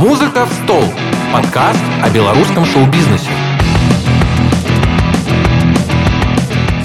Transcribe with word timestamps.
«Музыка 0.00 0.46
в 0.46 0.52
стол»– 0.54 0.82
подкаст 1.34 1.84
о 2.02 2.10
белорусском 2.10 2.64
шоу-бизнесе. 2.64 3.28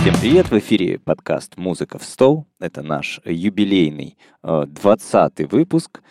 Всем 0.01 0.13
привет! 0.19 0.51
В 0.51 0.59
эфире 0.59 0.99
подкаст 0.99 1.55
«Музыка 1.55 1.97
в 1.97 2.03
стол». 2.03 2.45
Это 2.59 2.81
наш 2.81 3.21
юбилейный 3.23 4.17
20 4.43 5.39
э, 5.39 5.45
выпуск. 5.45 6.01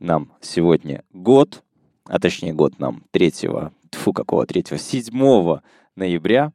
Нам 0.00 0.32
сегодня 0.40 1.04
год, 1.12 1.62
а 2.06 2.18
точнее 2.18 2.54
год 2.54 2.80
нам 2.80 3.04
3, 3.12 3.32
фу, 3.92 4.12
какого 4.12 4.44
3, 4.44 4.64
7 4.76 5.60
ноября, 5.94 6.52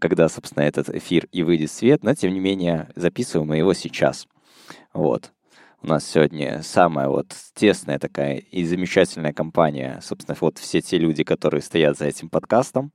когда, 0.00 0.28
собственно, 0.28 0.62
этот 0.62 0.88
эфир 0.90 1.26
и 1.32 1.42
выйдет 1.42 1.70
в 1.70 1.72
свет, 1.72 2.04
но, 2.04 2.14
тем 2.14 2.32
не 2.32 2.38
менее, 2.38 2.90
записываем 2.94 3.48
мы 3.48 3.56
его 3.56 3.74
сейчас. 3.74 4.28
Вот. 4.92 5.32
У 5.80 5.86
нас 5.86 6.04
сегодня 6.04 6.60
самая 6.62 7.08
вот 7.08 7.28
тесная 7.54 8.00
такая 8.00 8.38
и 8.38 8.64
замечательная 8.64 9.32
компания, 9.32 10.00
собственно, 10.02 10.36
вот 10.40 10.58
все 10.58 10.80
те 10.80 10.98
люди, 10.98 11.22
которые 11.22 11.62
стоят 11.62 11.96
за 11.96 12.06
этим 12.06 12.28
подкастом 12.28 12.92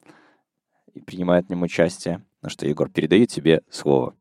и 0.94 1.00
принимают 1.00 1.48
в 1.48 1.50
нем 1.50 1.62
участие. 1.62 2.26
На 2.42 2.50
что, 2.50 2.68
Егор, 2.68 2.90
передаю 2.90 3.26
тебе 3.26 3.62
слово. 3.70 4.16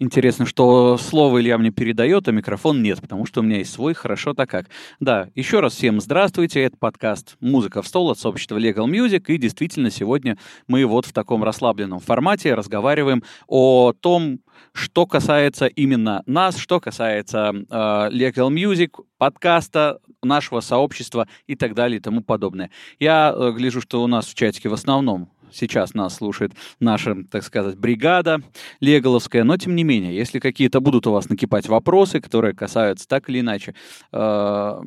Интересно, 0.00 0.46
что 0.46 0.98
слово 0.98 1.40
Илья 1.40 1.58
мне 1.58 1.70
передает, 1.70 2.26
а 2.26 2.32
микрофон 2.32 2.82
нет, 2.82 3.00
потому 3.00 3.24
что 3.24 3.38
у 3.38 3.44
меня 3.44 3.58
есть 3.58 3.72
свой, 3.72 3.94
хорошо 3.94 4.34
так 4.34 4.50
как. 4.50 4.66
Да, 4.98 5.28
еще 5.36 5.60
раз 5.60 5.74
всем 5.74 6.00
здравствуйте, 6.00 6.60
это 6.62 6.76
подкаст 6.76 7.36
«Музыка 7.38 7.82
в 7.82 7.86
стол» 7.86 8.10
от 8.10 8.18
сообщества 8.18 8.58
Legal 8.58 8.88
Music, 8.88 9.26
и 9.28 9.38
действительно 9.38 9.90
сегодня 9.90 10.38
мы 10.66 10.84
вот 10.86 11.06
в 11.06 11.12
таком 11.12 11.44
расслабленном 11.44 12.00
формате 12.00 12.54
разговариваем 12.54 13.22
о 13.46 13.92
том, 13.92 14.40
что 14.72 15.06
касается 15.06 15.66
именно 15.66 16.22
нас, 16.26 16.56
что 16.56 16.80
касается 16.80 17.52
э, 17.54 17.74
Legal 17.74 18.50
Music, 18.50 18.90
подкаста, 19.18 19.98
нашего 20.22 20.60
сообщества 20.60 21.28
и 21.46 21.56
так 21.56 21.74
далее 21.74 21.98
и 21.98 22.00
тому 22.00 22.22
подобное. 22.22 22.70
Я 22.98 23.34
э, 23.34 23.52
гляжу, 23.52 23.80
что 23.80 24.02
у 24.02 24.06
нас 24.06 24.26
в 24.26 24.34
чатике 24.34 24.68
в 24.68 24.74
основном 24.74 25.30
сейчас 25.52 25.94
нас 25.94 26.16
слушает 26.16 26.52
наша, 26.80 27.16
так 27.30 27.44
сказать, 27.44 27.76
бригада 27.76 28.40
леголовская, 28.80 29.44
но 29.44 29.56
тем 29.56 29.76
не 29.76 29.84
менее, 29.84 30.14
если 30.14 30.38
какие-то 30.38 30.80
будут 30.80 31.06
у 31.06 31.12
вас 31.12 31.28
накипать 31.28 31.68
вопросы, 31.68 32.20
которые 32.20 32.54
касаются 32.54 33.06
так 33.06 33.28
или 33.28 33.40
иначе 33.40 33.74
э, 34.12 34.80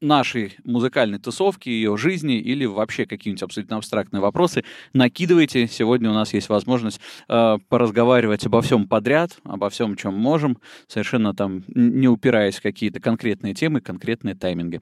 нашей 0.00 0.56
музыкальной 0.64 1.18
тусовки, 1.18 1.68
ее 1.68 1.96
жизни 1.96 2.38
или 2.38 2.64
вообще 2.64 3.06
какие-нибудь 3.06 3.42
абсолютно 3.42 3.76
абстрактные 3.76 4.20
вопросы, 4.20 4.64
накидывайте. 4.92 5.66
Сегодня 5.66 6.10
у 6.10 6.14
нас 6.14 6.32
есть 6.32 6.48
возможность 6.48 7.00
э, 7.28 7.58
поразговаривать 7.68 8.46
обо 8.46 8.62
всем 8.62 8.86
подряд, 8.86 9.38
обо 9.44 9.70
всем, 9.70 9.96
чем 9.96 10.14
можем, 10.14 10.58
совершенно 10.86 11.34
там 11.34 11.64
не 11.68 12.08
упираясь 12.08 12.56
в 12.56 12.62
какие-то 12.62 13.00
конкретные 13.00 13.54
темы, 13.54 13.80
конкретные 13.80 14.34
тайминги. 14.34 14.80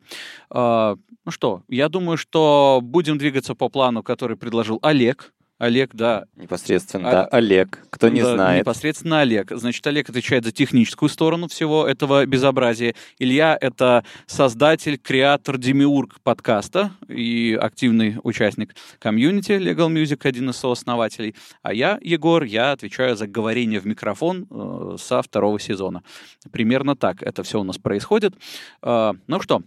Э, 0.50 0.96
ну 1.24 1.30
что, 1.30 1.62
я 1.68 1.88
думаю, 1.88 2.16
что 2.16 2.80
будем 2.82 3.18
двигаться 3.18 3.54
по 3.54 3.68
плану, 3.68 4.02
который 4.02 4.36
предложил 4.36 4.78
Олег. 4.82 5.32
Олег, 5.60 5.90
да. 5.92 6.24
Непосредственно, 6.36 7.10
а... 7.10 7.12
да, 7.12 7.24
Олег. 7.26 7.80
Кто 7.90 8.08
не 8.08 8.22
да, 8.22 8.34
знает. 8.34 8.62
Непосредственно 8.62 9.20
Олег. 9.20 9.52
Значит, 9.54 9.86
Олег 9.86 10.08
отвечает 10.08 10.44
за 10.46 10.52
техническую 10.52 11.10
сторону 11.10 11.48
всего 11.48 11.86
этого 11.86 12.24
безобразия. 12.24 12.94
Илья— 13.18 13.58
это 13.60 14.02
создатель, 14.26 14.96
креатор, 14.96 15.58
демиург 15.58 16.18
подкаста 16.22 16.92
и 17.08 17.58
активный 17.60 18.16
участник 18.22 18.74
комьюнити 18.98 19.52
Legal 19.52 19.92
Music, 19.92 20.26
один 20.26 20.48
из 20.48 20.56
сооснователей. 20.56 21.34
А 21.62 21.74
я, 21.74 21.98
Егор, 22.00 22.42
я 22.42 22.72
отвечаю 22.72 23.14
за 23.14 23.26
говорение 23.26 23.80
в 23.80 23.86
микрофон 23.86 24.46
э, 24.50 24.96
со 24.98 25.20
второго 25.20 25.60
сезона. 25.60 26.02
Примерно 26.50 26.96
так 26.96 27.22
это 27.22 27.42
все 27.42 27.60
у 27.60 27.64
нас 27.64 27.76
происходит. 27.76 28.32
Э, 28.82 29.12
ну 29.26 29.42
что, 29.42 29.62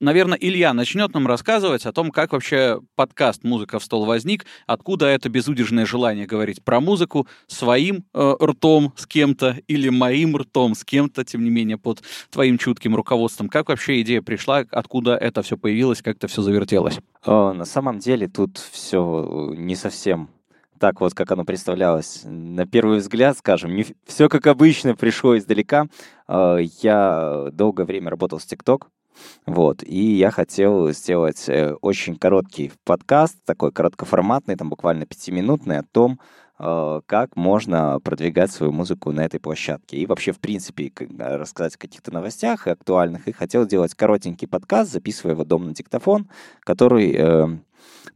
наверное, 0.00 0.38
Илья 0.38 0.72
начнет 0.74 1.14
нам 1.14 1.26
рассказывать 1.26 1.86
о 1.86 1.92
том, 1.92 2.10
как 2.10 2.32
вообще 2.32 2.80
подкаст 2.94 3.44
«Музыка 3.44 3.78
в 3.78 3.84
стол» 3.84 4.04
возник, 4.04 4.44
откуда 4.66 5.06
это 5.06 5.28
безудержное 5.28 5.86
желание 5.86 6.26
говорить 6.26 6.64
про 6.64 6.80
музыку 6.80 7.26
своим 7.46 8.04
э, 8.12 8.34
ртом 8.42 8.92
с 8.96 9.06
кем-то 9.06 9.58
или 9.68 9.88
моим 9.88 10.36
ртом 10.36 10.74
с 10.74 10.84
кем-то, 10.84 11.24
тем 11.24 11.44
не 11.44 11.50
менее, 11.50 11.78
под 11.78 12.02
твоим 12.30 12.58
чутким 12.58 12.96
руководством. 12.96 13.48
Как 13.48 13.68
вообще 13.68 14.00
идея 14.02 14.22
пришла, 14.22 14.64
откуда 14.70 15.16
это 15.16 15.42
все 15.42 15.56
появилось, 15.56 16.02
как 16.02 16.16
это 16.16 16.28
все 16.28 16.42
завертелось? 16.42 16.98
О, 17.24 17.52
на 17.52 17.64
самом 17.64 17.98
деле 17.98 18.28
тут 18.28 18.58
все 18.58 19.52
не 19.56 19.76
совсем 19.76 20.30
так 20.82 21.00
вот, 21.00 21.14
как 21.14 21.30
оно 21.30 21.44
представлялось. 21.44 22.22
На 22.24 22.66
первый 22.66 22.98
взгляд, 22.98 23.38
скажем, 23.38 23.76
не 23.76 23.86
все 24.04 24.28
как 24.28 24.48
обычно 24.48 24.96
пришло 24.96 25.38
издалека. 25.38 25.86
Э, 26.26 26.58
я 26.82 27.50
долгое 27.52 27.84
время 27.84 28.10
работал 28.10 28.40
с 28.40 28.44
ТикТок, 28.44 28.88
вот, 29.46 29.82
и 29.82 30.14
я 30.14 30.30
хотел 30.30 30.90
сделать 30.92 31.48
э, 31.48 31.74
очень 31.80 32.16
короткий 32.16 32.72
подкаст, 32.84 33.36
такой 33.44 33.72
короткоформатный, 33.72 34.56
там 34.56 34.70
буквально 34.70 35.06
пятиминутный, 35.06 35.78
о 35.78 35.82
том, 35.82 36.20
э, 36.58 37.00
как 37.06 37.36
можно 37.36 37.98
продвигать 38.00 38.52
свою 38.52 38.72
музыку 38.72 39.12
на 39.12 39.24
этой 39.24 39.40
площадке. 39.40 39.96
И 39.96 40.06
вообще, 40.06 40.32
в 40.32 40.40
принципе, 40.40 40.92
рассказать 41.18 41.74
о 41.74 41.78
каких-то 41.78 42.12
новостях 42.12 42.66
актуальных. 42.66 43.28
И 43.28 43.32
хотел 43.32 43.64
сделать 43.64 43.94
коротенький 43.94 44.48
подкаст, 44.48 44.92
записывая 44.92 45.34
его 45.34 45.44
дома 45.44 45.66
на 45.66 45.74
диктофон, 45.74 46.28
который 46.60 47.12
э, 47.12 47.48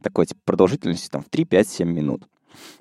такой 0.01 0.25
типа, 0.25 0.41
продолжительностью 0.45 1.11
там, 1.11 1.23
в 1.23 1.29
3-5-7 1.29 1.85
минут. 1.85 2.23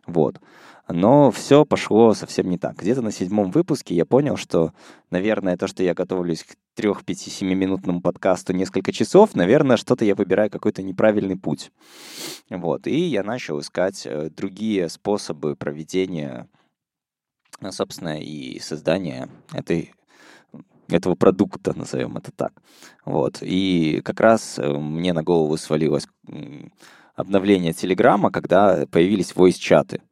Вот. 0.06 0.40
Но 0.88 1.32
все 1.32 1.64
пошло 1.64 2.14
совсем 2.14 2.48
не 2.48 2.58
так. 2.58 2.76
Где-то 2.76 3.02
на 3.02 3.10
седьмом 3.10 3.50
выпуске 3.50 3.94
я 3.94 4.06
понял, 4.06 4.36
что, 4.36 4.72
наверное, 5.10 5.56
то, 5.56 5.66
что 5.66 5.82
я 5.82 5.94
готовлюсь 5.94 6.44
к 6.76 6.82
трех, 6.82 7.06
пяти, 7.06 7.30
семиминутному 7.30 8.02
подкасту 8.02 8.52
несколько 8.52 8.92
часов, 8.92 9.34
наверное, 9.34 9.78
что-то 9.78 10.04
я 10.04 10.14
выбираю 10.14 10.50
какой-то 10.50 10.82
неправильный 10.82 11.38
путь. 11.38 11.72
Вот. 12.50 12.86
И 12.86 13.00
я 13.00 13.22
начал 13.22 13.60
искать 13.60 14.02
э, 14.04 14.28
другие 14.28 14.90
способы 14.90 15.56
проведения, 15.56 16.48
э, 17.62 17.70
собственно, 17.70 18.20
и 18.20 18.58
создания 18.60 19.30
этой 19.54 19.94
этого 20.88 21.14
продукта, 21.14 21.72
назовем 21.74 22.18
это 22.18 22.30
так. 22.30 22.52
Вот. 23.06 23.38
И 23.40 24.02
как 24.04 24.20
раз 24.20 24.58
э, 24.58 24.70
мне 24.70 25.14
на 25.14 25.22
голову 25.22 25.56
свалилось 25.56 26.06
обновление 27.14 27.72
Телеграма, 27.72 28.30
когда 28.30 28.84
появились 28.90 29.32
voice-чаты. 29.32 30.02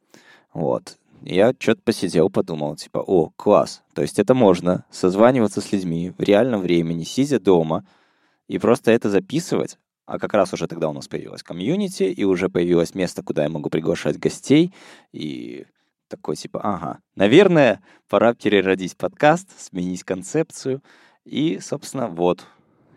Вот. 0.55 0.97
Я 1.27 1.55
что-то 1.59 1.81
посидел, 1.83 2.29
подумал, 2.29 2.77
типа, 2.77 2.99
о, 2.99 3.31
класс. 3.37 3.83
То 3.95 4.03
есть 4.03 4.19
это 4.19 4.35
можно 4.35 4.85
созваниваться 4.91 5.63
с 5.63 5.73
людьми 5.73 6.13
в 6.19 6.21
реальном 6.21 6.61
времени, 6.61 7.05
сидя 7.05 7.41
дома, 7.41 7.87
и 8.47 8.59
просто 8.59 8.91
это 8.93 9.09
записывать. 9.09 9.79
А 10.05 10.19
как 10.19 10.35
раз 10.35 10.53
уже 10.53 10.69
тогда 10.69 10.91
у 10.91 10.93
нас 10.93 11.09
появилась 11.09 11.43
комьюнити, 11.43 12.03
и 12.03 12.25
уже 12.25 12.51
появилось 12.51 12.95
место, 12.95 13.23
куда 13.23 13.45
я 13.45 13.49
могу 13.49 13.71
приглашать 13.71 14.19
гостей. 14.19 14.75
И 15.13 15.65
такой 16.09 16.37
типа, 16.37 16.61
ага, 16.63 16.99
наверное, 17.17 17.83
пора 18.07 18.35
переродить 18.35 18.95
подкаст, 18.95 19.49
сменить 19.59 20.05
концепцию. 20.05 20.83
И, 21.25 21.59
собственно, 21.59 22.07
вот. 22.09 22.45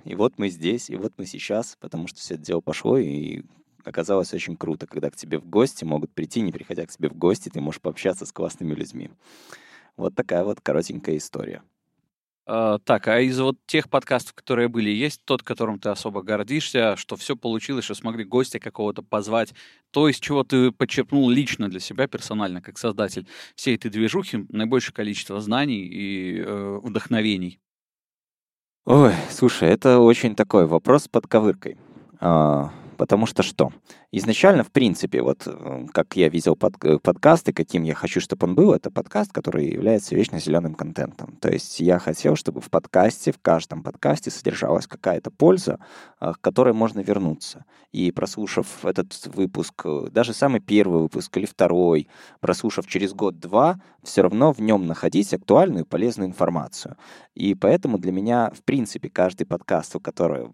И 0.04 0.16
вот 0.16 0.34
мы 0.38 0.50
здесь, 0.50 0.90
и 0.90 0.98
вот 0.98 1.14
мы 1.18 1.26
сейчас, 1.26 1.78
потому 1.80 2.08
что 2.08 2.20
все 2.20 2.34
это 2.34 2.44
дело 2.44 2.60
пошло, 2.60 2.98
и 2.98 3.44
оказалось 3.88 4.34
очень 4.34 4.58
круто, 4.58 4.86
когда 4.86 5.10
к 5.10 5.16
тебе 5.16 5.40
в 5.40 5.48
гости 5.48 5.84
могут 5.84 6.12
прийти, 6.12 6.42
не 6.42 6.52
приходя 6.52 6.86
к 6.86 6.92
тебе 6.92 7.10
в 7.10 7.16
гости, 7.16 7.50
ты 7.50 7.62
можешь 7.62 7.82
пообщаться 7.82 8.26
с 8.26 8.32
классными 8.32 8.74
людьми. 8.74 9.10
Вот 9.96 10.16
такая 10.16 10.44
вот 10.44 10.62
коротенькая 10.62 11.18
история. 11.18 11.64
Uh, 12.48 12.80
так, 12.86 13.10
а 13.10 13.20
из 13.20 13.38
вот 13.42 13.58
тех 13.66 13.90
подкастов, 13.90 14.34
которые 14.34 14.70
были, 14.70 14.90
есть 14.90 15.22
тот, 15.26 15.44
которым 15.44 15.80
ты 15.80 15.90
особо 15.90 16.22
гордишься, 16.22 16.96
что 16.96 17.18
все 17.18 17.36
получилось, 17.36 17.84
что 17.84 17.94
смогли 17.94 18.24
гостя 18.24 18.58
какого-то 18.58 19.02
позвать, 19.02 19.54
то, 19.92 20.08
из 20.08 20.18
чего 20.18 20.46
ты 20.46 20.72
подчеркнул 20.72 21.30
лично 21.30 21.68
для 21.68 21.82
себя, 21.82 22.08
персонально, 22.08 22.62
как 22.62 22.78
создатель 22.78 23.28
всей 23.56 23.76
этой 23.76 23.92
движухи, 23.92 24.46
наибольшее 24.48 24.94
количество 24.94 25.42
знаний 25.42 25.82
и 25.82 26.40
э, 26.40 26.80
вдохновений? 26.84 27.60
Ой, 28.86 29.12
слушай, 29.30 29.68
это 29.68 30.00
очень 30.00 30.34
такой 30.34 30.68
вопрос 30.68 31.04
с 31.04 31.08
подковыркой. 31.10 31.78
А, 32.22 32.72
Потому 32.98 33.28
что 33.28 33.44
что? 33.44 33.72
Изначально, 34.12 34.64
в 34.64 34.72
принципе, 34.72 35.22
вот 35.22 35.44
э, 35.46 35.86
как 35.94 36.16
я 36.16 36.30
видел 36.30 36.56
под, 36.56 36.84
э, 36.84 36.98
подкаст 36.98 37.48
и 37.50 37.54
каким 37.54 37.84
я 37.84 37.94
хочу, 37.94 38.20
чтобы 38.20 38.48
он 38.48 38.56
был, 38.56 38.74
это 38.74 38.90
подкаст, 38.90 39.32
который 39.32 39.70
является 39.70 40.16
вечно 40.16 40.40
зеленым 40.40 40.74
контентом. 40.74 41.38
То 41.40 41.50
есть 41.50 41.80
я 41.80 42.00
хотел, 42.00 42.36
чтобы 42.36 42.60
в 42.60 42.70
подкасте, 42.72 43.32
в 43.32 43.40
каждом 43.40 43.84
подкасте 43.84 44.32
содержалась 44.32 44.88
какая-то 44.88 45.30
польза, 45.30 45.80
э, 46.20 46.34
к 46.34 46.42
которой 46.42 46.74
можно 46.74 47.02
вернуться. 47.02 47.66
И 47.92 48.12
прослушав 48.12 48.84
этот 48.84 49.28
выпуск, 49.28 49.86
даже 50.12 50.34
самый 50.34 50.60
первый 50.60 51.02
выпуск 51.02 51.38
или 51.38 51.46
второй, 51.46 52.08
прослушав 52.40 52.88
через 52.88 53.14
год-два, 53.14 53.80
все 54.04 54.24
равно 54.24 54.54
в 54.54 54.60
нем 54.60 54.88
находить 54.88 55.34
актуальную 55.34 55.86
и 55.86 55.88
полезную 55.88 56.30
информацию. 56.30 56.98
И 57.36 57.54
поэтому 57.54 58.00
для 58.00 58.12
меня, 58.12 58.52
в 58.56 58.64
принципе, 58.64 59.10
каждый 59.10 59.46
подкаст, 59.46 59.96
у 59.96 60.00
которого 60.00 60.52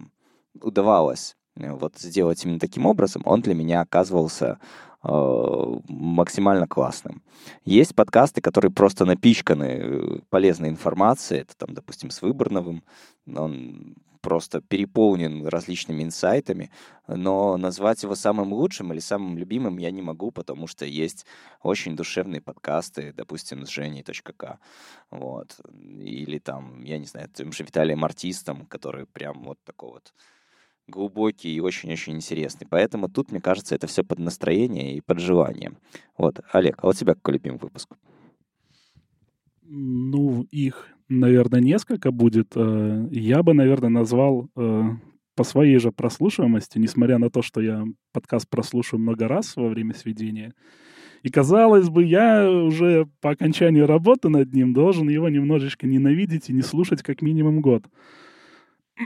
удавалось 0.62 1.36
Э, 1.36 1.43
вот 1.56 1.98
сделать 1.98 2.44
именно 2.46 2.60
таким 2.60 2.86
образом, 2.86 3.22
он 3.26 3.42
для 3.42 3.54
меня 3.54 3.82
оказывался 3.82 4.60
э, 5.04 5.78
максимально 5.88 6.68
классным. 6.68 7.22
Есть 7.66 7.96
подкасты, 7.96 8.42
которые 8.42 8.72
просто 8.72 9.06
напичканы 9.06 9.64
э, 9.64 10.20
полезной 10.30 10.70
информацией. 10.70 11.42
Это 11.42 11.56
там, 11.58 11.74
допустим, 11.74 12.10
с 12.10 12.22
Выборновым. 12.22 12.84
Он 13.28 13.96
просто 14.24 14.62
переполнен 14.62 15.46
различными 15.46 16.02
инсайтами, 16.02 16.72
но 17.08 17.58
назвать 17.58 18.04
его 18.04 18.16
самым 18.16 18.54
лучшим 18.54 18.94
или 18.94 19.00
самым 19.00 19.38
любимым 19.38 19.78
я 19.78 19.92
не 19.92 20.02
могу, 20.02 20.32
потому 20.32 20.66
что 20.66 20.86
есть 20.86 21.26
очень 21.62 21.98
душевные 21.98 22.40
подкасты, 22.40 23.12
допустим, 23.12 23.66
с 23.66 23.70
Женей.к, 23.70 24.60
вот, 25.12 25.60
или 26.00 26.40
там, 26.40 26.82
я 26.84 27.00
не 27.00 27.06
знаю, 27.06 27.30
тем 27.34 27.52
же 27.52 27.64
Виталием 27.64 28.06
Артистом, 28.06 28.66
который 28.66 29.06
прям 29.06 29.44
вот 29.44 29.60
такой 29.66 29.92
вот 29.92 30.14
глубокий 30.88 31.54
и 31.54 31.60
очень-очень 31.60 32.16
интересный. 32.16 32.68
Поэтому 32.70 33.10
тут, 33.10 33.32
мне 33.32 33.42
кажется, 33.42 33.76
это 33.76 33.88
все 33.88 34.04
под 34.04 34.20
настроение 34.20 34.96
и 34.96 35.02
под 35.02 35.20
желание. 35.20 35.72
Вот, 36.18 36.40
Олег, 36.52 36.80
а 36.82 36.90
у 36.90 36.94
тебя 36.94 37.14
какой 37.14 37.36
любимый 37.36 37.60
выпуск? 37.60 37.90
Ну, 39.64 40.44
их, 40.52 40.88
наверное, 41.10 41.62
несколько 41.62 42.12
будет. 42.12 42.54
Э, 42.56 43.08
я 43.12 43.44
бы, 43.44 43.54
наверное, 43.54 43.90
назвал 43.90 44.50
э, 44.56 44.84
по 45.36 45.44
своей 45.44 45.80
же 45.80 45.92
прослушиваемости, 45.92 46.78
несмотря 46.78 47.18
на 47.18 47.30
то, 47.30 47.42
что 47.42 47.62
я 47.62 47.86
подкаст 48.12 48.50
прослушаю 48.50 49.00
много 49.00 49.28
раз 49.28 49.56
во 49.56 49.70
время 49.70 49.94
сведения, 49.94 50.54
и, 51.24 51.30
казалось 51.30 51.90
бы, 51.90 52.04
я 52.04 52.52
уже 52.52 53.08
по 53.22 53.32
окончании 53.32 53.80
работы 53.80 54.28
над 54.28 54.54
ним 54.54 54.74
должен 54.74 55.08
его 55.08 55.30
немножечко 55.30 55.88
ненавидеть 55.88 56.50
и 56.50 56.54
не 56.54 56.62
слушать 56.62 57.02
как 57.02 57.22
минимум 57.22 57.62
год. 57.62 57.86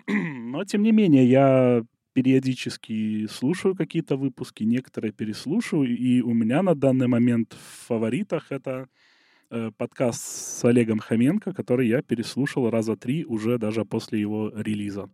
Но, 0.08 0.64
тем 0.66 0.84
не 0.84 0.92
менее, 0.92 1.30
я 1.30 1.84
периодически 2.14 3.28
слушаю 3.28 3.76
какие-то 3.76 4.18
выпуски, 4.18 4.64
некоторые 4.64 5.12
переслушаю, 5.12 5.84
и 5.84 6.22
у 6.22 6.34
меня 6.34 6.64
на 6.64 6.74
данный 6.76 7.08
момент 7.08 7.54
в 7.54 7.88
фаворитах 7.88 8.52
это 8.52 8.90
э, 9.52 9.72
подкаст 9.78 10.22
с 10.22 10.66
Олегом 10.66 11.00
Хоменко, 11.00 11.54
который 11.54 11.88
я 11.88 12.02
переслушал 12.02 12.70
раза 12.70 12.96
три 12.98 13.26
уже 13.26 13.58
даже 13.60 13.86
после 13.86 14.20
его 14.20 14.52
релиза. 14.56 15.10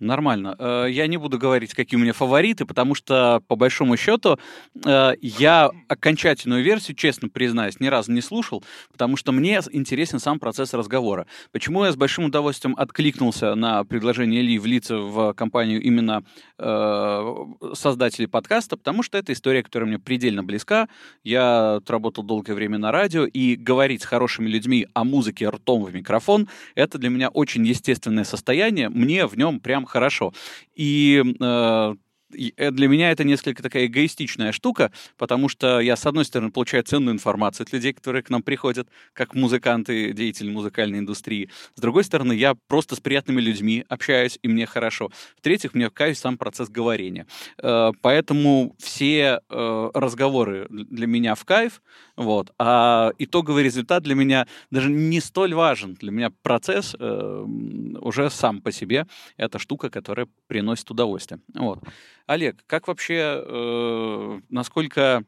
Нормально. 0.00 0.56
Э, 0.58 0.86
я 0.88 1.06
не 1.06 1.18
буду 1.18 1.38
говорить, 1.38 1.74
какие 1.74 1.98
у 1.98 2.02
меня 2.02 2.14
фавориты, 2.14 2.64
потому 2.64 2.94
что, 2.94 3.42
по 3.46 3.54
большому 3.54 3.98
счету, 3.98 4.38
э, 4.84 5.12
я 5.20 5.70
окончательную 5.88 6.64
версию, 6.64 6.96
честно 6.96 7.28
признаюсь, 7.28 7.80
ни 7.80 7.86
разу 7.86 8.10
не 8.10 8.22
слушал, 8.22 8.64
потому 8.90 9.18
что 9.18 9.30
мне 9.32 9.60
интересен 9.72 10.18
сам 10.18 10.38
процесс 10.38 10.72
разговора. 10.72 11.26
Почему 11.52 11.84
я 11.84 11.92
с 11.92 11.96
большим 11.96 12.24
удовольствием 12.24 12.74
откликнулся 12.78 13.54
на 13.54 13.84
предложение 13.84 14.40
Ли 14.40 14.58
влиться 14.58 14.96
в 14.96 15.34
компанию 15.34 15.82
именно 15.82 16.24
э, 16.58 17.34
создателей 17.74 18.26
подкаста? 18.26 18.78
Потому 18.78 19.02
что 19.02 19.18
это 19.18 19.34
история, 19.34 19.62
которая 19.62 19.86
мне 19.86 19.98
предельно 19.98 20.42
близка. 20.42 20.88
Я 21.24 21.74
отработал 21.76 22.24
долгое 22.24 22.54
время 22.54 22.78
на 22.78 22.90
радио, 22.90 23.26
и 23.26 23.54
говорить 23.54 24.02
с 24.02 24.06
хорошими 24.06 24.48
людьми 24.48 24.86
о 24.94 25.04
музыке 25.04 25.46
ртом 25.50 25.84
в 25.84 25.94
микрофон— 25.94 26.48
это 26.74 26.96
для 26.96 27.10
меня 27.10 27.28
очень 27.28 27.66
естественное 27.66 28.24
состояние. 28.24 28.88
Мне 28.88 29.26
в 29.26 29.36
нем 29.36 29.60
прям 29.60 29.84
хорошо. 29.90 30.32
И 30.74 31.22
э, 31.40 31.94
для 32.30 32.88
меня 32.88 33.10
это 33.10 33.24
несколько 33.24 33.62
такая 33.62 33.86
эгоистичная 33.86 34.52
штука, 34.52 34.92
потому 35.16 35.48
что 35.48 35.80
я, 35.80 35.96
с 35.96 36.06
одной 36.06 36.24
стороны, 36.24 36.50
получаю 36.50 36.84
ценную 36.84 37.14
информацию 37.14 37.64
от 37.64 37.72
людей, 37.72 37.92
которые 37.92 38.22
к 38.22 38.30
нам 38.30 38.42
приходят, 38.42 38.88
как 39.12 39.34
музыканты, 39.34 40.12
деятели 40.12 40.50
музыкальной 40.50 40.98
индустрии. 40.98 41.50
С 41.74 41.80
другой 41.80 42.04
стороны, 42.04 42.32
я 42.32 42.54
просто 42.68 42.96
с 42.96 43.00
приятными 43.00 43.40
людьми 43.40 43.84
общаюсь, 43.88 44.38
и 44.42 44.48
мне 44.48 44.66
хорошо. 44.66 45.10
В-третьих, 45.36 45.74
мне 45.74 45.90
кайф 45.90 46.18
сам 46.18 46.38
процесс 46.38 46.68
говорения. 46.68 47.26
Э, 47.58 47.92
поэтому 48.00 48.74
все 48.78 49.40
э, 49.48 49.90
разговоры 49.94 50.66
для 50.70 51.06
меня 51.06 51.34
в 51.34 51.44
кайф, 51.44 51.82
вот, 52.16 52.52
а 52.58 53.12
итоговый 53.18 53.64
результат 53.64 54.02
для 54.02 54.14
меня 54.14 54.46
даже 54.70 54.90
не 54.90 55.20
столь 55.20 55.54
важен. 55.54 55.94
Для 55.94 56.10
меня 56.10 56.30
процесс 56.42 56.94
уже 56.94 58.30
сам 58.30 58.60
по 58.60 58.72
себе 58.72 59.06
это 59.36 59.58
штука, 59.58 59.90
которая 59.90 60.26
приносит 60.46 60.90
удовольствие. 60.90 61.40
Вот. 61.54 61.80
Олег, 62.26 62.56
как 62.66 62.88
вообще, 62.88 63.42
э, 63.44 64.40
насколько 64.48 65.24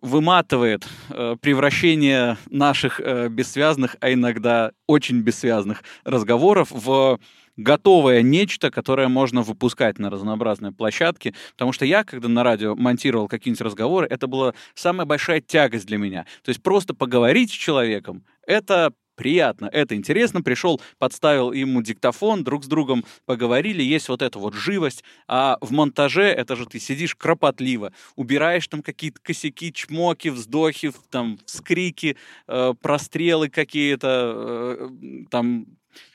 выматывает 0.00 0.86
э, 1.10 1.36
превращение 1.40 2.36
наших 2.50 3.00
э, 3.00 3.28
бессвязных, 3.28 3.96
а 4.00 4.12
иногда 4.12 4.72
очень 4.86 5.20
бессвязных 5.20 5.82
разговоров 6.04 6.68
в 6.70 7.18
готовое 7.56 8.22
нечто, 8.22 8.70
которое 8.70 9.08
можно 9.08 9.42
выпускать 9.42 9.98
на 9.98 10.10
разнообразные 10.10 10.72
площадки. 10.72 11.34
Потому 11.52 11.72
что 11.72 11.84
я, 11.84 12.02
когда 12.04 12.28
на 12.28 12.42
радио 12.42 12.74
монтировал 12.74 13.28
какие-нибудь 13.28 13.60
разговоры, 13.60 14.06
это 14.10 14.26
была 14.26 14.54
самая 14.74 15.06
большая 15.06 15.40
тягость 15.40 15.86
для 15.86 15.98
меня. 15.98 16.26
То 16.42 16.48
есть 16.48 16.62
просто 16.62 16.94
поговорить 16.94 17.50
с 17.50 17.54
человеком, 17.54 18.24
это 18.46 18.92
приятно, 19.14 19.68
это 19.72 19.94
интересно. 19.94 20.42
Пришел, 20.42 20.80
подставил 20.98 21.52
ему 21.52 21.82
диктофон, 21.82 22.44
друг 22.44 22.64
с 22.64 22.66
другом 22.66 23.04
поговорили, 23.26 23.82
есть 23.82 24.08
вот 24.08 24.22
эта 24.22 24.38
вот 24.38 24.54
живость. 24.54 25.04
А 25.26 25.58
в 25.60 25.72
монтаже 25.72 26.24
это 26.24 26.56
же 26.56 26.66
ты 26.66 26.78
сидишь 26.78 27.14
кропотливо, 27.14 27.92
убираешь 28.16 28.66
там 28.68 28.82
какие-то 28.82 29.20
косяки, 29.22 29.72
чмоки, 29.72 30.28
вздохи, 30.28 30.92
там 31.10 31.38
скрики, 31.46 32.16
э, 32.46 32.74
прострелы 32.80 33.48
какие-то, 33.48 34.88
э, 34.90 35.24
там 35.30 35.66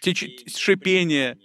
теч... 0.01 0.46
шипение 0.56 1.38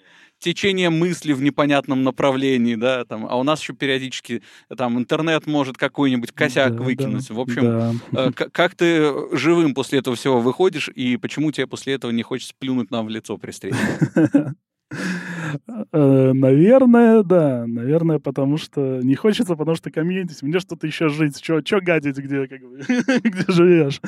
течение 0.44 0.90
мысли 0.90 1.32
в 1.32 1.42
непонятном 1.42 2.02
направлении, 2.04 2.74
да, 2.74 3.04
там, 3.04 3.26
а 3.28 3.36
у 3.36 3.42
нас 3.42 3.60
еще 3.60 3.72
периодически 3.72 4.42
там 4.76 4.98
интернет 4.98 5.46
может 5.46 5.76
какой-нибудь 5.78 6.32
косяк 6.32 6.76
да, 6.76 6.82
выкинуть. 6.82 7.28
Да, 7.28 7.34
в 7.34 7.40
общем, 7.40 7.62
да. 7.62 7.92
э, 8.12 8.30
как 8.32 8.74
ты 8.74 9.10
живым 9.36 9.74
после 9.74 10.00
этого 10.00 10.16
всего 10.16 10.40
выходишь, 10.40 10.88
и 10.94 11.16
почему 11.16 11.50
тебе 11.50 11.66
после 11.66 11.94
этого 11.94 12.10
не 12.10 12.22
хочется 12.22 12.54
плюнуть 12.58 12.90
нам 12.90 13.06
в 13.06 13.08
лицо 13.08 13.36
при 13.38 13.50
встрече? 13.50 13.76
Э, 15.92 16.32
наверное, 16.32 17.22
да. 17.22 17.64
Наверное, 17.66 18.18
потому 18.18 18.58
что 18.58 19.00
не 19.02 19.14
хочется, 19.14 19.56
потому 19.56 19.76
что 19.76 19.90
комьюнити, 19.90 20.44
мне 20.44 20.58
что-то 20.60 20.86
еще 20.86 21.08
жить. 21.08 21.42
Что 21.42 21.80
гадить, 21.80 22.16
где, 22.16 22.46
как 22.46 22.60
бы, 22.60 22.78
где 23.24 23.52
живешь? 23.52 24.00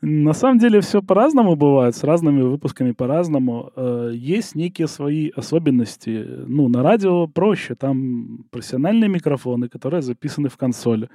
На 0.00 0.32
самом 0.34 0.58
деле 0.58 0.80
все 0.80 1.02
по-разному 1.02 1.56
бывает, 1.56 1.96
с 1.96 2.04
разными 2.04 2.42
выпусками 2.42 2.92
по-разному. 2.92 3.72
Э, 3.76 4.10
есть 4.14 4.54
некие 4.54 4.88
свои 4.88 5.30
особенности. 5.30 6.26
Ну, 6.46 6.68
на 6.68 6.82
радио 6.82 7.26
проще, 7.26 7.74
там 7.74 8.44
профессиональные 8.50 9.08
микрофоны, 9.08 9.68
которые 9.68 10.02
записаны 10.02 10.48
в 10.48 10.56
консоль. 10.56 11.08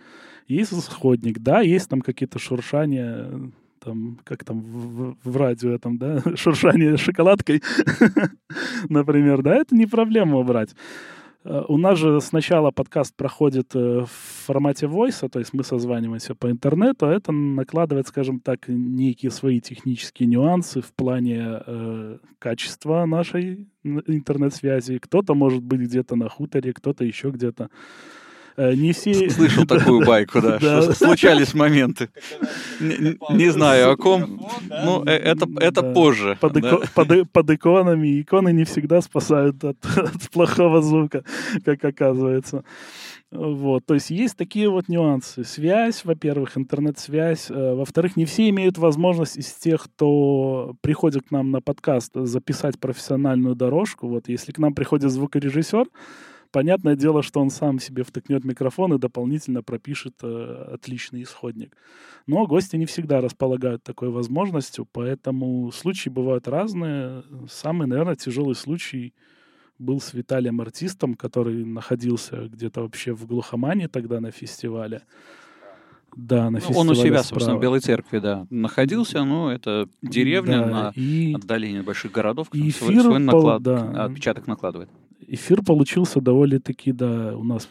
Есть 0.48 0.74
исходник, 0.74 1.40
да, 1.40 1.62
есть 1.62 1.90
там 1.90 2.02
какие-то 2.02 2.40
шуршания, 2.40 3.30
там, 3.84 4.20
как 4.24 4.44
там 4.44 4.62
в, 4.62 5.16
в 5.24 5.38
радио, 5.38 5.78
там, 5.78 5.98
да, 5.98 6.22
шуршание 6.36 6.98
шоколадкой, 6.98 7.62
например, 8.90 9.42
да, 9.42 9.56
это 9.56 9.76
не 9.76 9.86
проблема 9.86 10.38
убрать. 10.38 10.76
Э, 11.44 11.64
у 11.68 11.78
нас 11.78 11.98
же 11.98 12.22
сначала 12.22 12.72
подкаст 12.72 13.16
проходит 13.16 13.76
э, 13.76 14.02
в 14.06 14.46
формате 14.46 14.88
войса, 14.88 15.30
то 15.30 15.40
есть 15.40 15.54
мы 15.54 15.64
созваниваемся 15.64 16.36
по 16.36 16.52
интернету, 16.52 17.08
а 17.08 17.14
это 17.14 17.32
накладывает, 17.32 18.08
скажем 18.08 18.40
так, 18.40 18.68
некие 18.68 19.32
свои 19.32 19.60
технические 19.60 20.28
нюансы 20.28 20.82
в 20.82 20.94
плане 20.94 21.62
э, 21.66 22.18
качества 22.40 23.06
нашей 23.06 23.68
интернет-связи. 23.84 25.00
Кто-то 25.00 25.34
может 25.34 25.64
быть 25.64 25.82
где-то 25.82 26.16
на 26.16 26.30
хуторе, 26.30 26.74
кто-то 26.74 27.04
еще 27.04 27.32
где-то. 27.32 27.70
Э, 28.58 28.74
не 28.74 28.92
все... 28.94 29.30
Слышал 29.30 29.66
такую 29.68 30.06
байку, 30.06 30.42
да, 30.42 30.60
что 30.60 30.94
случались 30.94 31.54
моменты. 31.54 32.10
Не 32.80 33.50
знаю, 33.50 33.92
о 33.92 33.98
ком. 33.98 34.48
Ну, 34.70 35.04
это 35.04 35.48
это 35.60 35.84
позже. 35.94 36.38
Под 36.40 37.50
иконами. 37.50 38.22
Иконы 38.22 38.52
не 38.54 38.64
всегда 38.64 39.02
спасают 39.02 39.64
от 39.64 39.78
плохого 40.32 40.82
звука, 40.82 41.24
как 41.64 41.84
оказывается. 41.84 42.64
Вот, 43.32 43.86
то 43.86 43.94
есть 43.94 44.10
есть 44.10 44.36
такие 44.36 44.70
вот 44.70 44.90
нюансы. 44.90 45.46
Связь, 45.46 46.04
во-первых, 46.04 46.58
интернет-связь. 46.58 47.50
Э, 47.50 47.76
во-вторых, 47.76 48.18
не 48.18 48.26
все 48.26 48.50
имеют 48.50 48.78
возможность 48.78 49.38
из 49.38 49.54
тех, 49.54 49.84
кто 49.84 50.76
приходит 50.82 51.30
к 51.30 51.32
нам 51.32 51.50
на 51.50 51.62
подкаст, 51.62 52.12
записать 52.14 52.78
профессиональную 52.78 53.56
дорожку. 53.56 54.10
Вот 54.10 54.28
если 54.28 54.52
к 54.52 54.58
нам 54.58 54.74
приходит 54.74 55.12
звукорежиссер, 55.12 55.86
Понятное 56.52 56.98
дело, 56.98 57.24
что 57.24 57.40
он 57.40 57.50
сам 57.50 57.80
себе 57.80 58.04
втыкнет 58.04 58.44
микрофон 58.44 58.94
и 58.94 59.00
дополнительно 59.00 59.64
пропишет 59.64 60.16
э, 60.22 60.72
отличный 60.74 61.24
исходник. 61.24 61.78
Но 62.28 62.46
гости 62.46 62.76
не 62.76 62.86
всегда 62.86 63.22
располагают 63.22 63.84
такой 63.84 64.10
возможностью, 64.10 64.86
поэтому 64.92 65.72
случаи 65.72 66.10
бывают 66.10 66.50
разные. 66.50 67.24
Самый, 67.50 67.88
наверное, 67.88 68.16
тяжелый 68.16 68.56
случай 68.56 69.14
был 69.80 70.02
с 70.02 70.14
Виталием 70.14 70.60
Артистом, 70.60 71.16
который 71.16 71.64
находился 71.64 72.50
где-то 72.50 72.82
вообще 72.82 73.14
в 73.14 73.26
глухомане 73.26 73.88
тогда 73.88 74.20
на 74.20 74.32
фестивале. 74.32 75.04
Да, 76.18 76.50
на 76.50 76.60
ну, 76.60 76.78
Он 76.78 76.90
у 76.90 76.94
себя, 76.94 77.24
справа. 77.24 77.24
собственно, 77.24 77.58
в 77.58 77.62
Белой 77.62 77.80
Церкви, 77.80 78.20
да, 78.20 78.46
находился, 78.50 79.24
но 79.24 79.50
это 79.50 79.88
деревня 80.02 80.60
да, 80.60 80.66
на 80.66 80.92
и... 80.96 81.34
отдалении 81.34 81.80
больших 81.80 82.12
городов, 82.12 82.50
и 82.52 82.70
свой, 82.72 83.00
свой 83.00 83.20
наклад... 83.20 83.64
да. 83.64 84.06
отпечаток 84.06 84.46
накладывает 84.48 84.90
эфир 85.28 85.64
получился 85.64 86.22
довольно-таки, 86.22 86.92
да, 86.92 87.36
у 87.38 87.44
нас 87.44 87.70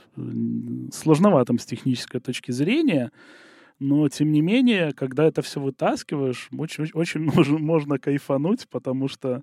сложноватым 0.92 1.59
с 1.59 1.64
технической 1.66 2.21
точки 2.21 2.52
зрения, 2.52 3.11
Но, 3.80 4.09
тем 4.11 4.30
не 4.33 4.42
менее, 4.42 4.92
когда 4.92 5.25
это 5.25 5.40
все 5.40 5.59
вытаскиваешь, 5.59 6.50
очень, 6.57 6.90
очень 6.95 7.21
можно, 7.35 7.59
можно 7.59 7.99
кайфануть, 7.99 8.69
потому 8.69 9.09
что 9.09 9.42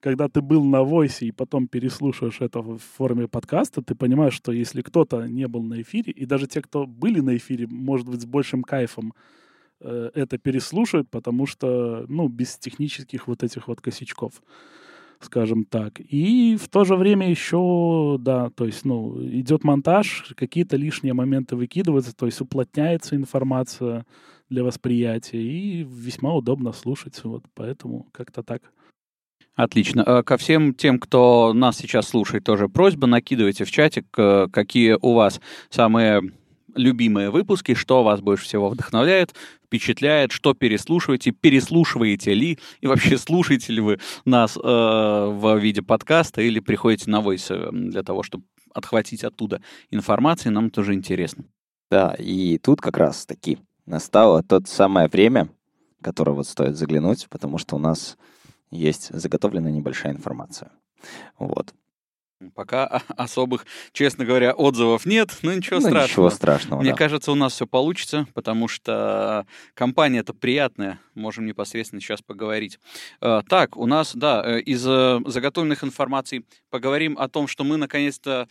когда 0.00 0.28
ты 0.28 0.42
был 0.42 0.64
на 0.64 0.82
войсе 0.82 1.26
и 1.26 1.32
потом 1.32 1.66
переслушаешь 1.68 2.40
это 2.40 2.60
в 2.60 2.78
форме 2.78 3.26
подкаста, 3.28 3.82
ты 3.82 3.94
понимаешь, 3.94 4.34
что 4.34 4.52
если 4.52 4.82
кто-то 4.82 5.26
не 5.26 5.48
был 5.48 5.62
на 5.62 5.80
эфире, 5.82 6.12
и 6.12 6.26
даже 6.26 6.46
те, 6.46 6.60
кто 6.62 6.86
были 6.86 7.20
на 7.20 7.36
эфире, 7.36 7.66
может 7.66 8.08
быть, 8.08 8.20
с 8.20 8.26
большим 8.26 8.62
кайфом 8.62 9.14
э, 9.80 10.10
это 10.14 10.38
переслушают, 10.38 11.08
потому 11.10 11.46
что, 11.46 12.04
ну, 12.08 12.28
без 12.28 12.58
технических 12.58 13.26
вот 13.26 13.42
этих 13.42 13.68
вот 13.68 13.80
косячков 13.80 14.42
скажем 15.20 15.64
так. 15.64 16.00
И 16.00 16.56
в 16.56 16.68
то 16.68 16.84
же 16.84 16.96
время 16.96 17.28
еще, 17.28 18.16
да, 18.20 18.50
то 18.50 18.64
есть, 18.64 18.84
ну, 18.84 19.20
идет 19.22 19.64
монтаж, 19.64 20.32
какие-то 20.36 20.76
лишние 20.76 21.14
моменты 21.14 21.56
выкидываются, 21.56 22.14
то 22.14 22.26
есть 22.26 22.40
уплотняется 22.40 23.16
информация 23.16 24.06
для 24.48 24.64
восприятия, 24.64 25.42
и 25.42 25.82
весьма 25.84 26.34
удобно 26.34 26.72
слушать, 26.72 27.22
вот, 27.24 27.44
поэтому 27.54 28.06
как-то 28.12 28.42
так. 28.42 28.62
Отлично. 29.54 30.04
А 30.04 30.22
ко 30.22 30.36
всем 30.36 30.72
тем, 30.72 31.00
кто 31.00 31.52
нас 31.52 31.76
сейчас 31.76 32.08
слушает, 32.08 32.44
тоже 32.44 32.68
просьба, 32.68 33.08
накидывайте 33.08 33.64
в 33.64 33.70
чатик, 33.70 34.06
э, 34.16 34.46
какие 34.52 34.96
у 35.00 35.14
вас 35.14 35.40
самые 35.68 36.32
любимые 36.74 37.30
выпуски, 37.30 37.74
что 37.74 38.02
вас 38.02 38.20
больше 38.20 38.44
всего 38.44 38.68
вдохновляет, 38.68 39.34
впечатляет, 39.64 40.32
что 40.32 40.54
переслушиваете, 40.54 41.30
переслушиваете 41.30 42.34
ли, 42.34 42.58
и 42.80 42.86
вообще 42.86 43.18
слушаете 43.18 43.72
ли 43.72 43.80
вы 43.80 43.98
нас 44.24 44.56
э, 44.56 44.60
в 44.60 45.58
виде 45.58 45.82
подкаста 45.82 46.40
или 46.40 46.60
приходите 46.60 47.10
на 47.10 47.20
Voice 47.20 47.46
э, 47.50 47.70
для 47.72 48.02
того, 48.02 48.22
чтобы 48.22 48.44
отхватить 48.74 49.24
оттуда 49.24 49.60
информацию, 49.90 50.52
нам 50.52 50.70
тоже 50.70 50.94
интересно. 50.94 51.44
Да, 51.90 52.14
и 52.18 52.58
тут 52.58 52.80
как 52.80 52.96
раз 52.98 53.24
таки 53.26 53.58
настало 53.86 54.42
то 54.42 54.60
самое 54.66 55.08
время, 55.08 55.48
которое 56.02 56.32
вот 56.32 56.46
стоит 56.46 56.76
заглянуть, 56.76 57.26
потому 57.30 57.58
что 57.58 57.76
у 57.76 57.78
нас 57.78 58.16
есть 58.70 59.08
заготовленная 59.12 59.72
небольшая 59.72 60.12
информация. 60.12 60.70
Вот. 61.38 61.74
Пока 62.54 63.02
особых, 63.16 63.66
честно 63.92 64.24
говоря, 64.24 64.52
отзывов 64.52 65.06
нет, 65.06 65.36
но 65.42 65.52
ничего 65.52 65.80
ну, 65.80 65.88
страшного. 65.88 66.06
Ничего 66.06 66.30
страшного. 66.30 66.80
Мне 66.80 66.90
да. 66.90 66.96
кажется, 66.96 67.32
у 67.32 67.34
нас 67.34 67.52
все 67.54 67.66
получится, 67.66 68.26
потому 68.34 68.68
что 68.68 69.46
компания 69.74 70.20
это 70.20 70.34
приятная. 70.34 71.00
Можем 71.14 71.46
непосредственно 71.46 72.00
сейчас 72.00 72.22
поговорить. 72.22 72.78
Э, 73.20 73.42
так, 73.48 73.76
у 73.76 73.86
нас, 73.86 74.14
да, 74.14 74.42
э, 74.44 74.60
из 74.60 74.86
э, 74.86 75.20
заготовленных 75.26 75.82
информаций 75.82 76.44
поговорим 76.70 77.18
о 77.18 77.28
том, 77.28 77.48
что 77.48 77.64
мы 77.64 77.76
наконец-то 77.76 78.48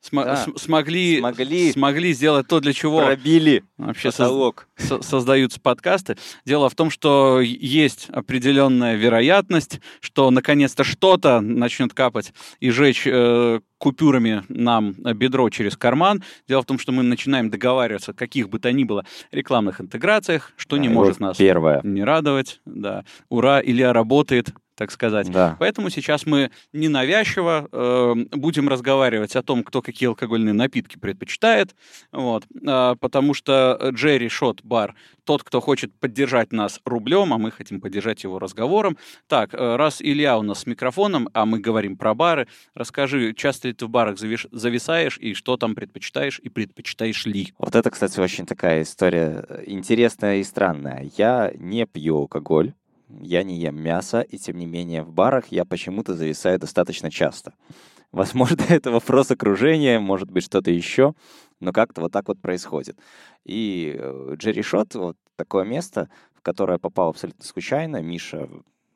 см- 0.00 0.24
Да. 0.26 0.36
с- 0.36 0.62
смогли, 0.62 1.18
Смогли. 1.18 1.72
смогли 1.72 2.12
сделать 2.12 2.46
то, 2.48 2.60
для 2.60 2.72
чего 2.72 3.04
Пробили 3.04 3.64
вообще 3.76 4.10
потолок. 4.10 4.68
со- 4.76 5.02
создаются 5.02 5.60
подкасты. 5.60 6.16
Дело 6.44 6.68
в 6.70 6.74
том, 6.74 6.90
что 6.90 7.40
есть 7.40 8.08
определенная 8.10 8.96
вероятность, 8.96 9.80
что 10.00 10.30
наконец-то 10.30 10.84
что-то 10.84 11.40
начнет 11.40 11.92
капать 11.94 12.32
и 12.60 12.70
жечь 12.70 13.02
э, 13.06 13.60
купюрами 13.78 14.42
нам 14.48 14.92
бедро 14.92 15.48
через 15.50 15.76
карман. 15.76 16.22
Дело 16.48 16.62
в 16.62 16.66
том, 16.66 16.78
что 16.78 16.90
мы 16.92 17.02
начинаем 17.04 17.48
договариваться 17.50 18.10
о 18.10 18.14
каких 18.14 18.48
бы 18.48 18.58
то 18.58 18.72
ни 18.72 18.84
было 18.84 19.04
рекламных 19.30 19.80
интеграциях, 19.80 20.52
что 20.56 20.76
не 20.78 20.88
Да, 20.88 20.94
и 20.94 20.96
может 20.96 21.20
нас 21.20 21.36
Первое. 21.36 21.80
не 21.84 22.02
радовать. 22.02 22.60
Да. 22.66 23.04
Ура, 23.28 23.60
Илья 23.62 23.92
работает, 23.92 24.48
так 24.78 24.92
сказать. 24.92 25.30
Да. 25.30 25.56
Поэтому 25.58 25.90
сейчас 25.90 26.24
мы 26.24 26.52
ненавязчиво 26.72 27.68
э, 27.70 28.14
будем 28.30 28.68
разговаривать 28.68 29.34
о 29.34 29.42
том, 29.42 29.64
кто 29.64 29.82
какие 29.82 30.08
алкогольные 30.08 30.54
напитки 30.54 30.98
предпочитает, 30.98 31.74
вот, 32.12 32.44
а, 32.64 32.94
потому 32.94 33.34
что 33.34 33.90
Джерри 33.92 34.28
Шот 34.28 34.62
Бар 34.62 34.94
тот, 35.28 35.44
кто 35.44 35.60
хочет 35.60 35.92
поддержать 35.92 36.52
нас 36.52 36.80
рублем, 36.86 37.34
а 37.34 37.38
мы 37.38 37.50
хотим 37.50 37.82
поддержать 37.82 38.24
его 38.24 38.38
разговором. 38.38 38.96
Так, 39.26 39.52
э, 39.52 39.76
раз 39.76 40.00
Илья 40.00 40.38
у 40.38 40.42
нас 40.42 40.60
с 40.60 40.66
микрофоном, 40.66 41.28
а 41.34 41.44
мы 41.44 41.58
говорим 41.58 41.98
про 41.98 42.14
бары, 42.14 42.48
расскажи, 42.74 43.34
часто 43.34 43.68
ли 43.68 43.74
ты 43.74 43.84
в 43.84 43.90
барах 43.90 44.16
завиш- 44.16 44.48
зависаешь 44.52 45.18
и 45.18 45.34
что 45.34 45.58
там 45.58 45.74
предпочитаешь 45.74 46.38
и 46.38 46.48
предпочитаешь 46.48 47.26
ли? 47.26 47.52
Вот 47.58 47.74
это, 47.74 47.90
кстати, 47.90 48.18
очень 48.18 48.46
такая 48.46 48.80
история 48.80 49.44
э, 49.46 49.64
интересная 49.66 50.36
и 50.38 50.44
странная. 50.44 51.10
Я 51.18 51.52
не 51.58 51.84
пью 51.84 52.16
алкоголь, 52.16 52.72
я 53.08 53.42
не 53.42 53.58
ем 53.58 53.80
мясо, 53.80 54.20
и 54.20 54.38
тем 54.38 54.58
не 54.58 54.66
менее 54.66 55.02
в 55.02 55.12
барах 55.12 55.46
я 55.48 55.64
почему-то 55.64 56.14
зависаю 56.14 56.58
достаточно 56.58 57.10
часто. 57.10 57.54
Возможно, 58.12 58.62
это 58.68 58.90
вопрос 58.90 59.30
окружения, 59.30 59.98
может 59.98 60.30
быть, 60.30 60.44
что-то 60.44 60.70
еще, 60.70 61.14
но 61.60 61.72
как-то 61.72 62.00
вот 62.00 62.12
так 62.12 62.28
вот 62.28 62.40
происходит. 62.40 62.98
И 63.44 63.94
э, 63.98 64.34
Джерри 64.36 64.62
Шот, 64.62 64.94
вот 64.94 65.16
такое 65.36 65.64
место, 65.64 66.08
в 66.34 66.42
которое 66.42 66.78
попал 66.78 67.10
абсолютно 67.10 67.44
случайно. 67.44 68.00
Миша, 68.00 68.48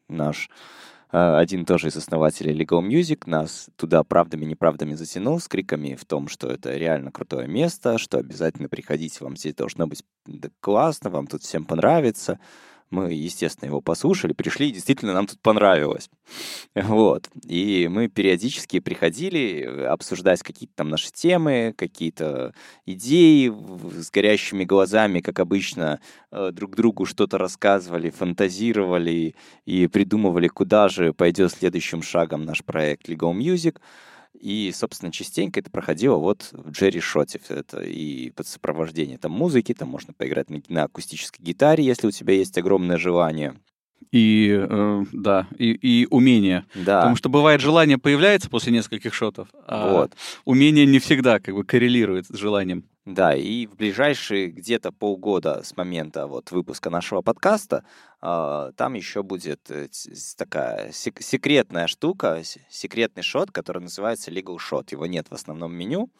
наш 0.09 0.49
э, 1.11 1.37
один 1.37 1.67
тоже 1.67 1.89
из 1.89 1.97
основателей 1.97 2.55
Legal 2.55 2.87
Music, 2.87 3.25
нас 3.27 3.69
туда 3.77 4.03
правдами-неправдами 4.05 4.95
затянул 4.95 5.41
с 5.41 5.49
криками 5.49 5.95
в 5.95 6.05
том, 6.05 6.29
что 6.29 6.49
это 6.49 6.77
реально 6.77 7.11
крутое 7.11 7.49
место, 7.49 7.99
что 7.99 8.19
обязательно 8.19 8.69
приходите, 8.69 9.25
вам 9.25 9.37
здесь 9.37 9.55
должно 9.55 9.87
быть 9.87 10.05
классно, 10.61 11.11
вам 11.11 11.27
тут 11.27 11.43
всем 11.43 11.65
понравится. 11.65 12.39
Мы, 12.93 13.15
естественно, 13.15 13.69
его 13.69 13.81
послушали, 13.81 14.35
пришли, 14.35 14.69
и 14.69 14.73
действительно 14.73 15.15
нам 15.15 15.27
тут 15.27 15.41
понравилось. 15.41 16.11
Вот. 16.75 17.31
И 17.49 17.89
мы 17.91 18.09
периодически 18.09 18.81
приходили 18.81 19.63
э, 19.63 19.87
обсуждать 19.87 20.43
какие-то 20.43 20.75
там 20.77 20.91
наши 20.91 21.11
темы, 21.11 21.75
какие-то 21.75 22.53
идеи 22.85 23.51
с 23.99 24.11
горящими 24.11 24.65
глазами, 24.65 25.21
как 25.21 25.41
обычно, 25.41 26.01
э, 26.31 26.51
друг 26.53 26.77
другу 26.77 27.07
что-то 27.07 27.39
рассказывали, 27.39 28.11
фантазировали 28.11 29.37
и 29.65 29.87
придумывали, 29.87 30.49
куда 30.49 30.89
же 30.89 31.15
пойдет 31.15 31.51
следующим 31.51 32.03
шагом 32.03 32.45
наш 32.45 32.63
проект 32.63 33.09
Legal 33.09 33.33
Music. 33.33 33.79
И, 34.43 34.73
собственно, 34.75 35.13
частенько 35.13 35.61
это 35.61 35.71
проходило 35.71 36.17
вот 36.17 36.49
в 36.51 36.73
Джерри 36.73 36.99
Шоте. 36.99 37.41
Это 37.49 37.81
и 37.81 38.31
под 38.31 38.49
сопровождение 38.49 39.17
там 39.17 39.31
музыки, 39.31 39.73
там 39.73 39.89
можно 39.89 40.13
поиграть 40.13 40.51
на, 40.51 40.61
на 40.67 40.83
акустической 40.83 41.45
гитаре, 41.45 41.85
если 41.85 42.09
у 42.09 42.11
тебя 42.11 42.35
есть 42.35 42.59
огромное 42.59 42.99
желание. 42.99 43.55
И, 44.11 44.51
э, 44.53 45.05
да, 45.13 45.47
и, 45.57 45.71
и 45.71 46.09
умение. 46.11 46.67
Да, 46.75 46.99
Потому 46.99 47.15
что 47.15 47.29
бывает 47.29 47.61
желание 47.61 47.99
появляется 47.99 48.51
после 48.51 48.73
нескольких 48.73 49.15
шотов, 49.15 49.47
а 49.65 49.93
вот. 49.93 50.13
умение 50.45 50.87
не 50.87 50.99
всегда 50.99 51.39
как 51.39 51.55
бы 51.55 51.63
коррелирует 51.63 52.27
с 52.27 52.37
желанием. 52.37 52.85
Да, 53.05 53.35
и 53.35 53.67
в 53.67 53.75
ближайшие 53.75 54.47
где-то 54.49 54.93
полгода 54.93 55.65
с 55.65 55.77
момента 55.77 56.29
вот 56.29 56.53
выпуска 56.53 56.89
нашего 56.89 57.21
подкаста 57.21 57.85
а, 58.21 58.71
там 58.77 58.95
еще 58.95 59.25
будет 59.25 59.69
э, 59.73 59.89
такая 60.37 60.93
сек- 60.93 61.21
секретная 61.21 61.89
штука, 61.89 62.43
секретный 62.69 63.25
шот, 63.25 63.51
который 63.51 63.83
называется 63.83 64.31
Legal 64.31 64.57
Shot. 64.59 64.89
Его 64.93 65.07
нет 65.07 65.27
в 65.31 65.35
основном 65.35 65.75
меню, 65.75 66.11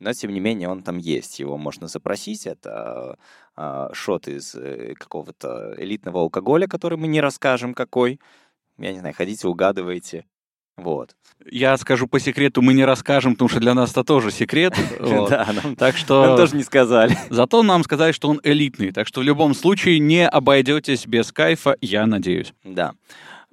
но 0.00 0.14
тем 0.14 0.32
не 0.32 0.40
менее 0.40 0.70
он 0.70 0.82
там 0.82 0.96
есть. 0.96 1.40
Его 1.40 1.58
можно 1.58 1.88
запросить. 1.88 2.46
Это 2.46 3.18
а, 3.54 3.92
шот 3.92 4.26
из 4.26 4.54
э, 4.54 4.94
какого-то 4.94 5.74
элитного 5.76 6.20
алкоголя, 6.20 6.66
который 6.66 6.96
мы 6.96 7.08
не 7.08 7.20
расскажем 7.20 7.74
какой. 7.74 8.18
Я 8.78 8.92
не 8.94 9.00
знаю, 9.00 9.14
ходите, 9.14 9.46
угадываете. 9.46 10.24
Вот. 10.80 11.14
Я 11.50 11.76
скажу 11.78 12.06
по 12.06 12.20
секрету, 12.20 12.60
мы 12.62 12.74
не 12.74 12.84
расскажем, 12.84 13.32
потому 13.32 13.48
что 13.48 13.60
для 13.60 13.74
нас 13.74 13.90
это 13.92 14.04
тоже 14.04 14.30
секрет. 14.30 14.74
Да, 15.00 15.48
нам, 15.52 15.76
Так 15.76 15.94
нам 15.94 16.00
что 16.02 16.36
тоже 16.36 16.56
не 16.56 16.62
сказали. 16.62 17.16
зато 17.30 17.62
нам 17.62 17.82
сказали, 17.84 18.12
что 18.12 18.28
он 18.28 18.40
элитный. 18.42 18.92
Так 18.92 19.06
что 19.06 19.20
в 19.20 19.24
любом 19.24 19.54
случае 19.54 19.98
не 19.98 20.26
обойдетесь 20.28 21.06
без 21.06 21.32
кайфа, 21.32 21.76
я 21.80 22.06
надеюсь. 22.06 22.52
Да. 22.64 22.94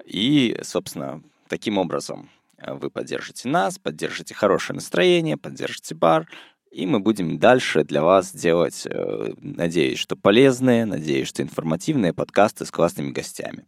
И, 0.04 0.58
собственно, 0.62 1.22
таким 1.48 1.78
образом 1.78 2.28
э, 2.58 2.74
вы 2.74 2.90
поддержите 2.90 3.48
нас, 3.48 3.78
поддержите 3.78 4.34
хорошее 4.34 4.76
настроение, 4.76 5.36
поддержите 5.36 5.94
бар, 5.94 6.26
и 6.70 6.86
мы 6.86 7.00
будем 7.00 7.38
дальше 7.38 7.84
для 7.84 8.02
вас 8.02 8.32
делать, 8.32 8.86
э, 8.86 9.32
надеюсь, 9.40 9.98
что 9.98 10.16
полезные, 10.16 10.84
надеюсь, 10.84 11.28
что 11.28 11.42
информативные 11.42 12.12
подкасты 12.12 12.64
с 12.64 12.70
классными 12.70 13.10
гостями. 13.10 13.64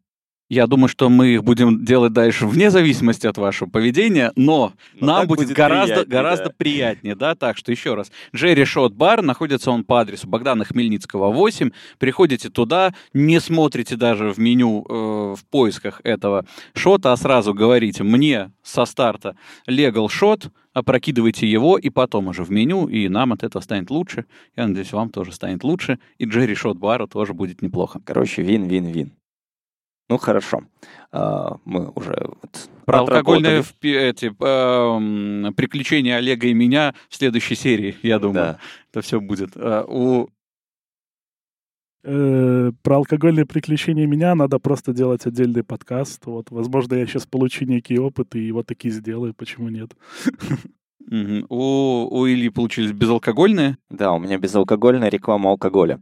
Я 0.51 0.67
думаю, 0.67 0.89
что 0.89 1.09
мы 1.09 1.29
их 1.29 1.45
будем 1.45 1.85
делать 1.85 2.13
дальше 2.13 2.45
вне 2.45 2.73
зависимости 2.73 3.25
от 3.25 3.39
вашего 3.39 3.71
поведения, 3.71 4.33
но, 4.35 4.73
Но 4.99 5.07
нам 5.07 5.29
будет, 5.29 5.47
будет 5.47 5.57
гораздо, 5.57 5.95
приятнее, 5.95 6.11
гораздо 6.11 6.45
да. 6.47 6.55
приятнее, 6.59 7.15
да? 7.15 7.35
Так 7.37 7.57
что 7.57 7.71
еще 7.71 7.95
раз. 7.95 8.11
Джерри 8.35 8.65
Шот 8.65 8.93
Бар, 8.93 9.23
находится 9.23 9.71
он 9.71 9.85
по 9.85 10.01
адресу 10.01 10.27
Богдана 10.27 10.65
Хмельницкого, 10.65 11.31
8. 11.31 11.71
Приходите 11.99 12.51
туда, 12.51 12.93
не 13.15 13.39
смотрите 13.39 13.95
даже 13.95 14.33
в 14.33 14.39
меню 14.39 14.85
э, 14.89 15.37
в 15.39 15.45
поисках 15.49 16.01
этого 16.03 16.45
шота, 16.75 17.13
а 17.13 17.17
сразу 17.17 17.55
говорите 17.55 18.03
мне 18.03 18.51
со 18.65 18.87
старта 18.87 19.37
Legal 19.69 20.09
Shot, 20.09 20.51
опрокидывайте 20.73 21.47
его, 21.49 21.79
и 21.79 21.91
потом 21.91 22.27
уже 22.27 22.43
в 22.43 22.51
меню, 22.51 22.89
и 22.89 23.09
нам 23.09 23.33
от 23.33 23.45
этого 23.45 23.63
станет 23.63 23.89
лучше. 23.89 24.25
Я 24.57 24.67
надеюсь, 24.67 24.93
вам 24.93 25.11
тоже 25.11 25.31
станет 25.31 25.63
лучше, 25.63 26.01
и 26.19 26.25
Джерри 26.25 26.57
Шот 26.57 26.77
Бару 26.77 27.07
тоже 27.07 27.35
будет 27.35 27.63
неплохо. 27.63 28.01
Короче, 28.05 28.43
вин-вин-вин. 28.43 29.13
Ну, 30.11 30.19
хорошо. 30.19 30.63
А, 31.13 31.57
Мы 31.65 31.89
уже 31.95 32.17
вот 32.27 32.69
Про 32.85 32.99
алкогольные 32.99 33.63
эти, 33.81 34.27
эм, 34.27 35.55
приключения 35.55 36.17
Олега 36.17 36.49
и 36.49 36.53
меня 36.53 36.95
в 37.09 37.15
следующей 37.15 37.55
серии, 37.55 37.97
я 38.03 38.19
думаю. 38.19 38.35
Да. 38.35 38.59
Это 38.91 39.03
все 39.03 39.21
будет. 39.21 39.51
Э, 39.55 39.85
у 39.87 40.29
Э, 42.03 42.73
Про 42.83 42.97
алкогольные 42.97 43.47
приключения 43.47 44.07
меня 44.07 44.35
надо 44.35 44.59
просто 44.59 44.93
делать 44.93 45.27
отдельный 45.27 45.63
подкаст. 45.63 46.27
Вот, 46.27 46.51
возможно, 46.51 46.95
я 46.95 47.07
сейчас 47.07 47.27
получу 47.27 47.65
некий 47.65 47.99
опыт 48.01 48.35
и 48.35 48.51
вот 48.51 48.67
такие 48.67 48.93
сделаю, 48.93 49.33
почему 49.33 49.69
нет? 49.69 49.93
У, 51.49 52.09
у 52.11 52.27
Ильи 52.27 52.49
получились 52.49 52.93
безалкогольные. 52.93 53.79
Да, 53.91 54.13
у 54.13 54.19
меня 54.19 54.39
безалкогольная 54.39 55.09
реклама 55.09 55.51
алкоголя. 55.51 56.01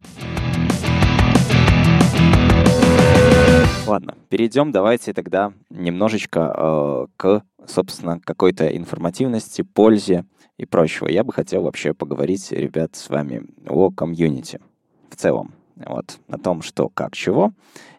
Ладно, 3.89 4.17
перейдем 4.29 4.71
давайте 4.71 5.13
тогда 5.13 5.53
немножечко 5.71 6.55
э, 6.57 7.07
к, 7.17 7.43
собственно, 7.67 8.21
какой-то 8.21 8.69
информативности, 8.77 9.63
пользе 9.63 10.25
и 10.59 10.67
прочего. 10.67 11.09
Я 11.09 11.25
бы 11.25 11.33
хотел 11.33 11.63
вообще 11.63 11.95
поговорить, 11.95 12.53
ребят, 12.53 12.95
с 12.97 13.09
вами 13.09 13.47
о 13.67 13.91
комьюнити 13.91 14.61
в 15.11 15.17
целом. 15.17 15.53
Вот, 15.77 16.19
о 16.29 16.39
том, 16.39 16.61
что, 16.63 16.89
как, 16.89 17.15
чего, 17.15 17.53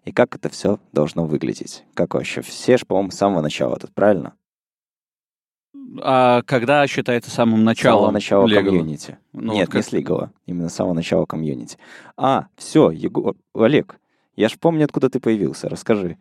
и 0.03 0.11
как 0.11 0.35
это 0.35 0.49
все 0.49 0.79
должно 0.91 1.25
выглядеть. 1.25 1.85
Как 1.93 2.13
вообще? 2.13 2.41
Все 2.41 2.77
же, 2.77 2.85
по-моему, 2.85 3.11
с 3.11 3.15
самого 3.15 3.41
начала 3.41 3.77
тут, 3.77 3.93
правильно? 3.93 4.33
А 6.01 6.41
когда 6.43 6.85
считается 6.87 7.31
самым 7.31 7.61
С 7.61 7.63
началом? 7.63 7.99
самого 7.99 8.11
начала 8.11 8.45
Лего? 8.45 8.63
комьюнити. 8.65 9.17
Ну, 9.31 9.53
Нет, 9.53 9.67
вот 9.69 9.75
не 9.75 9.79
как- 9.81 9.85
с 9.85 9.91
Лигова. 9.93 10.31
Именно 10.45 10.67
с 10.69 10.75
самого 10.75 10.93
начала 10.93 11.25
комьюнити. 11.25 11.77
А, 12.17 12.47
все, 12.57 12.91
Егор, 12.91 13.35
Олег, 13.55 13.99
я 14.39 14.47
ж 14.47 14.57
помню, 14.57 14.85
откуда 14.85 15.09
ты 15.09 15.19
появился. 15.19 15.67
Расскажи. 15.67 16.17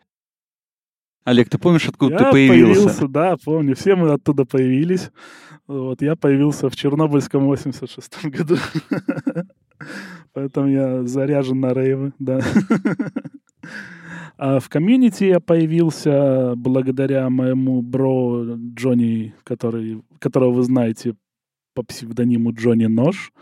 Олег, 1.24 1.48
ты 1.48 1.58
помнишь, 1.58 1.88
откуда 1.88 2.14
я 2.14 2.18
ты 2.18 2.30
появился? 2.30 3.06
Да, 3.06 3.36
помню. 3.36 3.76
Все 3.76 3.94
мы 3.94 4.10
оттуда 4.10 4.44
появились. 4.44 5.10
Вот, 5.68 6.02
я 6.02 6.16
появился 6.16 6.68
в 6.68 6.74
Чернобыльском 6.74 7.44
86 7.44 8.24
году. 8.24 8.56
Поэтому 10.32 10.68
я 10.68 11.04
заряжен 11.04 11.60
на 11.60 11.72
рейвы, 11.72 12.12
да. 12.18 12.40
А 14.36 14.58
в 14.58 14.68
комьюнити 14.68 15.24
я 15.24 15.38
появился 15.40 16.54
благодаря 16.56 17.30
моему 17.30 17.82
бро 17.82 18.56
Джонни, 18.74 19.34
который, 19.44 20.02
которого 20.18 20.52
вы 20.52 20.62
знаете 20.62 21.14
по 21.74 21.84
псевдониму 21.84 22.52
Джонни 22.52 22.86
Нож. 22.86 23.32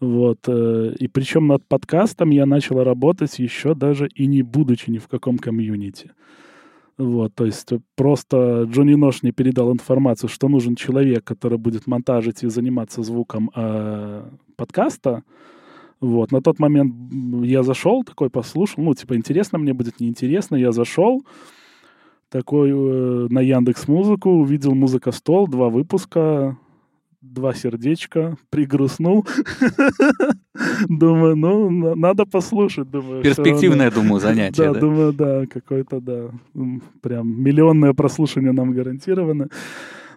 Вот. 0.00 0.38
э, 0.48 0.94
И 0.98 1.08
причем 1.08 1.46
над 1.46 1.66
подкастом 1.66 2.30
я 2.30 2.46
начал 2.46 2.82
работать 2.82 3.38
еще 3.38 3.74
даже 3.74 4.08
и 4.08 4.26
не 4.26 4.42
будучи 4.42 4.90
ни 4.90 4.98
в 4.98 5.08
каком 5.08 5.38
комьюнити. 5.38 6.12
Вот, 6.98 7.32
то 7.36 7.46
есть 7.46 7.68
просто 7.94 8.64
Джонни 8.64 8.94
Нож 8.94 9.22
мне 9.22 9.30
передал 9.30 9.72
информацию, 9.72 10.28
что 10.28 10.48
нужен 10.48 10.74
человек, 10.74 11.22
который 11.22 11.56
будет 11.56 11.86
монтажить 11.86 12.42
и 12.42 12.48
заниматься 12.48 13.04
звуком 13.04 13.52
э, 13.54 14.28
подкаста. 14.56 15.22
Вот, 16.00 16.32
на 16.32 16.42
тот 16.42 16.58
момент 16.58 16.92
я 17.44 17.62
зашел, 17.62 18.02
такой 18.02 18.30
послушал, 18.30 18.82
ну, 18.82 18.94
типа, 18.94 19.14
интересно 19.14 19.58
мне 19.58 19.74
будет, 19.74 20.00
неинтересно, 20.00 20.56
я 20.56 20.72
зашел, 20.72 21.22
такой 22.30 22.70
э, 22.70 23.26
на 23.30 23.40
Яндекс 23.42 23.86
Музыку, 23.86 24.30
увидел 24.30 24.74
музыка 24.74 25.12
стол, 25.12 25.46
два 25.46 25.68
выпуска, 25.68 26.58
два 27.20 27.54
сердечка, 27.54 28.36
пригрустнул. 28.50 29.26
Думаю, 30.88 31.36
ну, 31.36 31.70
на- 31.70 31.94
надо 31.94 32.26
послушать, 32.26 32.90
думаю. 32.90 33.22
Перспективное, 33.22 33.90
думаю, 33.90 34.20
занятие. 34.20 34.64
Да, 34.64 34.72
да? 34.72 34.80
думаю, 34.80 35.12
да, 35.12 35.46
какой-то, 35.46 36.00
да, 36.00 36.30
прям 37.00 37.42
миллионное 37.42 37.92
прослушивание 37.92 38.52
нам 38.52 38.72
гарантировано. 38.72 39.48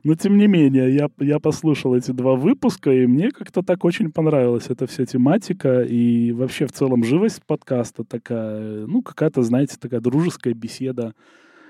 Но 0.04 0.16
тем 0.16 0.38
не 0.38 0.48
менее, 0.48 0.96
я, 0.96 1.10
я 1.20 1.40
послушал 1.40 1.96
эти 1.96 2.12
два 2.12 2.36
выпуска, 2.36 2.92
и 2.92 3.06
мне 3.06 3.32
как-то 3.32 3.62
так 3.62 3.86
очень 3.86 4.12
понравилась 4.12 4.66
эта 4.70 4.88
вся 4.88 5.06
тематика, 5.06 5.82
и 5.82 6.32
вообще 6.32 6.66
в 6.66 6.72
целом 6.72 7.04
живость 7.04 7.42
подкаста 7.46 8.04
такая, 8.04 8.88
ну, 8.88 9.04
какая-то, 9.04 9.44
знаете, 9.44 9.78
такая 9.80 10.00
дружеская 10.00 10.56
беседа, 10.56 11.14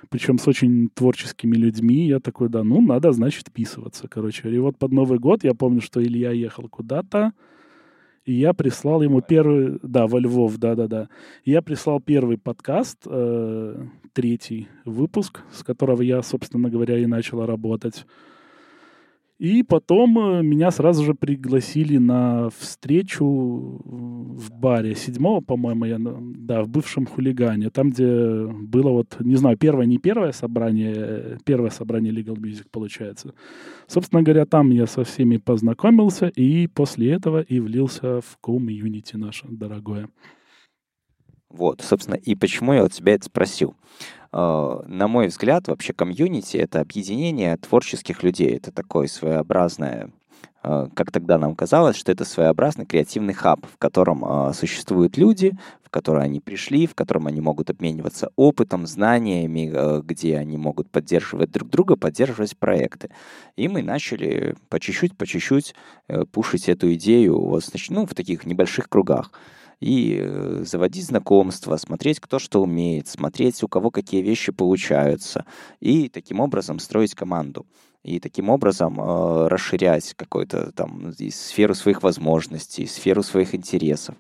причем 0.10 0.38
с 0.38 0.48
очень 0.48 0.90
творческими 0.90 1.56
людьми. 1.56 2.08
Я 2.08 2.20
такой, 2.20 2.50
да, 2.50 2.64
ну, 2.64 2.82
надо, 2.82 3.12
значит, 3.12 3.48
вписываться, 3.48 4.08
короче. 4.08 4.50
И 4.50 4.58
вот 4.58 4.78
под 4.78 4.92
Новый 4.92 5.20
год 5.20 5.44
я 5.44 5.54
помню, 5.54 5.82
что 5.82 6.04
Илья 6.04 6.32
ехал 6.32 6.68
куда-то, 6.70 7.34
и 8.26 8.34
я 8.34 8.54
прислал 8.54 9.02
ему 9.02 9.22
первый, 9.22 9.80
да, 9.82 10.08
во 10.08 10.20
Львов, 10.20 10.58
да-да-да. 10.58 11.10
Я 11.44 11.62
прислал 11.62 12.00
первый 12.00 12.38
подкаст, 12.38 13.00
э, 13.06 13.86
третий 14.14 14.68
выпуск, 14.86 15.42
с 15.52 15.64
которого 15.64 16.02
я, 16.04 16.22
собственно 16.22 16.70
говоря, 16.70 16.98
и 17.00 17.06
начал 17.08 17.46
работать. 17.46 18.06
И 19.42 19.64
потом 19.64 20.20
э, 20.20 20.44
меня 20.44 20.70
сразу 20.70 21.04
же 21.04 21.16
пригласили 21.16 21.98
на 21.98 22.52
встречу 22.60 23.26
в 23.84 24.52
баре. 24.52 24.94
Седьмого, 24.94 25.42
по-моему, 25.42 25.86
я, 25.86 25.98
да, 26.00 26.62
в 26.62 26.70
бывшем 26.70 27.08
хулигане. 27.08 27.72
Там, 27.72 27.90
где 27.90 28.46
было 28.46 28.90
вот, 28.90 29.18
не 29.20 29.36
знаю, 29.38 29.58
первое, 29.58 29.88
не 29.88 29.98
первое 29.98 30.32
собрание, 30.32 30.94
э, 30.96 31.38
первое 31.44 31.72
собрание 31.72 32.14
Legal 32.14 32.36
Music, 32.36 32.68
получается. 32.72 33.34
Собственно 33.88 34.22
говоря, 34.22 34.46
там 34.46 34.70
я 34.70 34.86
со 34.86 35.04
всеми 35.04 35.38
познакомился, 35.38 36.28
и 36.28 36.68
после 36.68 37.12
этого 37.12 37.42
и 37.42 37.60
влился 37.60 38.22
в 38.22 38.38
комьюнити 38.42 39.16
наше 39.18 39.48
дорогое. 39.50 40.08
Вот, 41.52 41.82
собственно, 41.82 42.16
и 42.16 42.36
почему 42.36 42.74
я 42.74 42.84
у 42.84 42.90
тебя 42.90 43.14
это 43.16 43.26
спросил. 43.26 43.76
Э, 44.34 44.82
На 44.88 45.08
мой 45.08 45.28
взгляд, 45.28 45.68
вообще 45.68 45.94
комьюнити— 45.94 46.58
это 46.58 46.80
объединение 46.80 47.58
творческих 47.58 48.24
людей. 48.24 48.56
Это 48.56 48.72
такое 48.72 49.08
своеобразное, 49.08 50.12
э, 50.64 50.88
как 50.94 51.12
тогда 51.12 51.38
нам 51.38 51.56
казалось, 51.56 51.98
что 51.98 52.12
это 52.12 52.24
своеобразный 52.26 52.86
креативный 52.86 53.34
хаб, 53.34 53.66
в 53.66 53.78
котором 53.78 54.24
э, 54.24 54.54
существуют 54.54 55.18
люди, 55.18 55.58
в 55.84 55.90
который 55.90 56.24
они 56.24 56.40
пришли, 56.40 56.88
в 56.88 56.96
котором 56.96 57.28
они 57.28 57.42
могут 57.42 57.70
обмениваться 57.70 58.30
опытом, 58.38 58.88
знаниями, 58.88 59.70
э, 59.74 60.02
где 60.06 60.38
они 60.38 60.58
могут 60.58 60.90
поддерживать 60.90 61.52
друг 61.52 61.70
друга, 61.70 61.98
поддерживать 61.98 62.58
проекты. 62.58 63.10
И 63.58 63.68
мы 63.68 63.84
начали 63.84 64.56
по 64.70 64.80
чуть-чуть, 64.80 65.18
по 65.18 65.28
чуть-чуть 65.28 65.76
э, 66.08 66.24
пушить 66.32 66.70
эту 66.70 66.94
идею 66.94 67.42
вот, 67.42 67.66
значит, 67.66 67.92
ну, 67.92 68.06
в 68.06 68.16
таких 68.16 68.46
небольших 68.46 68.88
кругах 68.88 69.32
и 69.82 70.20
э, 70.22 70.64
заводить 70.64 71.08
знакомства, 71.08 71.76
смотреть, 71.76 72.20
кто 72.20 72.40
что 72.40 72.62
умеет, 72.62 73.08
смотреть, 73.08 73.62
у 73.64 73.68
кого 73.68 73.92
какие 73.92 74.22
вещи 74.22 74.52
получаются, 74.52 75.46
и 75.80 76.08
таким 76.08 76.40
образом 76.40 76.80
строить 76.80 77.16
команду. 77.16 77.66
И 78.04 78.20
таким 78.20 78.50
образом 78.50 79.00
э, 79.00 79.48
расширять 79.48 80.14
какую-то 80.16 80.72
там 80.72 81.10
и 81.12 81.30
сферу 81.30 81.76
своих 81.76 82.02
возможностей, 82.02 82.88
сферу 82.88 83.22
своих 83.22 83.54
интересов. 83.54 84.16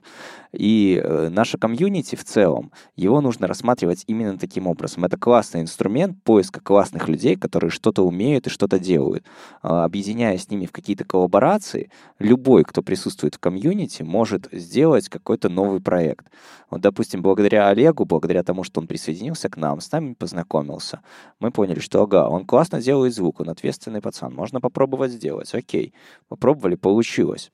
И 0.52 1.02
э, 1.02 1.30
наша 1.30 1.58
комьюнити 1.58 2.16
в 2.16 2.24
целом, 2.24 2.72
его 2.96 3.22
нужно 3.22 3.48
рассматривать 3.48 4.04
именно 4.08 4.38
таким 4.38 4.68
образом. 4.68 5.06
Это 5.06 5.18
классный 5.18 5.62
инструмент 5.62 6.22
поиска 6.24 6.60
классных 6.60 7.08
людей, 7.08 7.38
которые 7.38 7.72
что-то 7.72 8.06
умеют 8.06 8.48
и 8.48 8.50
что-то 8.50 8.78
делают. 8.78 9.24
Э, 9.64 9.68
объединяя 9.68 10.38
с 10.38 10.50
ними 10.50 10.66
в 10.66 10.72
какие-то 10.72 11.06
коллаборации, 11.06 11.90
любой, 12.20 12.64
кто 12.64 12.82
присутствует 12.82 13.36
в 13.36 13.40
комьюнити, 13.40 14.04
может 14.04 14.50
сделать 14.52 15.08
какой-то 15.08 15.50
новый 15.50 15.80
проект. 15.80 16.28
Вот, 16.70 16.82
допустим, 16.82 17.22
благодаря 17.22 17.70
Олегу, 17.70 18.06
благодаря 18.06 18.44
тому, 18.44 18.64
что 18.64 18.82
он 18.82 18.88
присоединился 18.88 19.50
к 19.50 19.58
нам, 19.58 19.80
с 19.80 19.92
нами 19.92 20.14
познакомился, 20.14 21.02
мы 21.40 21.52
поняли, 21.52 21.80
что, 21.80 22.02
ага, 22.02 22.28
он 22.28 22.46
классно 22.46 22.82
делает 22.82 23.14
звук, 23.14 23.40
он 23.40 23.50
ответственный 23.50 24.02
пацан, 24.02 24.34
можно 24.34 24.60
попробовать 24.60 25.12
сделать. 25.12 25.54
Окей, 25.54 25.94
попробовали, 26.28 26.76
получилось. 26.76 27.52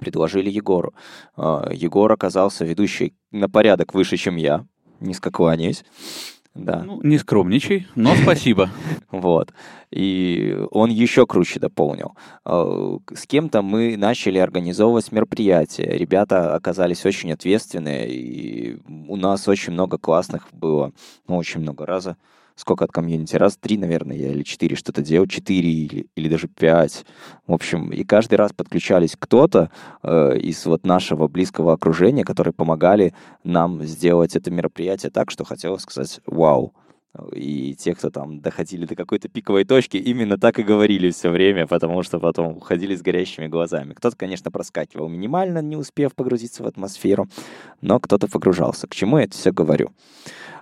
Предложили 0.00 0.50
Егору. 0.50 0.94
А, 1.36 1.68
Егор 1.72 2.10
оказался 2.12 2.64
ведущий 2.64 3.14
на 3.30 3.48
порядок 3.48 3.94
выше, 3.94 4.16
чем 4.16 4.36
я. 4.36 4.66
Низко 5.00 5.30
кланяюсь. 5.30 5.84
Да. 6.54 6.84
Ну, 6.84 7.00
не 7.02 7.18
скромничай, 7.18 7.88
но 7.96 8.14
спасибо. 8.14 8.70
Вот. 9.10 9.52
И 9.90 10.56
он 10.70 10.90
еще 10.90 11.26
круче 11.26 11.60
дополнил. 11.60 12.14
Э, 12.44 12.98
С 13.14 13.26
кем-то 13.26 13.62
мы 13.62 13.96
начали 13.96 14.38
организовывать 14.38 15.12
мероприятия. 15.12 15.84
Ребята 15.84 16.54
оказались 16.54 17.04
очень 17.04 17.32
ответственные, 17.32 18.08
и 18.12 18.78
у 19.08 19.16
нас 19.16 19.48
очень 19.48 19.72
много 19.72 19.98
классных 19.98 20.48
было, 20.52 20.92
ну, 21.28 21.36
очень 21.36 21.60
много 21.60 21.86
раза. 21.86 22.16
Сколько 22.56 22.84
от 22.84 22.92
комьюнити? 22.92 23.34
Раз 23.36 23.56
три, 23.56 23.76
наверное, 23.76 24.16
я 24.16 24.28
или 24.28 24.42
четыре 24.44 24.76
что-то 24.76 25.02
делал, 25.02 25.26
четыре 25.26 25.68
или, 25.68 26.06
или 26.14 26.28
даже 26.28 26.46
пять. 26.46 27.04
В 27.46 27.52
общем, 27.52 27.90
и 27.90 28.04
каждый 28.04 28.36
раз 28.36 28.52
подключались 28.52 29.16
кто-то 29.18 29.70
э, 30.02 30.38
из 30.38 30.64
вот 30.64 30.86
нашего 30.86 31.26
близкого 31.26 31.72
окружения, 31.72 32.24
которые 32.24 32.54
помогали 32.54 33.12
нам 33.42 33.82
сделать 33.82 34.36
это 34.36 34.50
мероприятие 34.52 35.10
так, 35.10 35.30
что 35.30 35.44
хотелось 35.44 35.82
сказать 35.82 36.20
«Вау!» 36.26 36.72
И 37.32 37.76
те, 37.76 37.94
кто 37.94 38.10
там 38.10 38.40
доходили 38.40 38.86
до 38.86 38.96
какой-то 38.96 39.28
пиковой 39.28 39.64
точки, 39.64 39.96
именно 39.96 40.36
так 40.36 40.58
и 40.58 40.64
говорили 40.64 41.10
все 41.10 41.30
время, 41.30 41.66
потому 41.68 42.02
что 42.02 42.18
потом 42.18 42.56
уходили 42.56 42.96
с 42.96 43.02
горящими 43.02 43.46
глазами. 43.46 43.94
Кто-то, 43.94 44.16
конечно, 44.16 44.50
проскакивал 44.50 45.08
минимально, 45.08 45.62
не 45.62 45.76
успев 45.76 46.12
погрузиться 46.14 46.64
в 46.64 46.66
атмосферу, 46.66 47.28
но 47.80 48.00
кто-то 48.00 48.26
погружался. 48.26 48.88
К 48.88 48.94
чему 48.94 49.18
я 49.18 49.24
это 49.24 49.34
все 49.34 49.52
говорю? 49.52 49.92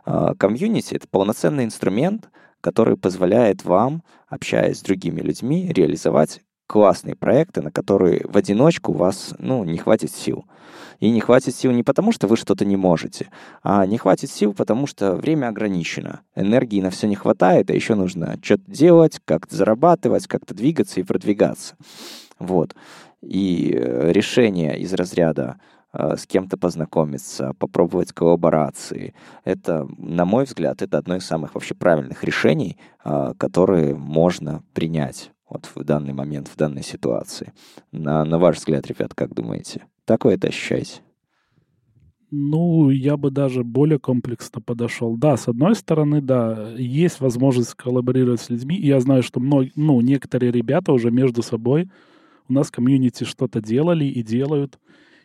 А, 0.04 0.34
Комьюнити— 0.34 0.94
это 0.96 1.06
полноценный 1.08 1.64
инструмент, 1.64 2.28
который 2.60 2.96
позволяет 2.96 3.64
вам, 3.64 4.02
общаясь 4.28 4.78
с 4.78 4.82
другими 4.82 5.20
людьми, 5.20 5.70
реализовать 5.72 6.40
классные 6.66 7.14
проекты, 7.14 7.60
на 7.60 7.70
которые 7.70 8.24
в 8.24 8.36
одиночку 8.36 8.92
у 8.92 8.96
вас, 8.96 9.34
ну, 9.38 9.62
не 9.64 9.76
хватит 9.76 10.10
сил. 10.10 10.46
И 11.00 11.10
не 11.10 11.20
хватит 11.20 11.54
сил 11.54 11.72
не 11.72 11.82
потому, 11.82 12.12
что 12.12 12.26
вы 12.28 12.36
что-то 12.36 12.64
не 12.64 12.76
можете, 12.76 13.28
а 13.62 13.84
не 13.84 13.98
хватит 13.98 14.30
сил, 14.30 14.54
потому 14.54 14.86
что 14.86 15.14
время 15.16 15.48
ограничено. 15.48 16.20
Энергии 16.34 16.80
на 16.80 16.90
все 16.90 17.08
не 17.08 17.16
хватает, 17.16 17.70
а 17.70 17.74
еще 17.74 17.94
нужно 17.94 18.38
что-то 18.40 18.70
делать, 18.70 19.20
как-то 19.24 19.54
зарабатывать, 19.54 20.26
как-то 20.26 20.54
двигаться 20.54 21.00
и 21.00 21.02
продвигаться. 21.02 21.76
Вот. 22.38 22.74
И 23.20 23.74
э, 23.76 24.10
решение 24.12 24.78
из 24.78 24.94
разряда 24.94 25.60
с 25.92 26.26
кем-то 26.26 26.56
познакомиться, 26.56 27.52
попробовать 27.58 28.12
коллаборации. 28.12 29.14
Это, 29.44 29.86
на 29.98 30.24
мой 30.24 30.44
взгляд, 30.44 30.82
это 30.82 30.98
одно 30.98 31.16
из 31.16 31.24
самых 31.24 31.54
вообще 31.54 31.74
правильных 31.74 32.24
решений, 32.24 32.78
э, 33.04 33.34
которые 33.38 33.94
можно 33.94 34.62
принять 34.72 35.32
вот 35.48 35.68
в 35.74 35.84
данный 35.84 36.14
момент, 36.14 36.48
в 36.48 36.56
данной 36.56 36.82
ситуации. 36.82 37.52
На, 37.92 38.24
на 38.24 38.38
ваш 38.38 38.56
взгляд, 38.56 38.86
ребят, 38.86 39.14
как 39.14 39.34
думаете? 39.34 39.82
Так 40.06 40.24
вы 40.24 40.32
это 40.32 40.48
ощущаете? 40.48 41.02
Ну, 42.30 42.88
я 42.88 43.18
бы 43.18 43.30
даже 43.30 43.62
более 43.62 43.98
комплексно 43.98 44.62
подошел. 44.62 45.18
Да, 45.18 45.36
с 45.36 45.48
одной 45.48 45.74
стороны, 45.74 46.22
да, 46.22 46.70
есть 46.78 47.20
возможность 47.20 47.74
коллаборировать 47.74 48.40
с 48.40 48.48
людьми. 48.48 48.74
И 48.74 48.86
я 48.86 49.00
знаю, 49.00 49.22
что 49.22 49.38
мной, 49.38 49.70
ну, 49.76 50.00
некоторые 50.00 50.50
ребята 50.50 50.94
уже 50.94 51.10
между 51.10 51.42
собой 51.42 51.90
у 52.48 52.54
нас 52.54 52.68
в 52.68 52.72
комьюнити 52.72 53.24
что-то 53.24 53.60
делали 53.60 54.06
и 54.06 54.22
делают. 54.22 54.78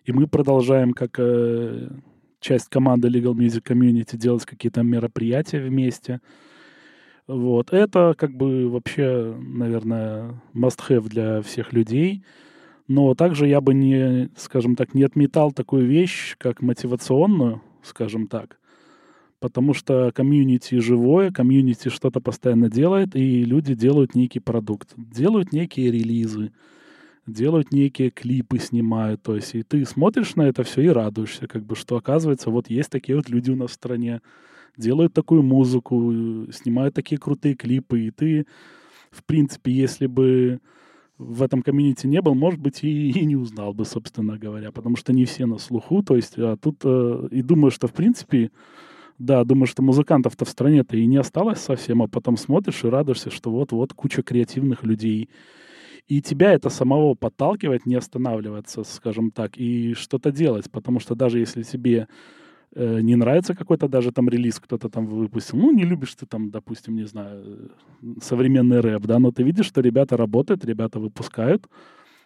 И 0.07 0.13
мы 0.13 0.25
продолжаем 0.25 0.93
как 0.93 1.19
э, 1.19 1.89
часть 2.39 2.69
команды 2.69 3.09
Legal 3.09 3.33
Music 3.33 3.61
Community 3.61 4.15
делать 4.15 4.45
какие-то 4.45 4.81
мероприятия 4.81 5.59
вместе. 5.59 6.21
Вот. 7.27 7.73
Это 7.73 8.15
как 8.17 8.31
бы 8.31 8.69
вообще, 8.69 9.35
наверное, 9.37 10.41
must-have 10.53 11.09
для 11.09 11.41
всех 11.41 11.73
людей. 11.73 12.23
Но 12.87 13.15
также 13.15 13.47
я 13.47 13.59
бы 13.59 13.73
не, 13.73 14.29
скажем 14.37 14.77
так, 14.77 14.93
не 14.93 15.03
отметал 15.03 15.51
такую 15.51 15.85
вещь, 15.85 16.37
как 16.37 16.61
мотивационную, 16.61 17.61
скажем 17.83 18.27
так. 18.27 18.59
Потому 19.41 19.73
что 19.73 20.13
комьюнити 20.15 20.75
живое, 20.79 21.31
комьюнити 21.31 21.89
что-то 21.89 22.21
постоянно 22.21 22.69
делает, 22.69 23.13
и 23.13 23.43
люди 23.43 23.75
делают 23.75 24.15
некий 24.15 24.39
продукт, 24.39 24.93
делают 24.95 25.51
некие 25.51 25.91
релизы, 25.91 26.53
делают 27.27 27.71
некие 27.71 28.09
клипы, 28.09 28.57
снимают. 28.57 29.21
То 29.21 29.35
есть 29.35 29.53
и 29.53 29.63
ты 29.63 29.85
смотришь 29.85 30.35
на 30.35 30.43
это 30.43 30.63
все 30.63 30.81
и 30.81 30.87
радуешься, 30.87 31.47
как 31.47 31.63
бы, 31.63 31.75
что 31.75 31.97
оказывается, 31.97 32.49
вот 32.49 32.69
есть 32.69 32.89
такие 32.89 33.15
вот 33.15 33.29
люди 33.29 33.51
у 33.51 33.55
нас 33.55 33.71
в 33.71 33.73
стране, 33.73 34.21
делают 34.77 35.13
такую 35.13 35.43
музыку, 35.43 36.47
снимают 36.51 36.95
такие 36.95 37.19
крутые 37.19 37.55
клипы, 37.55 38.07
и 38.07 38.11
ты, 38.11 38.47
в 39.11 39.23
принципе, 39.23 39.71
если 39.71 40.07
бы 40.07 40.59
в 41.17 41.41
этом 41.41 41.63
комьюнити 41.63 42.07
не 42.07 42.21
был, 42.21 42.35
может 42.35 42.59
быть, 42.59 42.83
и, 42.83 43.09
и 43.09 43.25
не 43.25 43.35
узнал 43.35 43.73
бы, 43.73 43.85
собственно 43.85 44.37
говоря, 44.37 44.71
потому 44.71 44.95
что 44.95 45.13
не 45.13 45.25
все 45.25 45.45
на 45.45 45.57
слуху, 45.57 46.03
то 46.03 46.15
есть 46.15 46.37
а 46.37 46.55
тут 46.57 46.81
э, 46.83 47.27
и 47.31 47.41
думаю, 47.41 47.71
что, 47.71 47.87
в 47.87 47.93
принципе, 47.93 48.51
да, 49.17 49.43
думаю, 49.43 49.65
что 49.65 49.81
музыкантов-то 49.81 50.45
в 50.45 50.49
стране-то 50.49 50.95
и 50.95 51.07
не 51.07 51.17
осталось 51.17 51.59
совсем, 51.59 52.03
а 52.03 52.07
потом 52.07 52.37
смотришь 52.37 52.83
и 52.83 52.87
радуешься, 52.87 53.31
что 53.31 53.49
вот-вот 53.49 53.93
куча 53.93 54.21
креативных 54.21 54.83
людей, 54.83 55.29
и 56.07 56.21
тебя 56.21 56.53
это 56.53 56.69
самого 56.69 57.15
подталкивает 57.15 57.85
не 57.85 57.95
останавливаться, 57.95 58.83
скажем 58.83 59.31
так, 59.31 59.57
и 59.57 59.93
что-то 59.93 60.31
делать, 60.31 60.71
потому 60.71 60.99
что 60.99 61.15
даже 61.15 61.39
если 61.39 61.63
тебе 61.63 62.07
Э, 62.75 62.99
не 63.01 63.15
нравится 63.15 63.55
какой-то 63.55 63.87
даже 63.87 64.11
там 64.11 64.29
релиз, 64.29 64.59
кто-то 64.59 64.89
там 64.89 65.07
выпустил, 65.07 65.57
ну, 65.57 65.71
не 65.71 65.83
любишь 65.83 66.13
ты 66.15 66.25
там, 66.25 66.51
допустим, 66.51 66.95
не 66.95 67.05
знаю, 67.05 67.71
современный 68.21 68.81
рэп, 68.81 69.03
да, 69.03 69.19
но 69.19 69.31
ты 69.31 69.43
видишь, 69.43 69.65
что 69.65 69.81
ребята 69.81 70.17
работают, 70.17 70.65
ребята 70.65 70.99
выпускают, 70.99 71.67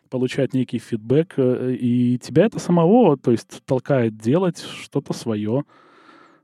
получают 0.09 0.53
некий 0.53 0.79
фидбэк, 0.79 1.35
э, 1.37 1.75
и 1.79 2.17
тебя 2.17 2.45
это 2.47 2.59
самого, 2.59 3.17
то 3.17 3.31
есть, 3.31 3.61
толкает 3.65 4.17
делать 4.17 4.59
что-то 4.59 5.13
свое. 5.13 5.63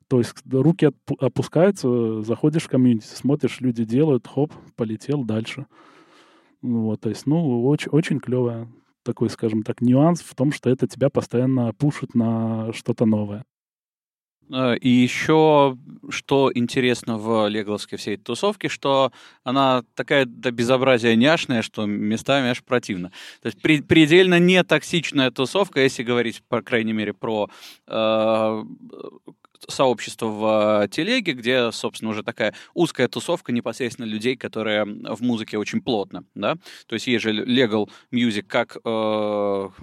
То 0.07 0.19
есть 0.19 0.35
руки 0.49 0.91
опускаются, 1.19 2.21
заходишь 2.21 2.63
в 2.63 2.69
комьюнити, 2.69 3.07
смотришь, 3.07 3.59
люди 3.59 3.83
делают, 3.83 4.25
хоп, 4.25 4.53
полетел 4.77 5.25
дальше. 5.25 5.65
Вот, 6.61 7.01
то 7.01 7.09
есть, 7.09 7.25
ну, 7.25 7.65
очень, 7.65 7.89
очень 7.91 8.19
клево 8.19 8.67
такой, 9.03 9.29
скажем 9.29 9.63
так, 9.63 9.81
нюанс 9.81 10.21
в 10.21 10.35
том, 10.35 10.51
что 10.51 10.69
это 10.69 10.87
тебя 10.87 11.09
постоянно 11.09 11.73
пушит 11.73 12.13
на 12.15 12.73
что-то 12.73 13.05
новое. 13.05 13.45
Э, 14.51 14.75
и 14.77 14.89
еще, 14.89 15.77
что 16.09 16.51
интересно 16.53 17.17
в 17.17 17.47
легловской 17.47 17.97
всей 17.97 18.15
этой 18.15 18.23
тусовке, 18.23 18.69
что 18.69 19.11
она 19.43 19.83
такая 19.95 20.25
до 20.25 20.51
безобразия 20.51 21.15
няшная, 21.15 21.61
что 21.61 21.85
местами 21.85 22.49
аж 22.49 22.63
противно. 22.63 23.11
То 23.41 23.47
есть 23.47 23.61
при, 23.61 23.81
предельно 23.81 24.39
не 24.39 24.63
токсичная 24.63 25.31
тусовка, 25.31 25.81
если 25.81 26.03
говорить, 26.03 26.43
по 26.47 26.61
крайней 26.61 26.93
мере, 26.93 27.13
про 27.13 27.49
э, 27.87 28.63
сообщество 29.67 30.27
в 30.27 30.83
э, 30.83 30.87
телеге, 30.89 31.33
где, 31.33 31.71
собственно, 31.71 32.11
уже 32.11 32.23
такая 32.23 32.53
узкая 32.73 33.07
тусовка 33.07 33.51
непосредственно 33.51 34.05
людей, 34.05 34.35
которые 34.35 34.85
в 34.85 35.21
музыке 35.21 35.57
очень 35.57 35.81
плотно, 35.81 36.23
да. 36.35 36.55
То 36.87 36.95
есть 36.95 37.07
есть 37.07 37.23
же 37.23 37.31
Legal 37.31 37.89
Music 38.11 38.43
как, 38.43 38.77
э, 38.77 38.79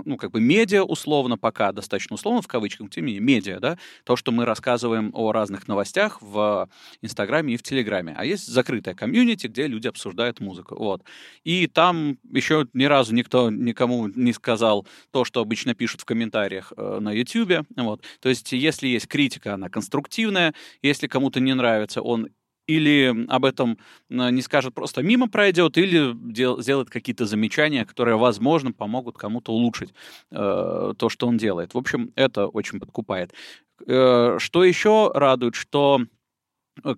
ну, 0.05 0.17
как 0.17 0.31
бы 0.31 0.41
медиа 0.41 0.85
условно, 0.85 1.37
пока 1.39 1.73
достаточно 1.73 2.15
условно, 2.15 2.43
в 2.43 2.49
кавычках, 2.49 2.91
тем 2.91 3.07
не 3.07 3.19
менее, 3.19 3.37
медиа, 3.37 3.61
да, 3.61 3.79
то, 4.05 4.17
что 4.17 4.33
мы 4.33 4.45
рассказываем 4.45 5.11
о 5.15 5.33
разных 5.33 5.69
новостях 5.69 6.21
в 6.21 6.69
Инстаграме 7.03 7.55
и 7.55 7.57
в 7.57 7.63
Телеграме. 7.63 8.15
А 8.17 8.25
есть 8.25 8.47
закрытая 8.47 8.95
комьюнити, 8.95 9.47
где 9.47 9.67
люди 9.67 9.89
обсуждают 9.89 10.41
музыку, 10.41 10.77
вот. 10.77 11.03
И 11.45 11.67
там 11.67 12.19
еще 12.31 12.67
ни 12.73 12.85
разу 12.85 13.15
никто 13.15 13.51
никому 13.51 14.09
не 14.09 14.33
сказал 14.33 14.87
то, 15.11 15.25
что 15.25 15.41
обычно 15.41 15.75
пишут 15.75 16.01
в 16.01 16.05
комментариях 16.05 16.73
э, 16.77 16.99
на 17.01 17.13
YouTube, 17.13 17.67
вот. 17.77 18.03
То 18.21 18.29
есть 18.29 18.53
если 18.53 18.89
есть 18.89 19.09
критика, 19.09 19.57
она 19.65 19.71
конструктивная. 19.71 20.55
Если 20.83 21.07
кому-то 21.07 21.41
не 21.41 21.55
нравится, 21.55 22.03
он 22.03 22.29
или 22.67 23.27
об 23.29 23.45
этом 23.45 23.79
не 24.09 24.41
скажет, 24.41 24.73
просто 24.75 25.03
мимо 25.03 25.29
пройдет, 25.29 25.77
или 25.77 26.13
дел, 26.33 26.63
сделает 26.63 26.89
какие-то 26.89 27.27
замечания, 27.27 27.85
которые, 27.85 28.17
возможно, 28.17 28.73
помогут 28.73 29.19
кому-то 29.19 29.53
улучшить 29.53 29.93
э, 30.31 30.95
то, 30.97 31.09
что 31.11 31.27
он 31.27 31.37
делает. 31.37 31.75
В 31.75 31.79
общем, 31.79 32.11
это 32.17 32.47
очень 32.47 32.81
подкупает. 32.81 33.35
Э, 33.87 34.39
что 34.39 34.65
еще 34.65 35.11
радует, 35.15 35.55
что 35.57 36.01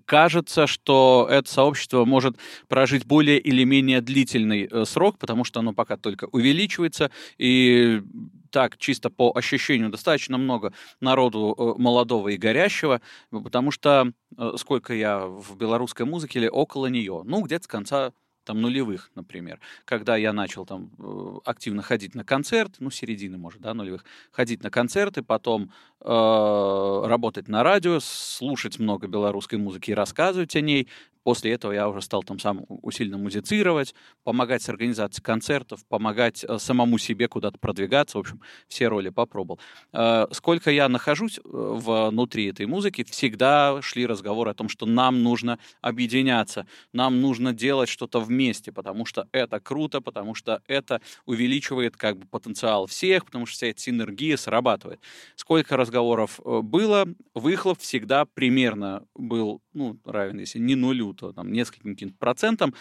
кажется, 0.04 0.66
что 0.66 1.26
это 1.30 1.50
сообщество 1.50 2.04
может 2.04 2.36
прожить 2.68 3.06
более 3.06 3.38
или 3.38 3.64
менее 3.64 4.00
длительный 4.00 4.68
э, 4.70 4.84
срок, 4.84 5.18
потому 5.18 5.44
что 5.44 5.60
оно 5.60 5.72
пока 5.72 5.96
только 5.96 6.26
увеличивается, 6.32 7.10
и 7.38 8.02
так, 8.50 8.78
чисто 8.78 9.10
по 9.10 9.32
ощущению, 9.36 9.90
достаточно 9.90 10.38
много 10.38 10.72
народу 11.00 11.54
э, 11.56 11.80
молодого 11.80 12.28
и 12.28 12.36
горящего, 12.36 13.00
потому 13.30 13.70
что 13.70 14.12
э, 14.38 14.52
сколько 14.56 14.94
я 14.94 15.26
в 15.26 15.56
белорусской 15.56 16.06
музыке 16.06 16.38
или 16.38 16.48
около 16.48 16.86
нее, 16.86 17.22
ну, 17.24 17.42
где-то 17.42 17.64
с 17.64 17.68
конца 17.68 18.12
там 18.46 18.60
нулевых, 18.62 19.10
например, 19.14 19.60
когда 19.84 20.16
я 20.16 20.32
начал 20.32 20.64
там 20.64 20.90
э, 20.98 21.38
активно 21.44 21.82
ходить 21.82 22.14
на 22.14 22.24
концерт, 22.24 22.76
ну 22.78 22.90
середины 22.90 23.36
может, 23.36 23.60
да, 23.60 23.74
нулевых, 23.74 24.04
ходить 24.30 24.62
на 24.62 24.70
концерты, 24.70 25.22
потом 25.22 25.72
э, 26.00 26.06
работать 26.06 27.48
на 27.48 27.62
радио, 27.62 27.98
слушать 28.00 28.78
много 28.78 29.08
белорусской 29.08 29.58
музыки 29.58 29.90
и 29.90 29.94
рассказывать 29.94 30.56
о 30.56 30.60
ней, 30.60 30.88
После 31.26 31.54
этого 31.54 31.72
я 31.72 31.88
уже 31.88 32.02
стал 32.02 32.22
там 32.22 32.38
сам 32.38 32.64
усиленно 32.68 33.18
музицировать, 33.18 33.96
помогать 34.22 34.62
с 34.62 34.68
организацией 34.68 35.24
концертов, 35.24 35.84
помогать 35.88 36.44
э, 36.44 36.56
самому 36.60 36.98
себе 36.98 37.26
куда-то 37.26 37.58
продвигаться. 37.58 38.18
В 38.18 38.20
общем, 38.20 38.40
все 38.68 38.86
роли 38.86 39.08
попробовал. 39.08 39.58
Э, 39.92 40.26
сколько 40.30 40.70
я 40.70 40.88
нахожусь 40.88 41.38
э, 41.38 41.40
внутри 41.42 42.46
этой 42.46 42.66
музыки, 42.66 43.02
всегда 43.02 43.82
шли 43.82 44.06
разговоры 44.06 44.52
о 44.52 44.54
том, 44.54 44.68
что 44.68 44.86
нам 44.86 45.24
нужно 45.24 45.58
объединяться, 45.80 46.68
нам 46.92 47.20
нужно 47.20 47.52
делать 47.52 47.88
что-то 47.88 48.20
вместе, 48.20 48.70
потому 48.70 49.04
что 49.04 49.26
это 49.32 49.58
круто, 49.58 50.00
потому 50.00 50.36
что 50.36 50.62
это 50.68 51.00
увеличивает 51.24 51.96
как 51.96 52.18
бы 52.18 52.28
потенциал 52.28 52.86
всех, 52.86 53.26
потому 53.26 53.46
что 53.46 53.56
вся 53.56 53.66
эта 53.66 53.80
синергия 53.80 54.36
срабатывает. 54.36 55.00
Сколько 55.34 55.76
разговоров 55.76 56.38
было, 56.44 57.04
выхлоп 57.34 57.80
всегда 57.80 58.26
примерно 58.26 59.02
был 59.16 59.60
ну, 59.76 59.98
равен, 60.04 60.38
если 60.38 60.60
не 60.60 60.74
нулю, 60.74 61.15
то 61.16 61.32
там 61.32 61.52
нескольким 61.52 61.94
каким-то 61.94 62.16
процентам. 62.18 62.74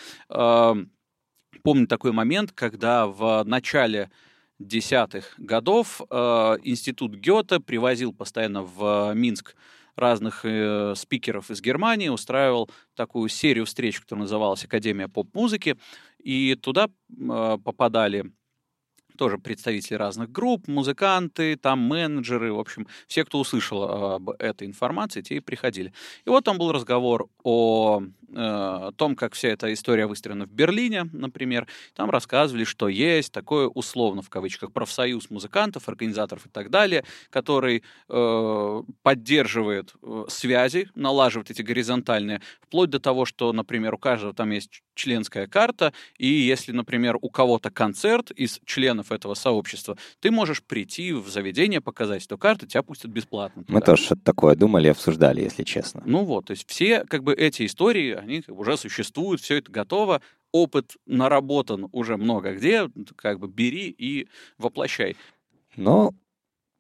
Помню 1.64 1.88
такой 1.88 2.12
момент, 2.12 2.52
когда 2.52 3.08
в 3.08 3.44
начале 3.46 4.12
десятых 4.60 5.34
годов 5.38 6.02
э, 6.10 6.16
институт 6.64 7.16
Гёте 7.16 7.60
привозил 7.60 8.14
постоянно 8.14 8.64
в 8.64 9.14
Минск 9.14 9.56
разных 9.96 10.42
э, 10.44 10.94
спикеров 10.96 11.52
из 11.52 11.62
Германии, 11.62 12.10
устраивал 12.10 12.70
такую 12.96 13.30
серию 13.30 13.66
встреч, 13.66 14.00
которая 14.00 14.24
называлась 14.24 14.64
Академия 14.64 15.08
поп-музыки, 15.08 15.78
и 16.20 16.56
туда 16.56 16.88
э, 16.88 17.58
попадали 17.64 18.32
тоже 19.16 19.38
представители 19.38 19.96
разных 19.96 20.32
групп, 20.32 20.68
музыканты, 20.68 21.56
там 21.56 21.80
менеджеры, 21.80 22.54
в 22.54 22.60
общем, 22.60 22.88
все, 23.08 23.26
кто 23.26 23.40
услышал 23.40 23.84
об 23.84 24.30
этой 24.30 24.68
информации, 24.68 25.22
те 25.22 25.36
и 25.36 25.40
приходили. 25.40 25.94
И 26.26 26.30
вот 26.30 26.44
там 26.44 26.58
был 26.58 26.72
разговор 26.72 27.28
о 27.44 28.02
э, 28.34 28.92
том, 28.96 29.16
как 29.16 29.34
вся 29.34 29.50
эта 29.50 29.74
история 29.74 30.08
выстроена 30.08 30.46
в 30.46 30.52
Берлине, 30.52 31.10
например. 31.14 31.68
Там 31.94 32.10
рассказывали, 32.10 32.64
что 32.64 32.88
есть 32.88 33.32
такое 33.32 33.68
условно, 33.68 34.22
в 34.22 34.30
кавычках, 34.30 34.72
профсоюз 34.72 35.30
музыкантов, 35.30 35.88
организаторов 35.90 36.46
и 36.46 36.50
так 36.50 36.70
далее, 36.70 37.04
который 37.30 37.84
э, 38.10 38.84
поддерживает 39.02 39.94
э, 40.02 40.26
связи, 40.30 40.90
налаживает 40.96 41.52
эти 41.52 41.62
горизонтальные, 41.62 42.42
вплоть 42.62 42.90
до 42.90 43.00
того, 43.00 43.26
что, 43.26 43.52
например, 43.54 43.96
у 43.96 43.98
каждого 43.98 44.34
там 44.34 44.52
есть 44.52 44.82
членская 44.96 45.48
карта, 45.48 45.94
и 46.18 46.28
если, 46.28 46.72
например, 46.72 47.18
у 47.22 47.30
кого-то 47.30 47.70
концерт 47.70 48.32
из 48.32 48.60
членов 48.66 49.05
этого 49.12 49.34
сообщества, 49.34 49.98
ты 50.20 50.32
можешь 50.32 50.64
прийти 50.64 51.14
в 51.14 51.28
заведение, 51.30 51.82
показать 51.82 52.26
эту 52.26 52.38
карту, 52.38 52.68
тебя 52.68 52.84
пустят 52.84 53.12
бесплатно. 53.12 53.64
Туда. 53.64 53.74
Мы 53.74 53.82
тоже 53.82 54.04
что-то 54.04 54.22
такое 54.22 54.56
думали, 54.56 54.88
обсуждали, 54.88 55.42
если 55.42 55.64
честно. 55.64 56.02
Ну 56.06 56.24
вот, 56.24 56.46
то 56.46 56.52
есть 56.52 56.70
все 56.70 57.04
как 57.06 57.24
бы 57.24 57.34
эти 57.34 57.66
истории, 57.66 58.14
они 58.14 58.44
уже 58.48 58.78
существуют, 58.78 59.42
все 59.42 59.58
это 59.58 59.72
готово, 59.72 60.22
опыт 60.52 60.96
наработан 61.06 61.88
уже 61.92 62.18
много 62.18 62.54
где, 62.54 62.90
как 63.16 63.40
бы 63.40 63.48
бери 63.48 63.90
и 63.90 64.28
воплощай. 64.58 65.18
Но 65.76 66.14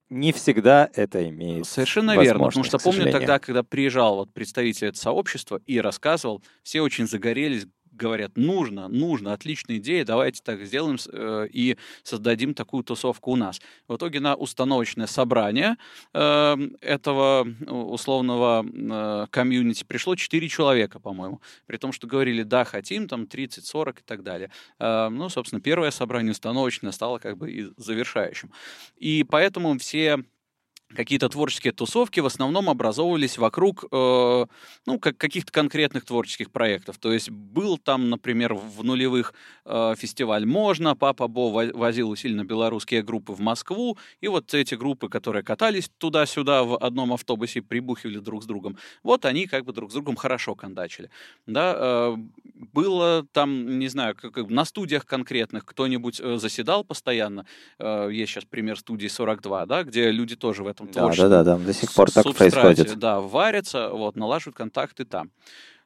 не 0.09 0.31
всегда 0.31 0.89
это 0.93 1.27
имеет 1.29 1.65
Совершенно 1.65 2.17
верно, 2.17 2.45
потому 2.45 2.63
что 2.63 2.77
помню 2.77 3.11
тогда, 3.11 3.39
когда 3.39 3.63
приезжал 3.63 4.17
вот 4.17 4.33
представитель 4.33 4.87
этого 4.87 5.01
сообщества 5.01 5.61
и 5.65 5.79
рассказывал, 5.79 6.43
все 6.63 6.81
очень 6.81 7.07
загорелись, 7.07 7.65
говорят, 7.95 8.35
нужно, 8.35 8.87
нужно, 8.87 9.33
отличная 9.33 9.77
идея, 9.77 10.05
давайте 10.05 10.41
так 10.43 10.65
сделаем 10.65 10.97
э, 11.11 11.47
и 11.51 11.77
создадим 12.03 12.53
такую 12.53 12.83
тусовку 12.83 13.31
у 13.31 13.35
нас. 13.35 13.61
В 13.87 13.95
итоге 13.95 14.19
на 14.19 14.35
установочное 14.35 15.07
собрание 15.07 15.77
э, 16.13 16.57
этого 16.81 17.47
условного 17.67 18.65
э, 18.65 19.27
комьюнити 19.29 19.83
пришло 19.83 20.15
4 20.15 20.47
человека, 20.49 20.99
по-моему, 20.99 21.41
при 21.65 21.77
том, 21.77 21.91
что 21.91 22.07
говорили, 22.07 22.43
да, 22.43 22.63
хотим, 22.65 23.07
там 23.07 23.23
30-40 23.23 23.99
и 23.99 24.03
так 24.05 24.23
далее. 24.23 24.51
Э, 24.79 25.09
ну, 25.09 25.29
собственно, 25.29 25.61
первое 25.61 25.91
собрание 25.91 26.31
установочное 26.31 26.91
стало 26.91 27.19
как 27.19 27.37
бы 27.37 27.51
и 27.51 27.67
завершающим. 27.77 28.51
И 28.97 29.23
поэтому 29.23 29.77
все 29.77 30.23
какие-то 30.93 31.29
творческие 31.29 31.73
тусовки 31.73 32.19
в 32.19 32.25
основном 32.25 32.69
образовывались 32.69 33.37
вокруг 33.37 33.85
э, 33.91 34.45
ну, 34.85 34.99
как, 34.99 35.17
каких-то 35.17 35.51
конкретных 35.51 36.05
творческих 36.05 36.51
проектов. 36.51 36.97
То 36.97 37.11
есть 37.11 37.29
был 37.29 37.77
там, 37.77 38.09
например, 38.09 38.53
в 38.53 38.83
нулевых 38.83 39.33
э, 39.65 39.95
фестиваль 39.97 40.45
«Можно», 40.45 40.95
Папа 40.95 41.27
Бо 41.27 41.49
возил 41.73 42.09
усиленно 42.09 42.43
белорусские 42.43 43.01
группы 43.01 43.33
в 43.33 43.39
Москву, 43.39 43.97
и 44.21 44.27
вот 44.27 44.53
эти 44.53 44.75
группы, 44.75 45.09
которые 45.09 45.43
катались 45.43 45.89
туда-сюда 45.97 46.63
в 46.63 46.77
одном 46.77 47.13
автобусе, 47.13 47.61
прибухивали 47.61 48.19
друг 48.19 48.43
с 48.43 48.45
другом, 48.45 48.77
вот 49.03 49.25
они 49.25 49.47
как 49.47 49.65
бы 49.65 49.73
друг 49.73 49.91
с 49.91 49.93
другом 49.93 50.15
хорошо 50.15 50.55
кондачили. 50.55 51.09
Да, 51.45 51.75
э, 51.77 52.15
было 52.73 53.25
там, 53.31 53.79
не 53.79 53.87
знаю, 53.87 54.15
как, 54.15 54.49
на 54.49 54.65
студиях 54.65 55.05
конкретных 55.05 55.65
кто-нибудь 55.65 56.19
э, 56.19 56.37
заседал 56.37 56.83
постоянно, 56.83 57.45
э, 57.79 58.09
есть 58.11 58.31
сейчас 58.31 58.45
пример 58.45 58.77
студии 58.77 59.07
42, 59.07 59.65
да, 59.65 59.83
где 59.83 60.11
люди 60.11 60.35
тоже 60.35 60.63
в 60.63 60.67
этом 60.75 60.91
да, 60.91 61.09
да, 61.09 61.29
да, 61.29 61.43
да, 61.43 61.57
до 61.57 61.73
сих 61.73 61.93
пор 61.93 62.11
так 62.11 62.25
происходит. 62.35 62.97
Да, 62.97 63.19
варятся, 63.19 63.89
вот, 63.89 64.15
налаживают 64.15 64.55
контакты 64.55 65.05
там. 65.05 65.31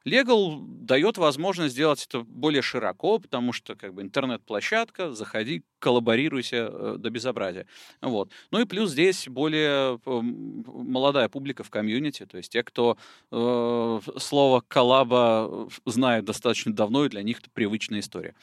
Legal 0.06 0.60
дает 0.62 1.18
возможность 1.18 1.74
сделать 1.74 2.06
это 2.06 2.20
более 2.20 2.62
широко, 2.62 3.18
потому 3.18 3.52
что 3.52 3.74
как 3.74 3.92
бы 3.92 4.00
интернет-площадка, 4.00 5.12
заходи, 5.12 5.62
коллаборируйся 5.78 6.70
э, 6.72 6.96
до 6.98 7.10
безобразия. 7.10 7.66
Вот. 8.00 8.30
Ну 8.50 8.60
и 8.60 8.64
плюс 8.64 8.92
здесь 8.92 9.28
более 9.28 10.00
э, 10.04 10.20
молодая 10.20 11.28
публика 11.28 11.64
в 11.64 11.70
комьюнити, 11.70 12.24
то 12.24 12.38
есть 12.38 12.50
те, 12.50 12.62
кто 12.62 12.96
э, 13.30 14.00
слово 14.16 14.62
коллаба 14.66 15.68
знает 15.84 16.24
достаточно 16.24 16.72
давно, 16.72 17.04
и 17.04 17.10
для 17.10 17.22
них 17.22 17.40
это 17.40 17.50
привычная 17.52 18.00
история. 18.00 18.34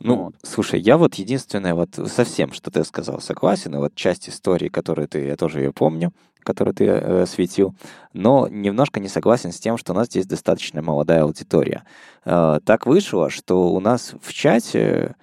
Ну, 0.00 0.24
вот. 0.24 0.34
слушай, 0.42 0.80
я 0.80 0.98
вот 0.98 1.14
единственное, 1.14 1.74
вот 1.74 1.98
совсем, 2.06 2.52
что 2.52 2.70
ты 2.70 2.84
сказал, 2.84 3.20
согласен, 3.20 3.74
и 3.74 3.78
вот 3.78 3.94
часть 3.94 4.28
истории, 4.28 4.68
которую 4.68 5.06
ты, 5.06 5.24
я 5.26 5.36
тоже 5.36 5.60
ее 5.60 5.72
помню, 5.72 6.12
которую 6.42 6.74
ты 6.74 6.84
э, 6.86 7.26
светил, 7.26 7.74
но 8.12 8.48
немножко 8.48 9.00
не 9.00 9.08
согласен 9.08 9.52
с 9.52 9.60
тем, 9.60 9.78
что 9.78 9.92
у 9.92 9.96
нас 9.96 10.08
здесь 10.08 10.26
достаточно 10.26 10.82
молодая 10.82 11.22
аудитория. 11.22 11.84
Э, 12.24 12.58
так 12.64 12.86
вышло, 12.86 13.30
что 13.30 13.72
у 13.72 13.80
нас 13.80 14.14
в 14.20 14.32
чате 14.32 15.14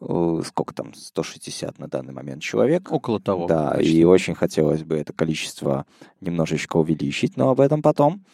э, 0.00 0.42
сколько 0.46 0.74
там, 0.74 0.94
160 0.94 1.78
на 1.78 1.88
данный 1.88 2.12
момент 2.12 2.42
человек. 2.42 2.90
Около 2.90 3.20
того. 3.20 3.46
Да, 3.46 3.72
почти. 3.72 3.98
и 3.98 4.04
очень 4.04 4.34
хотелось 4.34 4.84
бы 4.84 4.96
это 4.96 5.12
количество 5.12 5.86
немножечко 6.20 6.76
увеличить, 6.76 7.36
но 7.36 7.50
об 7.50 7.60
этом 7.60 7.82
потом. 7.82 8.24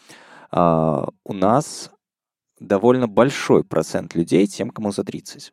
Э, 0.52 1.06
у 1.24 1.32
нас 1.32 1.90
довольно 2.60 3.08
большой 3.08 3.64
процент 3.64 4.14
людей, 4.14 4.46
тем, 4.46 4.70
кому 4.70 4.92
за 4.92 5.04
30. 5.04 5.52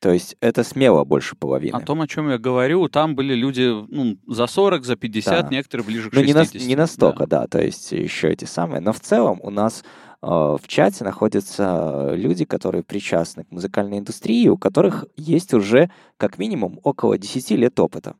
То 0.00 0.12
есть 0.12 0.36
это 0.40 0.62
смело 0.62 1.04
больше 1.04 1.34
половины. 1.34 1.74
О 1.74 1.80
том, 1.80 2.00
о 2.00 2.06
чем 2.06 2.30
я 2.30 2.38
говорю, 2.38 2.88
там 2.88 3.16
были 3.16 3.34
люди 3.34 3.68
ну, 3.88 4.16
за 4.28 4.46
40, 4.46 4.84
за 4.84 4.96
50, 4.96 5.42
да. 5.42 5.48
некоторые 5.48 5.84
ближе 5.84 6.10
к 6.10 6.14
60. 6.14 6.36
Ну, 6.36 6.58
не, 6.58 6.64
на, 6.64 6.68
не 6.68 6.76
настолько, 6.76 7.26
да. 7.26 7.40
да, 7.40 7.46
то 7.48 7.60
есть 7.60 7.90
еще 7.90 8.30
эти 8.30 8.44
самые. 8.44 8.80
Но 8.80 8.92
в 8.92 9.00
целом 9.00 9.40
у 9.42 9.50
нас 9.50 9.82
э, 10.22 10.26
в 10.26 10.62
чате 10.68 11.02
находятся 11.02 12.12
люди, 12.14 12.44
которые 12.44 12.84
причастны 12.84 13.42
к 13.44 13.50
музыкальной 13.50 13.98
индустрии, 13.98 14.46
у 14.46 14.56
которых 14.56 15.06
есть 15.16 15.52
уже 15.52 15.90
как 16.16 16.38
минимум 16.38 16.78
около 16.84 17.18
10 17.18 17.50
лет 17.52 17.80
опыта. 17.80 18.14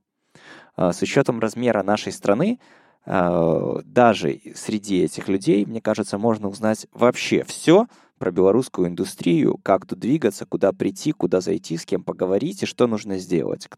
Э, 0.77 0.91
с 0.93 1.01
учетом 1.03 1.39
размера 1.39 1.85
нашей 1.85 2.11
страны, 2.11 2.59
э, 3.07 3.81
даже 3.85 4.41
среди 4.57 5.05
этих 5.05 5.29
людей, 5.29 5.65
мне 5.65 5.81
кажется, 5.81 6.19
можно 6.19 6.49
узнать 6.49 6.89
вообще 6.93 7.45
все, 7.45 7.87
про 8.19 8.31
белорусскую 8.31 8.89
индустрию, 8.89 9.59
как 9.63 9.87
тут 9.87 10.01
двигаться, 10.01 10.45
куда 10.47 10.73
прийти, 10.73 11.13
куда 11.13 11.41
зайти, 11.41 11.77
с 11.77 11.87
кем 11.87 12.03
поговорить 12.05 12.63
и 12.63 12.67
что 12.67 12.87
нужно 12.87 13.19
сделать 13.19 13.69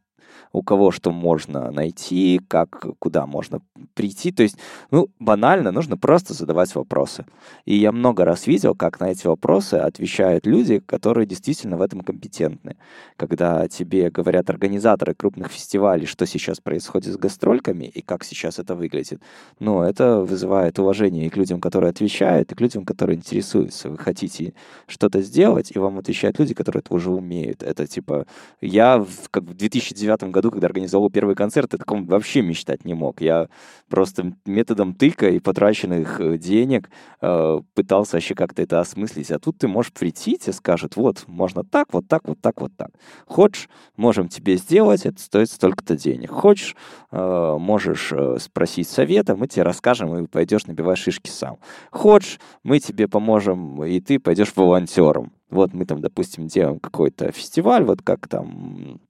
у 0.52 0.62
кого 0.62 0.90
что 0.90 1.10
можно 1.10 1.70
найти, 1.70 2.40
как, 2.48 2.86
куда 2.98 3.26
можно 3.26 3.60
прийти. 3.94 4.32
То 4.32 4.42
есть, 4.42 4.56
ну, 4.90 5.08
банально, 5.18 5.72
нужно 5.72 5.96
просто 5.96 6.34
задавать 6.34 6.74
вопросы. 6.74 7.24
И 7.64 7.76
я 7.76 7.92
много 7.92 8.24
раз 8.24 8.46
видел, 8.46 8.74
как 8.74 9.00
на 9.00 9.10
эти 9.10 9.26
вопросы 9.26 9.74
отвечают 9.74 10.46
люди, 10.46 10.78
которые 10.78 11.26
действительно 11.26 11.76
в 11.76 11.82
этом 11.82 12.00
компетентны. 12.00 12.76
Когда 13.16 13.68
тебе 13.68 14.10
говорят 14.10 14.50
организаторы 14.50 15.14
крупных 15.14 15.52
фестивалей, 15.52 16.06
что 16.06 16.26
сейчас 16.26 16.60
происходит 16.60 17.14
с 17.14 17.16
гастрольками 17.16 17.84
и 17.84 18.02
как 18.02 18.24
сейчас 18.24 18.58
это 18.58 18.74
выглядит, 18.74 19.20
ну, 19.58 19.82
это 19.82 20.20
вызывает 20.20 20.78
уважение 20.78 21.26
и 21.26 21.30
к 21.30 21.36
людям, 21.36 21.60
которые 21.60 21.90
отвечают, 21.90 22.52
и 22.52 22.54
к 22.54 22.60
людям, 22.60 22.84
которые 22.84 23.16
интересуются. 23.16 23.88
Вы 23.88 23.98
хотите 23.98 24.54
что-то 24.86 25.22
сделать, 25.22 25.72
и 25.74 25.78
вам 25.78 25.98
отвечают 25.98 26.38
люди, 26.38 26.54
которые 26.54 26.80
это 26.80 26.94
уже 26.94 27.10
умеют. 27.10 27.62
Это 27.62 27.86
типа, 27.86 28.26
я 28.60 28.98
в, 28.98 29.28
как 29.30 29.44
в 29.44 29.54
2009 29.54 30.09
2009 30.16 30.32
году, 30.32 30.50
когда 30.50 30.66
организовал 30.66 31.10
первый 31.10 31.34
концерт, 31.34 31.72
я 31.72 31.78
таком 31.78 32.06
вообще 32.06 32.42
мечтать 32.42 32.84
не 32.84 32.94
мог. 32.94 33.20
Я 33.20 33.48
просто 33.88 34.32
методом 34.44 34.94
тыка 34.94 35.28
и 35.28 35.38
потраченных 35.38 36.20
э, 36.20 36.38
денег 36.38 36.90
э, 37.20 37.60
пытался 37.74 38.16
вообще 38.16 38.34
как-то 38.34 38.62
это 38.62 38.80
осмыслить. 38.80 39.30
А 39.30 39.38
тут 39.38 39.58
ты 39.58 39.68
можешь 39.68 39.92
прийти, 39.92 40.36
тебе 40.36 40.52
скажут, 40.52 40.96
вот, 40.96 41.24
можно 41.26 41.64
так, 41.64 41.92
вот 41.92 42.08
так, 42.08 42.26
вот 42.26 42.40
так, 42.40 42.60
вот 42.60 42.72
так. 42.76 42.90
Хочешь, 43.26 43.68
можем 43.96 44.28
тебе 44.28 44.56
сделать, 44.56 45.06
это 45.06 45.20
стоит 45.20 45.50
столько-то 45.50 45.96
денег. 45.96 46.30
Хочешь, 46.30 46.76
э, 47.10 47.56
можешь 47.58 48.12
э, 48.12 48.38
спросить 48.40 48.88
совета, 48.88 49.36
мы 49.36 49.46
тебе 49.46 49.62
расскажем, 49.62 50.16
и 50.16 50.26
пойдешь 50.26 50.66
набивать 50.66 50.98
шишки 50.98 51.28
сам. 51.28 51.58
Хочешь, 51.90 52.38
мы 52.62 52.80
тебе 52.80 53.08
поможем, 53.08 53.84
и 53.84 54.00
ты 54.00 54.18
пойдешь 54.18 54.52
волонтером. 54.54 55.32
Вот 55.50 55.74
мы 55.74 55.84
там, 55.84 56.00
допустим, 56.00 56.46
делаем 56.46 56.78
какой-то 56.78 57.32
фестиваль, 57.32 57.84
вот 57.84 58.02
как 58.02 58.28
там 58.28 59.00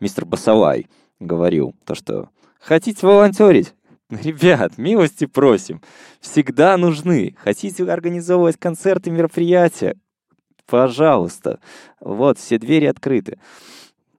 мистер 0.00 0.24
Басалай 0.24 0.86
говорил, 1.18 1.74
то 1.84 1.94
что 1.94 2.28
хотите 2.60 3.06
волонтерить? 3.06 3.74
Ребят, 4.10 4.76
милости 4.76 5.26
просим. 5.26 5.80
Всегда 6.20 6.76
нужны. 6.76 7.36
Хотите 7.42 7.84
организовывать 7.84 8.56
концерты, 8.56 9.10
мероприятия? 9.10 9.96
Пожалуйста. 10.66 11.60
Вот, 12.00 12.38
все 12.38 12.58
двери 12.58 12.86
открыты. 12.86 13.38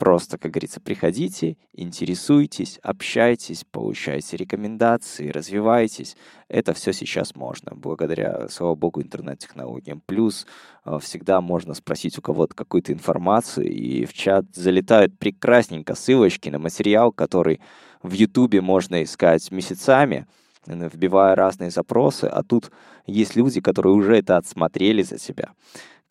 Просто, 0.02 0.40
как 0.40 0.54
говорится, 0.54 0.82
приходите, 0.82 1.58
интересуйтесь, 1.74 2.80
общайтесь, 2.82 3.64
получайте 3.70 4.36
рекомендации, 4.36 5.30
развивайтесь. 5.30 6.18
Это 6.48 6.74
все 6.74 6.92
сейчас 6.92 7.36
можно, 7.36 7.76
благодаря, 7.76 8.48
слава 8.50 8.74
богу, 8.74 9.04
интернет-технологиям. 9.04 10.02
Плюс 10.04 10.48
э, 10.86 10.98
всегда 11.04 11.40
можно 11.40 11.76
спросить 11.76 12.18
у 12.18 12.24
кого-то 12.24 12.56
какую-то 12.56 12.92
информацию, 12.92 13.72
и 13.72 14.06
в 14.06 14.14
чат 14.14 14.46
залетают 14.56 15.20
прекрасненько 15.20 15.94
ссылочки 15.94 16.50
на 16.50 16.58
материал, 16.58 17.12
который 17.12 17.62
в 18.02 18.14
Ютубе 18.14 18.62
можно 18.62 19.04
искать 19.04 19.52
месяцами, 19.52 20.26
вбивая 20.66 21.36
разные 21.36 21.70
запросы, 21.70 22.26
а 22.26 22.42
тут 22.42 22.72
есть 23.06 23.36
люди, 23.36 23.62
которые 23.62 23.94
уже 23.94 24.18
это 24.18 24.38
отсмотрели 24.38 25.04
за 25.04 25.20
себя 25.20 25.52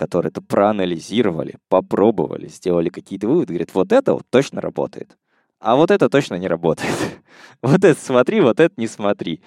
которые 0.01 0.31
это 0.31 0.41
проанализировали, 0.41 1.57
попробовали, 1.69 2.49
сделали 2.49 2.89
какие-то 2.89 3.29
выводы, 3.29 3.53
говорят, 3.53 3.75
вот 3.75 3.93
это 3.93 4.15
вот 4.15 4.23
точно 4.31 4.63
работает. 4.63 5.19
А 5.59 5.77
вот 5.77 5.91
это 5.91 6.09
точно 6.09 6.37
не 6.37 6.49
работает. 6.49 6.95
вот 7.63 7.85
это 7.85 8.01
смотри, 8.01 8.41
вот 8.41 8.61
это 8.61 8.73
не 8.79 8.87
смотри. 8.87 9.43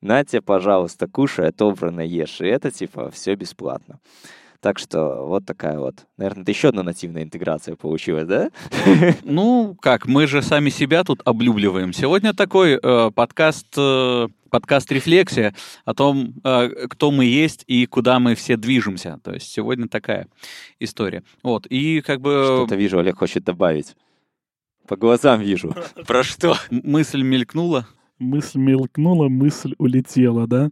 На 0.00 0.24
тебе, 0.24 0.42
пожалуйста, 0.42 1.08
кушай, 1.08 1.48
отобранно 1.48 2.02
ешь. 2.02 2.40
И 2.40 2.46
это, 2.46 2.70
типа, 2.70 3.10
все 3.10 3.34
бесплатно. 3.34 3.98
Так 4.60 4.78
что 4.78 5.26
вот 5.26 5.44
такая 5.44 5.78
вот. 5.78 6.06
Наверное, 6.16 6.42
это 6.42 6.50
еще 6.50 6.68
одна 6.68 6.82
нативная 6.82 7.22
интеграция 7.22 7.76
получилась, 7.76 8.26
да? 8.26 8.50
Ну, 9.24 9.76
как, 9.80 10.06
мы 10.06 10.26
же 10.26 10.42
сами 10.42 10.70
себя 10.70 11.04
тут 11.04 11.20
облюбливаем. 11.24 11.92
Сегодня 11.92 12.32
такой 12.32 12.78
э, 12.82 13.10
подкаст, 13.14 13.66
э, 13.76 14.28
подкаст 14.50 14.90
«Рефлексия» 14.92 15.54
о 15.84 15.94
том, 15.94 16.34
э, 16.42 16.86
кто 16.88 17.10
мы 17.10 17.24
есть 17.24 17.64
и 17.66 17.86
куда 17.86 18.18
мы 18.18 18.34
все 18.34 18.56
движемся. 18.56 19.18
То 19.22 19.34
есть 19.34 19.50
сегодня 19.50 19.88
такая 19.88 20.28
история. 20.80 21.22
Вот, 21.42 21.66
и 21.66 22.00
как 22.00 22.20
бы... 22.20 22.42
Что-то 22.44 22.76
вижу, 22.76 22.98
Олег 22.98 23.18
хочет 23.18 23.44
добавить. 23.44 23.94
По 24.86 24.96
глазам 24.96 25.40
вижу. 25.40 25.74
Про 26.06 26.22
что? 26.22 26.56
Мысль 26.70 27.22
мелькнула. 27.22 27.86
Мысль 28.18 28.58
мелькнула, 28.58 29.28
мысль 29.28 29.74
улетела, 29.78 30.46
да? 30.46 30.70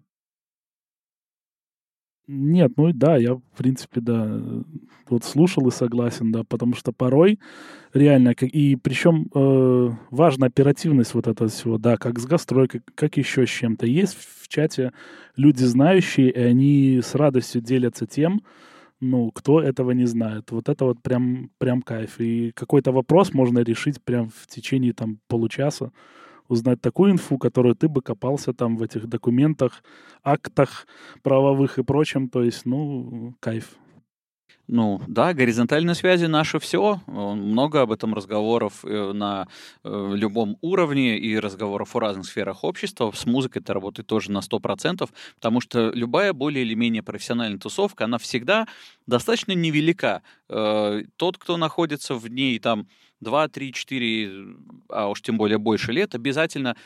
Нет, 2.26 2.72
ну 2.78 2.90
да, 2.94 3.16
я, 3.18 3.34
в 3.34 3.42
принципе, 3.56 4.00
да, 4.00 4.40
вот 5.10 5.24
слушал 5.24 5.68
и 5.68 5.70
согласен, 5.70 6.32
да, 6.32 6.42
потому 6.42 6.74
что 6.74 6.90
порой 6.90 7.38
реально, 7.92 8.30
и 8.30 8.76
причем 8.76 9.28
э, 9.34 9.90
важна 10.10 10.46
оперативность 10.46 11.12
вот 11.12 11.26
этого 11.26 11.50
всего, 11.50 11.76
да, 11.76 11.98
как 11.98 12.18
с 12.18 12.24
гастрой, 12.24 12.68
как, 12.68 12.82
как 12.94 13.18
еще 13.18 13.46
с 13.46 13.50
чем-то. 13.50 13.86
Есть 13.86 14.16
в 14.16 14.48
чате 14.48 14.92
люди 15.36 15.64
знающие, 15.64 16.30
и 16.30 16.38
они 16.38 17.00
с 17.04 17.14
радостью 17.14 17.60
делятся 17.60 18.06
тем, 18.06 18.42
ну, 19.00 19.30
кто 19.30 19.60
этого 19.60 19.90
не 19.90 20.06
знает. 20.06 20.50
Вот 20.50 20.70
это 20.70 20.86
вот 20.86 21.02
прям, 21.02 21.50
прям 21.58 21.82
кайф. 21.82 22.20
И 22.20 22.52
какой-то 22.52 22.92
вопрос 22.92 23.34
можно 23.34 23.58
решить 23.60 24.02
прям 24.02 24.30
в 24.30 24.46
течение 24.46 24.94
там 24.94 25.18
получаса 25.28 25.92
узнать 26.54 26.80
такую 26.80 27.12
инфу, 27.12 27.38
которую 27.38 27.74
ты 27.74 27.88
бы 27.88 28.00
копался 28.02 28.52
там 28.52 28.76
в 28.76 28.82
этих 28.82 29.06
документах, 29.06 29.84
актах 30.22 30.86
правовых 31.22 31.78
и 31.78 31.82
прочем. 31.82 32.28
То 32.28 32.42
есть, 32.42 32.64
ну, 32.64 33.34
кайф. 33.40 33.76
Ну 34.66 35.02
да, 35.08 35.34
горизонтальные 35.34 35.94
связи 35.94 36.24
наше 36.24 36.58
все. 36.58 37.00
Много 37.06 37.82
об 37.82 37.92
этом 37.92 38.14
разговоров 38.14 38.82
э, 38.84 39.12
на 39.12 39.46
э, 39.82 40.12
любом 40.14 40.56
уровне 40.62 41.18
и 41.18 41.38
разговоров 41.38 41.94
о 41.94 42.00
разных 42.00 42.24
сферах 42.24 42.64
общества. 42.64 43.12
С 43.14 43.26
музыкой 43.26 43.60
это 43.60 43.74
работает 43.74 44.06
тоже 44.06 44.30
на 44.32 44.38
100%, 44.38 45.06
потому 45.34 45.60
что 45.60 45.90
любая 45.90 46.32
более 46.32 46.64
или 46.64 46.74
менее 46.74 47.02
профессиональная 47.02 47.58
тусовка, 47.58 48.04
она 48.04 48.16
всегда 48.16 48.66
достаточно 49.06 49.52
невелика. 49.52 50.22
Э, 50.48 51.02
тот, 51.16 51.36
кто 51.36 51.58
находится 51.58 52.14
в 52.14 52.26
ней 52.28 52.58
там 52.58 52.88
2, 53.24 53.48
3, 53.48 53.72
4, 53.72 54.46
а 54.90 55.08
уж 55.08 55.20
тем 55.22 55.36
более 55.38 55.58
больше 55.58 55.90
лет, 55.92 56.14
обязательно 56.14 56.76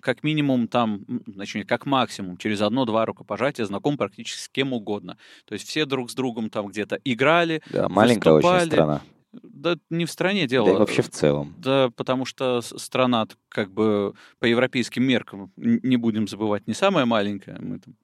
как 0.00 0.22
минимум 0.22 0.68
там, 0.68 1.04
значит, 1.26 1.68
как 1.68 1.84
максимум 1.84 2.36
через 2.38 2.62
одно-два 2.62 3.04
рукопожатия 3.04 3.66
знаком 3.66 3.96
практически 3.98 4.40
с 4.40 4.48
кем 4.48 4.72
угодно. 4.72 5.18
То 5.44 5.52
есть 5.54 5.68
все 5.68 5.84
друг 5.84 6.10
с 6.10 6.14
другом 6.14 6.48
там 6.48 6.68
где-то 6.68 6.98
играли, 7.04 7.60
Да, 7.70 7.88
маленькая 7.88 8.32
выступали. 8.34 8.60
очень 8.62 8.70
страна. 8.72 9.02
Да 9.32 9.76
не 9.90 10.06
в 10.06 10.10
стране 10.10 10.46
дело. 10.46 10.68
Да 10.68 10.72
и 10.72 10.76
вообще 10.78 11.02
в 11.02 11.10
целом. 11.10 11.54
Да, 11.58 11.90
потому 11.94 12.24
что 12.24 12.62
страна 12.62 13.26
как 13.50 13.70
бы 13.70 14.14
по 14.38 14.46
европейским 14.46 15.02
меркам, 15.02 15.52
не 15.56 15.98
будем 15.98 16.26
забывать, 16.26 16.66
не 16.66 16.72
самая 16.72 17.04
маленькая. 17.04 17.58
Мы 17.60 17.78
там 17.78 17.94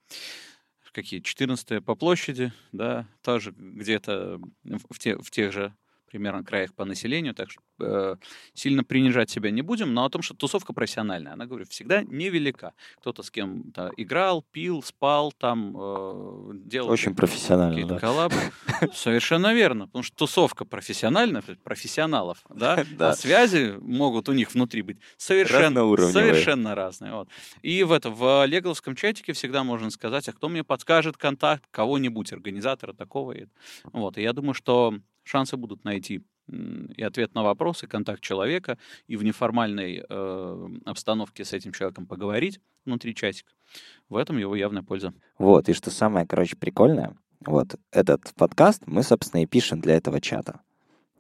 какие, 0.92 1.18
14 1.20 1.84
по 1.84 1.96
площади, 1.96 2.52
да, 2.70 3.06
тоже 3.22 3.52
где-то 3.56 4.38
в 4.90 4.98
те- 5.00 5.16
в 5.16 5.28
тех 5.30 5.52
же 5.52 5.74
примерно 6.14 6.44
краях 6.44 6.72
по 6.74 6.84
населению, 6.84 7.34
так 7.34 7.50
что 7.50 7.60
э, 7.80 8.16
сильно 8.54 8.84
принижать 8.84 9.30
себя 9.30 9.50
не 9.50 9.62
будем, 9.62 9.94
но 9.94 10.04
о 10.04 10.10
том, 10.10 10.22
что 10.22 10.34
тусовка 10.34 10.72
профессиональная, 10.72 11.32
она, 11.32 11.44
говорю, 11.44 11.66
всегда 11.68 12.04
невелика. 12.04 12.72
Кто-то 13.00 13.24
с 13.24 13.32
кем-то 13.32 13.90
играл, 13.96 14.44
пил, 14.52 14.80
спал, 14.84 15.32
там 15.32 15.74
э, 15.76 16.50
делал 16.66 16.90
Очень 16.90 17.16
профессионально, 17.16 17.74
какие-то 17.74 17.94
да. 17.94 18.00
коллабы. 18.00 18.36
Совершенно 18.94 19.52
верно, 19.52 19.86
потому 19.86 20.04
что 20.04 20.16
тусовка 20.16 20.64
профессиональная, 20.64 21.42
профессионалов, 21.64 22.44
да, 22.48 22.84
Да. 22.96 23.10
а 23.10 23.16
связи 23.16 23.74
могут 23.80 24.28
у 24.28 24.32
них 24.32 24.54
внутри 24.54 24.82
быть 24.82 24.98
совершенно, 25.16 25.80
совершенно 26.12 26.76
разные. 26.76 27.12
Вот. 27.12 27.28
И 27.62 27.82
в, 27.82 27.90
это, 27.90 28.10
в 28.10 28.46
легловском 28.46 28.94
чатике 28.94 29.32
всегда 29.32 29.64
можно 29.64 29.90
сказать, 29.90 30.28
а 30.28 30.32
кто 30.32 30.48
мне 30.48 30.62
подскажет 30.62 31.16
контакт 31.16 31.64
кого-нибудь, 31.72 32.32
организатора 32.32 32.92
такого. 32.92 33.34
Вот. 33.92 34.16
и 34.16 34.22
я 34.22 34.32
думаю, 34.32 34.54
что 34.54 34.94
шансы 35.24 35.56
будут 35.56 35.84
найти 35.84 36.22
и 36.96 37.02
ответ 37.02 37.34
на 37.34 37.42
вопрос, 37.42 37.82
и 37.84 37.86
контакт 37.86 38.20
человека, 38.20 38.78
и 39.06 39.16
в 39.16 39.24
неформальной 39.24 40.04
э, 40.06 40.68
обстановке 40.84 41.44
с 41.44 41.54
этим 41.54 41.72
человеком 41.72 42.06
поговорить 42.06 42.60
внутри 42.84 43.14
чатика. 43.14 43.50
В 44.10 44.16
этом 44.16 44.36
его 44.36 44.54
явная 44.54 44.82
польза. 44.82 45.14
Вот, 45.38 45.70
и 45.70 45.72
что 45.72 45.90
самое, 45.90 46.26
короче, 46.26 46.56
прикольное, 46.56 47.16
вот 47.40 47.76
этот 47.90 48.34
подкаст 48.34 48.82
мы, 48.86 49.02
собственно, 49.02 49.42
и 49.42 49.46
пишем 49.46 49.80
для 49.80 49.96
этого 49.96 50.20
чата 50.20 50.60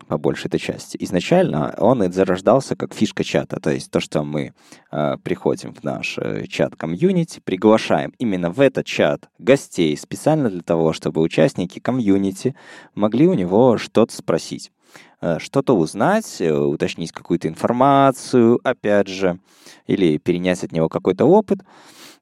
по 0.04 0.18
большей 0.18 0.48
этой 0.48 0.60
части. 0.60 0.96
Изначально 1.00 1.74
он 1.78 2.02
и 2.02 2.10
зарождался 2.10 2.76
как 2.76 2.94
фишка 2.94 3.24
чата, 3.24 3.60
то 3.60 3.70
есть 3.70 3.90
то, 3.90 4.00
что 4.00 4.22
мы 4.22 4.52
э, 4.90 5.16
приходим 5.22 5.74
в 5.74 5.82
наш 5.82 6.18
э, 6.18 6.46
чат 6.46 6.76
комьюнити, 6.76 7.40
приглашаем 7.44 8.12
именно 8.18 8.50
в 8.50 8.60
этот 8.60 8.86
чат 8.86 9.28
гостей 9.38 9.96
специально 9.96 10.50
для 10.50 10.62
того, 10.62 10.92
чтобы 10.92 11.20
участники 11.20 11.78
комьюнити 11.78 12.54
могли 12.94 13.26
у 13.26 13.34
него 13.34 13.78
что-то 13.78 14.14
спросить, 14.14 14.72
э, 15.20 15.38
что-то 15.38 15.76
узнать, 15.76 16.40
э, 16.40 16.52
уточнить 16.52 17.12
какую-то 17.12 17.48
информацию, 17.48 18.60
опять 18.64 19.08
же, 19.08 19.38
или 19.86 20.18
перенять 20.18 20.64
от 20.64 20.72
него 20.72 20.88
какой-то 20.88 21.24
опыт. 21.24 21.60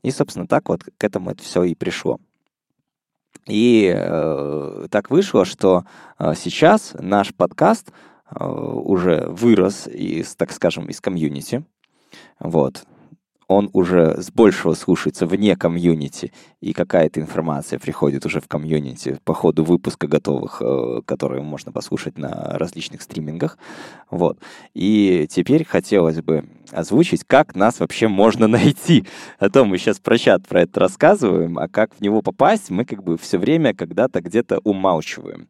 И, 0.03 0.11
собственно, 0.11 0.47
так 0.47 0.69
вот 0.69 0.83
к 0.85 1.05
этому 1.05 1.31
это 1.31 1.43
все 1.43 1.63
и 1.65 1.75
пришло. 1.75 2.19
И 3.47 3.93
э, 3.95 4.87
так 4.91 5.11
вышло, 5.11 5.45
что 5.45 5.85
э, 6.19 6.35
сейчас 6.37 6.95
наш 6.99 7.35
подкаст 7.35 7.93
э, 8.31 8.45
уже 8.45 9.27
вырос 9.29 9.89
из, 9.89 10.37
так 10.37 10.53
скажем, 10.53 10.87
из 10.87 11.01
комьюнити. 11.01 11.65
Вот. 12.39 12.85
Он 13.53 13.69
уже 13.75 14.23
с 14.23 14.31
большего 14.31 14.73
слушается 14.73 15.27
вне 15.27 15.57
комьюнити, 15.57 16.33
и 16.63 16.73
какая-то 16.73 17.21
информация 17.21 17.79
приходит 17.79 18.25
уже 18.25 18.41
в 18.41 18.49
комьюнити 18.49 19.19
по 19.25 19.35
ходу 19.35 19.63
выпуска 19.63 20.07
готовых, 20.07 20.63
э, 20.63 21.03
которые 21.05 21.43
можно 21.43 21.71
послушать 21.71 22.17
на 22.17 22.31
различных 22.59 23.03
стримингах. 23.03 23.59
Вот. 24.11 24.39
И 24.73 25.29
теперь 25.31 25.67
хотелось 25.67 26.23
бы 26.23 26.45
озвучить, 26.71 27.25
как 27.25 27.55
нас 27.55 27.79
вообще 27.81 28.09
можно 28.09 28.47
найти. 28.59 29.05
А 29.39 29.51
то 29.51 29.67
мы 29.67 29.77
сейчас 29.77 29.99
про 29.99 30.17
чат 30.17 30.49
про 30.49 30.63
это 30.63 30.81
рассказываем, 30.81 31.59
а 31.59 31.69
как 31.69 31.95
в 31.95 32.01
него 32.01 32.23
попасть, 32.23 32.71
мы 32.71 32.87
как 32.87 33.05
бы 33.05 33.19
все 33.19 33.37
время 33.37 33.75
когда-то 33.75 34.23
где-то 34.23 34.61
умалчиваем. 34.65 35.49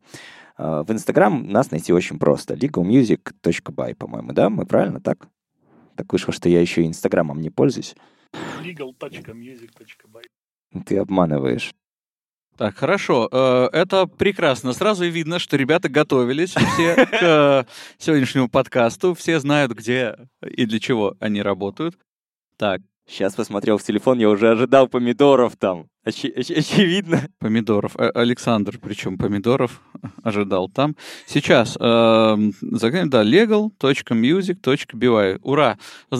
А, 0.57 0.83
В 0.83 0.91
Инстаграм 0.91 1.47
нас 1.49 1.71
найти 1.71 1.93
очень 1.93 2.19
просто. 2.19 2.55
legalmusic.by, 2.55 3.95
по-моему, 3.95 4.33
да? 4.33 4.51
Мы 4.51 4.67
правильно 4.67 5.01
так? 5.01 5.29
Так 5.96 6.12
вышло, 6.12 6.33
что 6.33 6.48
я 6.48 6.61
еще 6.61 6.83
и 6.83 6.87
Инстаграмом 6.87 7.40
не 7.40 7.50
пользуюсь. 7.50 7.94
legal.music.by 8.62 10.85
Ты 10.85 10.98
обманываешь. 10.98 11.72
Так, 12.57 12.76
хорошо. 12.76 13.28
Э, 13.33 13.68
Это 13.72 14.07
прекрасно. 14.07 14.72
Сразу 14.72 15.05
видно, 15.07 15.38
что 15.38 15.57
ребята 15.57 15.88
готовились 15.88 16.50
все 16.50 17.07
к 17.07 17.22
э, 17.22 17.64
сегодняшнему 17.98 18.48
подкасту. 18.48 19.14
Все 19.14 19.40
знают, 19.40 19.72
где 19.72 20.16
и 20.46 20.66
для 20.66 20.78
чего 20.78 21.16
они 21.20 21.42
работают. 21.42 21.98
Так, 22.57 22.81
Сейчас 23.07 23.35
посмотрел 23.35 23.78
в 23.78 23.83
телефон, 23.83 24.18
я 24.18 24.31
уже 24.31 24.50
ожидал 24.50 24.88
помидоров 24.88 25.57
там. 25.57 25.88
Очи- 26.05 26.33
оч- 26.37 26.59
очевидно. 26.59 27.21
помидоров. 27.38 27.93
Э, 27.97 28.11
Александр, 28.15 28.79
причем 28.83 29.19
помидоров, 29.19 29.81
ожидал 30.25 30.69
там. 30.69 30.97
Сейчас 31.27 31.77
эм, 31.79 32.53
заглянем, 32.61 33.09
да, 33.11 33.23
legal.music.by. 33.25 35.38
Ура! 35.43 35.79
Э, 36.11 36.17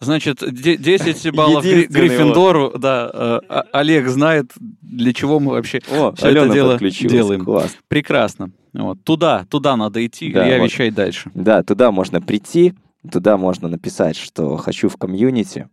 Значит, 0.00 0.38
де- 0.52 0.76
10 0.76 1.32
баллов 1.34 1.64
Гриффиндору. 1.64 2.72
Да, 2.78 3.10
э, 3.12 3.40
а- 3.48 3.64
Олег 3.72 4.06
знает, 4.08 4.52
для 4.80 5.12
чего 5.12 5.40
мы 5.40 5.50
вообще 5.52 5.80
О, 5.90 6.12
это 6.16 6.28
Алена 6.28 6.54
дело 6.54 6.72
подключилась. 6.72 7.12
делаем. 7.12 7.44
Класс. 7.44 7.76
Прекрасно. 7.88 8.52
Вот. 8.74 9.02
Туда, 9.02 9.44
туда 9.50 9.76
надо 9.76 10.04
идти, 10.06 10.30
Да, 10.32 10.46
я 10.46 10.58
вот. 10.58 10.66
вещай 10.66 10.90
дальше. 10.92 11.30
Да, 11.34 11.64
туда 11.64 11.90
можно 11.90 12.20
прийти, 12.20 12.74
туда 13.10 13.36
можно 13.36 13.68
написать, 13.68 14.16
что 14.16 14.56
хочу 14.56 14.88
в 14.88 14.96
комьюнити. 14.96 15.68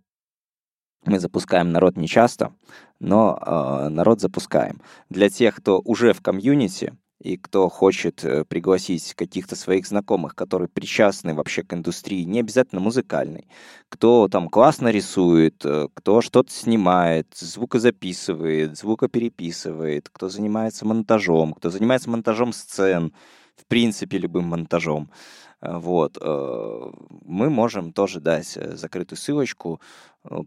Мы 1.05 1.19
запускаем 1.19 1.71
народ 1.71 1.97
не 1.97 2.07
часто, 2.07 2.53
но 2.99 3.37
э, 3.39 3.89
народ 3.89 4.21
запускаем. 4.21 4.81
Для 5.09 5.29
тех, 5.29 5.55
кто 5.55 5.79
уже 5.85 6.13
в 6.13 6.21
комьюнити, 6.21 6.93
и 7.21 7.37
кто 7.37 7.69
хочет 7.69 8.23
э, 8.25 8.43
пригласить 8.43 9.13
каких-то 9.13 9.55
своих 9.55 9.87
знакомых, 9.87 10.35
которые 10.35 10.67
причастны 10.67 11.33
вообще 11.33 11.63
к 11.63 11.73
индустрии, 11.73 12.23
не 12.23 12.39
обязательно 12.39 12.81
музыкальной, 12.81 13.47
кто 13.89 14.27
там 14.27 14.49
классно 14.49 14.89
рисует, 14.89 15.63
э, 15.63 15.87
кто 15.93 16.21
что-то 16.21 16.51
снимает, 16.51 17.27
звукозаписывает, 17.35 18.77
звукопереписывает, 18.77 20.09
кто 20.11 20.29
занимается 20.29 20.85
монтажом, 20.85 21.53
кто 21.53 21.69
занимается 21.69 22.09
монтажом 22.09 22.51
сцен, 22.51 23.13
в 23.55 23.65
принципе, 23.67 24.17
любым 24.17 24.45
монтажом, 24.45 25.09
Э, 25.09 25.44
вот, 25.61 26.17
э, 26.19 26.91
мы 27.25 27.49
можем 27.49 27.93
тоже 27.93 28.19
дать 28.19 28.57
э, 28.57 28.75
закрытую 28.75 29.17
ссылочку, 29.17 29.81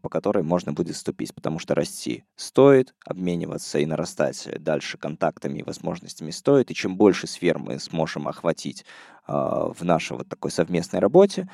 по 0.02 0.08
которой 0.08 0.42
можно 0.42 0.72
будет 0.72 0.96
вступить, 0.96 1.32
потому 1.32 1.60
что 1.60 1.76
расти 1.76 2.24
стоит, 2.34 2.94
обмениваться 3.06 3.78
и 3.78 3.86
нарастать 3.86 4.48
дальше 4.58 4.98
контактами 4.98 5.60
и 5.60 5.62
возможностями 5.62 6.32
стоит, 6.32 6.72
и 6.72 6.74
чем 6.74 6.96
больше 6.96 7.28
сфер 7.28 7.60
мы 7.60 7.78
сможем 7.78 8.26
охватить 8.26 8.84
в 9.28 9.76
нашей 9.82 10.16
вот 10.16 10.28
такой 10.28 10.50
совместной 10.50 10.98
работе, 10.98 11.48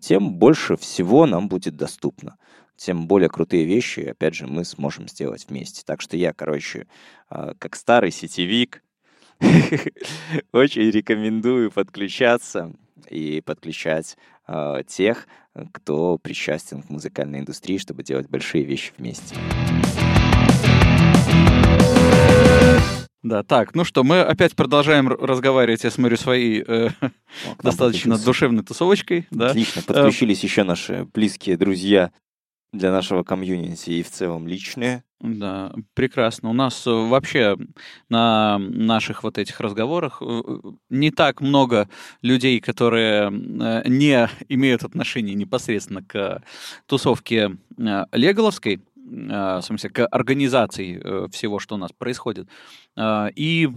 тем 0.00 0.36
больше 0.36 0.78
всего 0.78 1.26
нам 1.26 1.48
будет 1.48 1.76
доступно. 1.76 2.38
Тем 2.74 3.06
более 3.06 3.28
крутые 3.28 3.66
вещи, 3.66 4.00
опять 4.00 4.34
же, 4.34 4.46
мы 4.46 4.64
сможем 4.64 5.06
сделать 5.06 5.46
вместе. 5.46 5.82
Так 5.84 6.00
что 6.00 6.16
я, 6.16 6.32
короче, 6.32 6.86
как 7.28 7.76
старый 7.76 8.12
сетевик, 8.12 8.82
очень 10.52 10.90
рекомендую 10.90 11.70
подключаться 11.70 12.72
и 13.10 13.40
подключать 13.40 14.16
э, 14.46 14.82
тех, 14.86 15.26
кто 15.72 16.18
причастен 16.18 16.82
к 16.82 16.90
музыкальной 16.90 17.40
индустрии, 17.40 17.78
чтобы 17.78 18.02
делать 18.02 18.28
большие 18.28 18.64
вещи 18.64 18.92
вместе. 18.96 19.34
Да, 23.22 23.42
так, 23.42 23.74
ну 23.74 23.84
что, 23.84 24.04
мы 24.04 24.20
опять 24.20 24.54
продолжаем 24.54 25.08
разговаривать, 25.08 25.82
я 25.82 25.90
смотрю, 25.90 26.16
своей 26.16 26.62
э, 26.66 26.88
О, 27.00 27.10
достаточно 27.62 28.16
душевной 28.16 28.62
тусовочкой. 28.62 29.26
Да? 29.30 29.50
Отлично, 29.50 29.82
подключились 29.82 30.44
э, 30.44 30.46
еще 30.46 30.62
наши 30.62 31.04
близкие 31.12 31.56
друзья 31.56 32.12
для 32.72 32.92
нашего 32.92 33.22
комьюнити 33.22 33.90
и 33.90 34.02
в 34.02 34.10
целом 34.10 34.46
личные. 34.46 35.04
Да, 35.20 35.72
прекрасно. 35.94 36.50
У 36.50 36.52
нас 36.52 36.86
э, 36.86 36.90
вообще 36.90 37.56
на 38.08 38.58
наших 38.58 39.24
вот 39.24 39.36
этих 39.36 39.58
разговорах 39.60 40.22
э, 40.22 40.42
не 40.90 41.10
так 41.10 41.40
много 41.40 41.88
людей, 42.22 42.60
которые 42.60 43.28
э, 43.28 43.88
не 43.88 44.28
имеют 44.48 44.84
отношения 44.84 45.34
непосредственно 45.34 46.04
к 46.04 46.42
тусовке 46.86 47.56
Леголовской, 48.12 48.80
в 48.96 49.62
смысле, 49.62 49.90
к 49.90 50.06
организации 50.06 51.28
всего, 51.30 51.58
что 51.58 51.76
у 51.76 51.78
нас 51.78 51.92
происходит. 51.92 52.46
И 53.00 53.70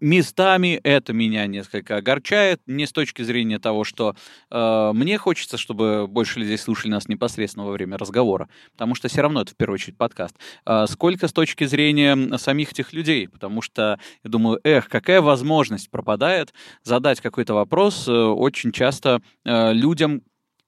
местами 0.00 0.80
это 0.82 1.12
меня 1.12 1.46
несколько 1.46 1.96
огорчает, 1.96 2.60
не 2.66 2.86
с 2.86 2.92
точки 2.92 3.22
зрения 3.22 3.58
того, 3.58 3.84
что 3.84 4.14
э, 4.50 4.90
мне 4.94 5.18
хочется, 5.18 5.56
чтобы 5.56 6.06
больше 6.08 6.40
людей 6.40 6.58
слушали 6.58 6.90
нас 6.90 7.08
непосредственно 7.08 7.66
во 7.66 7.72
время 7.72 7.98
разговора, 7.98 8.48
потому 8.72 8.94
что 8.94 9.08
все 9.08 9.22
равно 9.22 9.42
это 9.42 9.52
в 9.52 9.56
первую 9.56 9.74
очередь 9.74 9.96
подкаст, 9.96 10.36
э, 10.66 10.86
сколько 10.88 11.28
с 11.28 11.32
точки 11.32 11.64
зрения 11.64 12.38
самих 12.38 12.72
этих 12.72 12.92
людей, 12.92 13.28
потому 13.28 13.62
что 13.62 13.98
я 14.22 14.30
думаю, 14.30 14.60
эх, 14.64 14.88
какая 14.88 15.20
возможность 15.20 15.90
пропадает 15.90 16.54
задать 16.82 17.20
какой-то 17.20 17.54
вопрос 17.54 18.08
э, 18.08 18.12
очень 18.12 18.72
часто 18.72 19.20
э, 19.44 19.72
людям, 19.72 20.22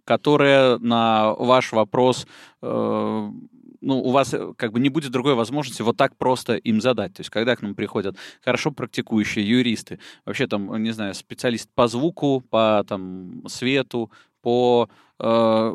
которые 0.05 0.79
на 0.79 1.33
ваш 1.35 1.73
вопрос 1.73 2.27
э, 2.63 3.31
ну, 3.87 4.01
у 4.01 4.11
вас 4.11 4.35
э, 4.35 4.53
как 4.57 4.73
бы 4.73 4.81
не 4.81 4.89
будет 4.89 5.13
другой 5.13 5.35
возможности 5.35 5.83
вот 5.83 5.97
так 5.97 6.17
просто 6.17 6.57
им 6.57 6.81
задать. 6.81 7.15
То 7.15 7.21
есть, 7.21 7.31
когда 7.31 7.55
к 7.55 7.63
нам 7.63 7.75
приходят 7.75 8.17
хорошо 8.45 8.73
практикующие 8.73 9.49
юристы, 9.49 10.01
вообще 10.25 10.47
там, 10.49 10.83
не 10.83 10.91
знаю, 10.91 11.15
специалист 11.15 11.71
по 11.75 11.87
звуку, 11.87 12.43
по 12.51 12.85
там 12.89 13.45
свету, 13.47 14.11
по 14.43 14.89
э, 15.21 15.75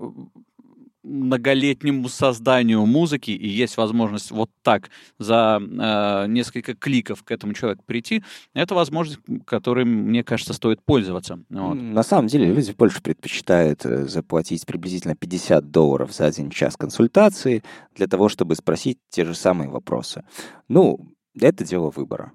многолетнему 1.04 2.10
созданию 2.10 2.86
музыки, 2.86 3.32
и 3.32 3.47
есть 3.47 3.78
возможность 3.78 4.32
вот 4.32 4.49
так 4.62 4.89
за 5.18 5.60
э, 5.62 6.28
несколько 6.28 6.76
кликов 6.76 7.24
к 7.24 7.32
этому 7.32 7.54
человеку 7.54 7.84
прийти, 7.86 8.24
это 8.54 8.76
возможность, 8.76 9.20
которой, 9.45 9.86
мне 9.86 10.24
кажется, 10.24 10.54
стоит 10.54 10.82
пользоваться. 10.84 11.39
Вот. 11.49 11.74
На 11.74 12.04
самом 12.04 12.28
деле 12.28 12.54
люди 12.54 12.72
больше 12.72 13.02
предпочитают 13.02 13.86
э, 13.86 14.08
заплатить 14.08 14.66
приблизительно 14.66 15.16
50 15.16 15.72
долларов 15.72 16.14
за 16.14 16.26
один 16.26 16.49
час 16.49 16.78
консультации 16.78 17.64
для 17.95 18.08
того, 18.08 18.30
чтобы 18.30 18.56
спросить 18.56 18.99
те 19.10 19.26
же 19.26 19.34
самые 19.34 19.70
вопросы. 19.70 20.24
Ну, 20.68 20.99
это 21.39 21.64
дело 21.64 21.89
выбора. 21.89 22.34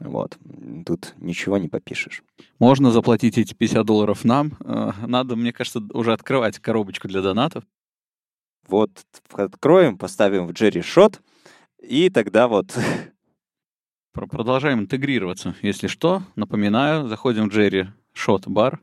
Вот. 0.00 0.38
Тут 0.86 1.14
ничего 1.18 1.58
не 1.58 1.68
попишешь. 1.68 2.22
Можно 2.58 2.90
заплатить 2.90 3.36
эти 3.36 3.54
50 3.54 3.84
долларов 3.84 4.24
нам. 4.24 4.52
Э, 4.64 4.92
надо, 5.06 5.36
мне 5.36 5.52
кажется, 5.52 5.82
уже 5.92 6.12
открывать 6.12 6.58
коробочку 6.58 7.08
для 7.08 7.20
донатов. 7.20 7.64
Вот 8.68 8.90
откроем, 9.32 9.96
поставим 9.96 10.46
в 10.46 10.52
Джерри 10.52 10.82
шот, 10.82 11.20
и 11.82 12.10
тогда 12.10 12.48
вот... 12.48 12.78
Продолжаем 14.12 14.80
интегрироваться. 14.80 15.54
Если 15.62 15.86
что, 15.86 16.22
напоминаю, 16.34 17.06
заходим 17.06 17.48
в 17.48 17.52
Джерри 17.52 17.88
шот 18.12 18.48
бар, 18.48 18.80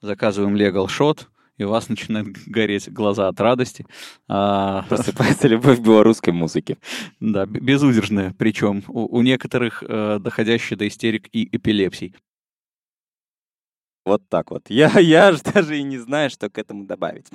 заказываем 0.00 0.54
легал 0.54 0.86
шот, 0.86 1.28
и 1.58 1.64
у 1.64 1.70
вас 1.70 1.88
начинают 1.88 2.28
гореть 2.46 2.90
глаза 2.90 3.28
от 3.28 3.40
радости. 3.40 3.84
А... 4.28 4.82
Просыпается 4.88 5.48
любовь 5.48 5.78
к 5.80 5.82
белорусской 5.82 6.32
музыке. 6.32 6.78
Да, 7.20 7.46
безудержная, 7.46 8.34
причем 8.38 8.84
у, 8.88 9.18
у 9.18 9.22
некоторых 9.22 9.82
э, 9.82 10.18
доходящая 10.20 10.78
до 10.78 10.86
истерик 10.86 11.28
и 11.32 11.48
эпилепсий. 11.56 12.14
Вот 14.04 14.22
так 14.28 14.50
вот. 14.50 14.70
Я, 14.70 14.98
я 15.00 15.32
же 15.32 15.40
даже 15.42 15.78
и 15.78 15.82
не 15.82 15.98
знаю, 15.98 16.30
что 16.30 16.48
к 16.48 16.58
этому 16.58 16.84
добавить. 16.84 17.26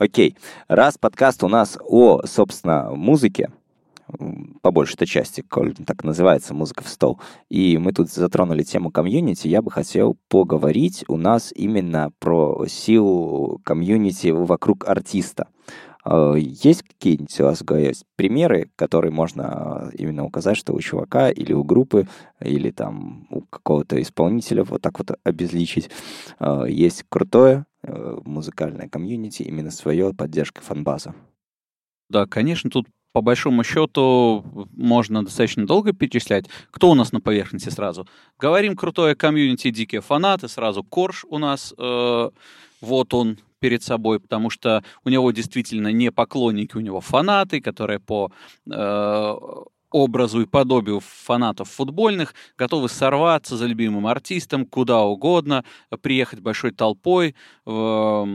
Окей. 0.00 0.34
Раз 0.66 0.96
подкаст 0.96 1.44
у 1.44 1.48
нас 1.48 1.76
о, 1.78 2.22
собственно, 2.24 2.90
музыке, 2.90 3.50
по 4.62 4.70
большей 4.70 5.06
части, 5.06 5.44
так 5.86 6.04
называется 6.04 6.54
«Музыка 6.54 6.82
в 6.82 6.88
стол», 6.88 7.20
и 7.50 7.76
мы 7.76 7.92
тут 7.92 8.10
затронули 8.10 8.62
тему 8.62 8.90
комьюнити, 8.90 9.46
я 9.46 9.60
бы 9.60 9.70
хотел 9.70 10.16
поговорить 10.28 11.04
у 11.06 11.18
нас 11.18 11.52
именно 11.54 12.12
про 12.18 12.64
силу 12.66 13.60
комьюнити 13.62 14.28
вокруг 14.28 14.88
артиста. 14.88 15.48
А, 16.02 16.32
есть 16.32 16.82
какие-нибудь 16.82 17.38
у 17.38 17.44
вас 17.44 17.62
есть 17.78 18.04
примеры, 18.16 18.70
которые 18.76 19.12
можно 19.12 19.90
именно 19.92 20.24
указать, 20.24 20.56
что 20.56 20.72
у 20.72 20.80
чувака 20.80 21.28
или 21.28 21.52
у 21.52 21.62
группы, 21.62 22.08
или 22.40 22.70
там 22.70 23.26
у 23.28 23.42
какого-то 23.42 24.00
исполнителя 24.00 24.64
вот 24.64 24.80
так 24.80 24.98
вот 24.98 25.10
обезличить, 25.24 25.90
а, 26.38 26.64
есть 26.64 27.04
крутое 27.10 27.66
музыкальное 27.82 28.88
комьюнити, 28.88 29.42
именно 29.42 29.70
свое 29.70 30.12
поддержка 30.14 30.60
фанбаза? 30.60 31.14
Да, 32.08 32.26
конечно, 32.26 32.70
тут 32.70 32.86
по 33.12 33.22
большому 33.22 33.64
счету 33.64 34.44
можно 34.72 35.24
достаточно 35.24 35.66
долго 35.66 35.92
перечислять. 35.92 36.46
Кто 36.70 36.90
у 36.90 36.94
нас 36.94 37.12
на 37.12 37.20
поверхности 37.20 37.68
сразу? 37.68 38.06
Говорим 38.38 38.76
крутое 38.76 39.14
комьюнити, 39.16 39.70
дикие 39.70 40.00
фанаты, 40.00 40.48
сразу 40.48 40.84
Корж 40.84 41.24
у 41.28 41.38
нас, 41.38 41.74
э, 41.76 42.30
вот 42.80 43.14
он, 43.14 43.38
перед 43.58 43.82
собой, 43.82 44.20
потому 44.20 44.50
что 44.50 44.82
у 45.04 45.10
него 45.10 45.30
действительно 45.32 45.92
не 45.92 46.10
поклонники, 46.10 46.76
у 46.76 46.80
него 46.80 47.00
фанаты, 47.00 47.60
которые 47.60 48.00
по 48.00 48.32
э, 48.70 49.34
образу 49.90 50.42
и 50.42 50.46
подобию 50.46 51.00
фанатов 51.00 51.70
футбольных 51.70 52.34
готовы 52.56 52.88
сорваться 52.88 53.56
за 53.56 53.66
любимым 53.66 54.06
артистом 54.06 54.66
куда 54.66 55.02
угодно, 55.02 55.64
приехать 56.02 56.40
большой 56.40 56.70
толпой 56.70 57.34
в, 57.64 58.26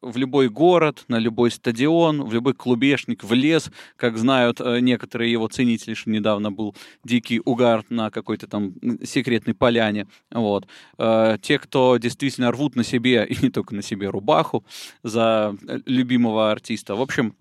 в 0.00 0.16
любой 0.16 0.48
город, 0.48 1.04
на 1.08 1.18
любой 1.18 1.50
стадион, 1.50 2.24
в 2.24 2.32
любой 2.32 2.54
клубешник, 2.54 3.24
в 3.24 3.32
лес, 3.32 3.70
как 3.96 4.16
знают 4.18 4.60
э, 4.60 4.80
некоторые 4.80 5.32
его 5.32 5.48
ценители, 5.48 5.94
что 5.94 6.10
недавно 6.10 6.52
был 6.52 6.74
дикий 7.04 7.40
угар 7.44 7.84
на 7.90 8.10
какой-то 8.10 8.46
там 8.46 8.74
секретной 9.04 9.54
поляне. 9.54 10.06
Вот. 10.30 10.66
Э, 10.98 11.36
те, 11.40 11.58
кто 11.58 11.96
действительно 11.96 12.50
рвут 12.52 12.76
на 12.76 12.84
себе, 12.84 13.26
и 13.28 13.36
не 13.42 13.50
только 13.50 13.74
на 13.74 13.82
себе, 13.82 14.08
рубаху 14.08 14.64
за 15.02 15.56
э, 15.66 15.78
любимого 15.86 16.50
артиста. 16.50 16.94
В 16.94 17.00
общем, 17.00 17.34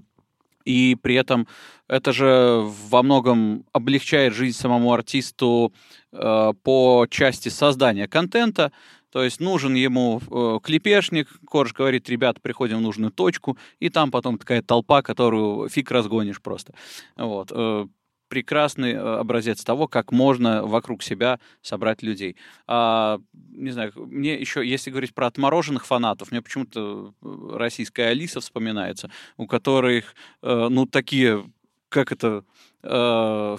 и 0.65 0.95
при 1.01 1.15
этом 1.15 1.47
это 1.87 2.13
же 2.13 2.63
во 2.89 3.03
многом 3.03 3.65
облегчает 3.71 4.33
жизнь 4.33 4.57
самому 4.57 4.93
артисту 4.93 5.73
э, 6.11 6.53
по 6.63 7.07
части 7.09 7.49
создания 7.49 8.07
контента. 8.07 8.71
То 9.11 9.23
есть 9.23 9.39
нужен 9.39 9.73
ему 9.73 10.21
э, 10.29 10.59
клепешник, 10.63 11.27
Корж 11.47 11.73
говорит, 11.73 12.09
ребят, 12.09 12.41
приходим 12.41 12.77
в 12.77 12.81
нужную 12.81 13.11
точку, 13.11 13.57
и 13.79 13.89
там 13.89 14.11
потом 14.11 14.37
такая 14.37 14.61
толпа, 14.61 15.01
которую 15.01 15.67
фиг 15.69 15.89
разгонишь 15.89 16.41
просто. 16.41 16.73
Вот. 17.17 17.51
Э, 17.51 17.87
прекрасный 18.29 18.93
э, 18.93 18.97
образец 18.97 19.63
того, 19.63 19.87
как 19.87 20.11
можно 20.11 20.65
вокруг 20.65 21.03
себя 21.03 21.39
собрать 21.61 22.01
людей. 22.03 22.37
А, 22.67 23.19
не 23.51 23.71
знаю, 23.71 23.91
мне 23.95 24.35
еще, 24.35 24.65
если 24.65 24.91
говорить 24.91 25.13
про 25.13 25.27
отмороженных 25.27 25.85
фанатов, 25.85 26.31
мне 26.31 26.41
почему-то 26.41 27.13
э, 27.21 27.57
российская 27.57 28.05
Алиса 28.05 28.39
вспоминается, 28.39 29.11
у 29.37 29.47
которых, 29.47 30.15
э, 30.41 30.67
ну, 30.69 30.85
такие, 30.85 31.43
как 31.89 32.11
это, 32.11 32.45
э, 32.83 33.57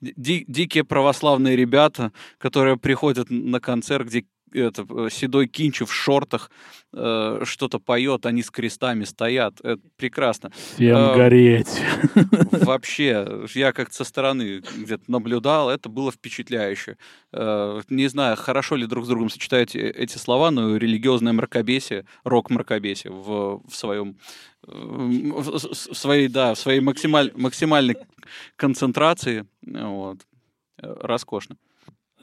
ди- 0.00 0.44
дикие 0.48 0.84
православные 0.84 1.56
ребята, 1.56 2.12
которые 2.38 2.76
приходят 2.76 3.28
на 3.30 3.60
концерт, 3.60 4.06
где 4.06 4.24
это, 4.54 4.86
э, 4.88 5.08
седой 5.10 5.46
Кинчев 5.46 5.90
в 5.90 5.92
шортах 5.92 6.50
э, 6.92 7.40
что-то 7.44 7.78
поет, 7.78 8.26
они 8.26 8.42
с 8.42 8.50
крестами 8.50 9.04
стоят. 9.04 9.60
Это 9.62 9.82
прекрасно. 9.96 10.50
Всем 10.74 10.96
э, 10.96 11.14
гореть. 11.14 11.80
Вообще, 12.52 13.46
я 13.54 13.72
как-то 13.72 13.94
со 13.94 14.04
стороны 14.04 14.62
где-то 14.76 15.04
наблюдал, 15.08 15.70
это 15.70 15.88
было 15.88 16.12
впечатляюще. 16.12 16.96
Э, 17.32 17.80
не 17.88 18.08
знаю, 18.08 18.36
хорошо 18.36 18.76
ли 18.76 18.86
друг 18.86 19.04
с 19.04 19.08
другом 19.08 19.30
сочетают 19.30 19.74
эти 19.74 20.18
слова, 20.18 20.50
но 20.50 20.76
религиозное 20.76 21.32
мракобесие, 21.32 22.06
рок-мракобесие 22.24 23.12
в, 23.12 23.62
в 23.68 23.74
своем 23.74 24.16
в 24.66 25.58
своей, 25.58 26.28
да, 26.28 26.54
в 26.54 26.58
своей 26.58 26.80
максималь, 26.80 27.30
максимальной 27.34 27.96
концентрации. 28.56 29.44
Вот. 29.62 30.20
Э, 30.78 30.94
роскошно. 31.00 31.56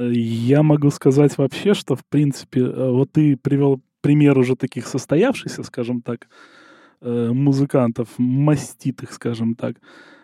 Я 0.10 0.64
могу 0.64 0.89
сказать 0.89 1.38
вообще, 1.38 1.74
что, 1.74 1.95
в 1.95 2.06
принципе, 2.06 2.62
э, 2.62 2.91
вот 2.91 3.12
ты 3.12 3.38
привел 3.38 3.82
пример 4.02 4.38
уже 4.38 4.56
таких 4.56 4.88
состоявшихся, 4.88 5.64
скажем 5.64 6.02
так, 6.02 6.28
э, 7.02 7.32
музыкантов, 7.32 8.10
маститых, 8.18 9.12
скажем 9.12 9.56
так. 9.56 9.78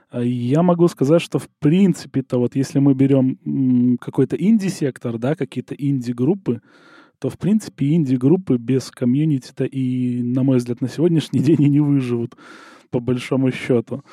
А 0.10 0.24
я 0.24 0.64
могу 0.64 0.88
сказать, 0.88 1.22
что 1.22 1.38
в 1.38 1.50
принципе-то 1.60 2.38
вот 2.40 2.56
если 2.56 2.80
мы 2.80 2.94
берем 2.94 3.98
какой-то 4.00 4.36
инди-сектор, 4.38 5.18
да, 5.18 5.36
какие-то 5.36 5.76
инди-группы, 5.76 6.62
то 7.20 7.30
в 7.30 7.38
принципе 7.38 7.94
инди-группы 7.94 8.58
без 8.58 8.90
комьюнити-то 8.90 9.66
и, 9.66 10.22
на 10.22 10.44
мой 10.44 10.58
взгляд, 10.58 10.82
на 10.82 10.88
сегодняшний 10.88 11.40
день 11.42 11.62
и 11.62 11.70
не 11.70 11.82
выживут, 11.82 12.36
по 12.90 13.00
большому 13.00 13.52
счету. 13.52 14.04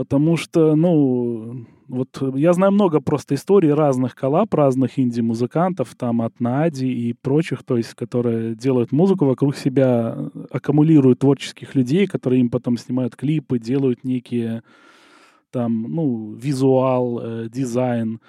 Потому 0.00 0.38
что, 0.38 0.76
ну, 0.76 1.66
вот 1.86 2.22
я 2.34 2.54
знаю 2.54 2.72
много 2.72 3.02
просто 3.02 3.34
историй 3.34 3.70
разных 3.70 4.14
коллаб, 4.14 4.54
разных 4.54 4.98
инди-музыкантов, 4.98 5.94
там 5.94 6.22
от 6.22 6.40
Нади 6.40 6.90
и 6.90 7.12
прочих, 7.12 7.62
то 7.64 7.76
есть, 7.76 7.92
которые 7.92 8.54
делают 8.54 8.92
музыку 8.92 9.26
вокруг 9.26 9.54
себя, 9.54 10.16
аккумулируют 10.50 11.18
творческих 11.18 11.74
людей, 11.74 12.06
которые 12.06 12.40
им 12.40 12.48
потом 12.48 12.78
снимают 12.78 13.14
клипы, 13.14 13.58
делают 13.58 14.02
некие 14.02 14.62
там, 15.50 15.82
ну, 15.82 16.32
визуал, 16.32 17.20
э, 17.22 17.48
дизайн, 17.50 18.20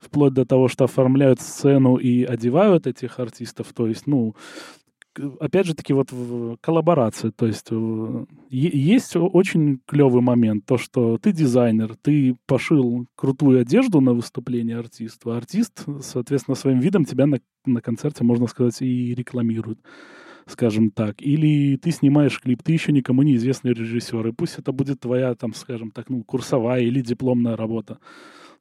вплоть 0.00 0.34
до 0.34 0.44
того, 0.44 0.68
что 0.68 0.84
оформляют 0.84 1.40
сцену 1.40 1.96
и 1.96 2.22
одевают 2.24 2.86
этих 2.86 3.18
артистов, 3.18 3.72
то 3.72 3.86
есть, 3.86 4.06
ну, 4.06 4.34
опять 5.40 5.66
же 5.66 5.74
таки, 5.74 5.92
вот 5.92 6.10
коллаборация. 6.60 7.30
То 7.30 7.46
есть 7.46 7.68
есть 8.50 9.16
очень 9.16 9.80
клевый 9.86 10.22
момент, 10.22 10.66
то, 10.66 10.78
что 10.78 11.18
ты 11.18 11.32
дизайнер, 11.32 11.96
ты 12.00 12.36
пошил 12.46 13.06
крутую 13.16 13.60
одежду 13.60 14.00
на 14.00 14.12
выступление 14.12 14.78
артисту, 14.78 15.32
а 15.32 15.36
артист, 15.36 15.84
соответственно, 16.00 16.54
своим 16.54 16.80
видом 16.80 17.04
тебя 17.04 17.26
на, 17.26 17.38
на 17.66 17.80
концерте, 17.80 18.24
можно 18.24 18.46
сказать, 18.46 18.80
и 18.82 19.14
рекламирует 19.14 19.78
скажем 20.46 20.90
так. 20.90 21.22
Или 21.22 21.76
ты 21.76 21.90
снимаешь 21.90 22.40
клип, 22.40 22.62
ты 22.62 22.72
еще 22.72 22.92
никому 22.92 23.22
не 23.22 23.36
известный 23.36 23.72
режиссер, 23.72 24.26
и 24.26 24.32
пусть 24.32 24.58
это 24.58 24.72
будет 24.72 25.00
твоя, 25.00 25.34
там, 25.34 25.54
скажем 25.54 25.90
так, 25.90 26.10
ну, 26.10 26.22
курсовая 26.22 26.82
или 26.82 27.00
дипломная 27.00 27.56
работа. 27.56 27.98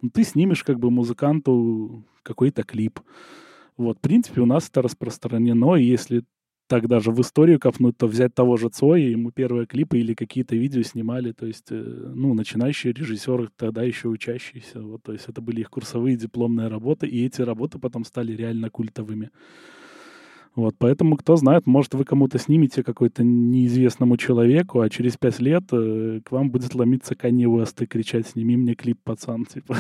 Но 0.02 0.10
ты 0.10 0.24
снимешь 0.24 0.64
как 0.64 0.80
бы 0.80 0.92
музыканту 0.92 2.06
какой-то 2.24 2.64
клип. 2.64 3.00
Вот, 3.78 3.98
в 3.98 4.02
принципе, 4.02 4.42
у 4.42 4.46
нас 4.46 4.70
это 4.70 4.82
распространено, 4.82 5.76
и 5.76 5.84
если 5.84 6.24
так 6.74 6.88
даже 6.88 7.12
в 7.12 7.22
историю 7.22 7.60
копнуть, 7.60 7.98
то 7.98 8.08
взять 8.08 8.34
того 8.34 8.58
же 8.58 8.68
Цоя, 8.70 9.08
ему 9.08 9.32
первые 9.32 9.68
клипы 9.68 10.00
или 10.00 10.16
какие-то 10.16 10.56
видео 10.56 10.82
снимали, 10.82 11.32
то 11.32 11.46
есть, 11.46 11.68
э, 11.70 11.76
ну, 12.16 12.34
начинающие 12.34 12.94
режиссеры, 12.94 13.50
тогда 13.56 13.84
еще 13.84 14.08
учащиеся, 14.08 14.82
вот, 14.82 15.04
то 15.04 15.14
есть 15.14 15.26
это 15.30 15.40
были 15.40 15.62
их 15.62 15.70
курсовые 15.70 16.18
дипломные 16.18 16.70
работы, 16.70 17.06
и 17.06 17.24
эти 17.28 17.44
работы 17.44 17.78
потом 17.78 18.06
стали 18.06 18.32
реально 18.36 18.72
культовыми. 18.72 19.30
Вот, 20.56 20.76
поэтому, 20.78 21.18
кто 21.18 21.36
знает, 21.36 21.66
может, 21.66 21.96
вы 21.96 22.06
кому-то 22.06 22.38
снимете 22.38 22.84
какой-то 22.84 23.24
неизвестному 23.24 24.18
человеку, 24.18 24.82
а 24.82 24.90
через 24.90 25.18
пять 25.18 25.40
лет 25.40 25.64
э, 25.72 26.22
к 26.24 26.32
вам 26.32 26.52
будет 26.52 26.76
ломиться 26.76 27.16
Канье 27.16 27.48
Уэст 27.48 27.82
и 27.82 27.88
кричать 27.88 28.28
«Сними 28.28 28.56
мне 28.56 28.76
клип, 28.76 29.00
пацан!» 29.04 29.46
типа. 29.54 29.76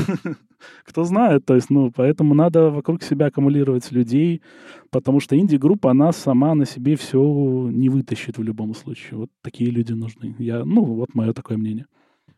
Кто 0.84 1.03
знает, 1.03 1.45
то 1.45 1.55
есть, 1.55 1.69
ну, 1.69 1.91
поэтому 1.91 2.34
надо 2.34 2.71
вокруг 2.71 3.03
себя 3.03 3.28
аккумулировать 3.28 3.91
людей, 3.91 4.41
потому 4.89 5.19
что 5.19 5.38
инди-группа, 5.38 5.91
она 5.91 6.11
сама 6.11 6.55
на 6.55 6.65
себе 6.65 6.95
все 6.95 7.69
не 7.71 7.89
вытащит 7.89 8.38
в 8.38 8.43
любом 8.43 8.74
случае. 8.74 9.19
Вот 9.19 9.30
такие 9.41 9.69
люди 9.69 9.91
нужны. 9.91 10.36
Я, 10.39 10.65
ну, 10.65 10.84
вот 10.86 11.13
мое 11.13 11.34
такое 11.34 11.57
мнение. 11.57 11.86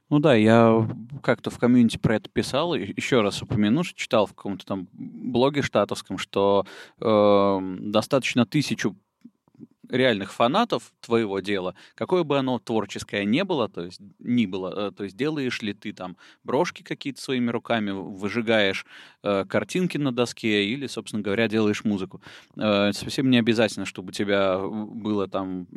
Ну 0.10 0.20
да, 0.20 0.36
я 0.36 0.88
как-то 1.24 1.50
в 1.50 1.58
комьюнити 1.58 1.98
про 1.98 2.18
это 2.18 2.30
писал, 2.30 2.76
еще 2.76 3.22
раз 3.22 3.42
упомяну, 3.42 3.84
что 3.84 3.98
читал 3.98 4.28
в 4.28 4.36
каком-то 4.36 4.64
там 4.64 4.88
блоге 4.94 5.64
штатовском, 5.64 6.20
что 6.20 6.66
э, 7.02 7.60
достаточно 7.80 8.46
тысячу 8.46 8.96
реальных 9.90 10.34
фанатов 10.34 10.94
твоего 11.02 11.40
дела, 11.40 11.76
какое 11.96 12.24
бы 12.24 12.38
оно 12.38 12.60
творческое 12.60 13.26
не 13.26 13.44
было, 13.44 13.70
то 13.70 13.84
есть 13.84 14.00
ни 14.20 14.46
было, 14.46 14.90
э, 14.90 14.92
то 14.92 15.04
есть 15.04 15.16
делаешь 15.16 15.62
ли 15.62 15.74
ты 15.74 15.94
там 15.94 16.18
брошки 16.44 16.84
какие-то 16.84 17.22
своими 17.22 17.50
руками, 17.52 17.92
выжигаешь 17.92 18.86
э, 19.24 19.46
картинки 19.46 19.98
на 19.98 20.12
доске 20.12 20.66
или, 20.66 20.88
собственно 20.88 21.22
говоря, 21.22 21.48
делаешь 21.48 21.84
музыку. 21.84 22.22
Э, 22.58 22.92
совсем 22.94 23.30
не 23.30 23.38
обязательно, 23.38 23.86
чтобы 23.86 24.10
у 24.10 24.12
тебя 24.12 24.60
было 24.60 25.28
там 25.28 25.68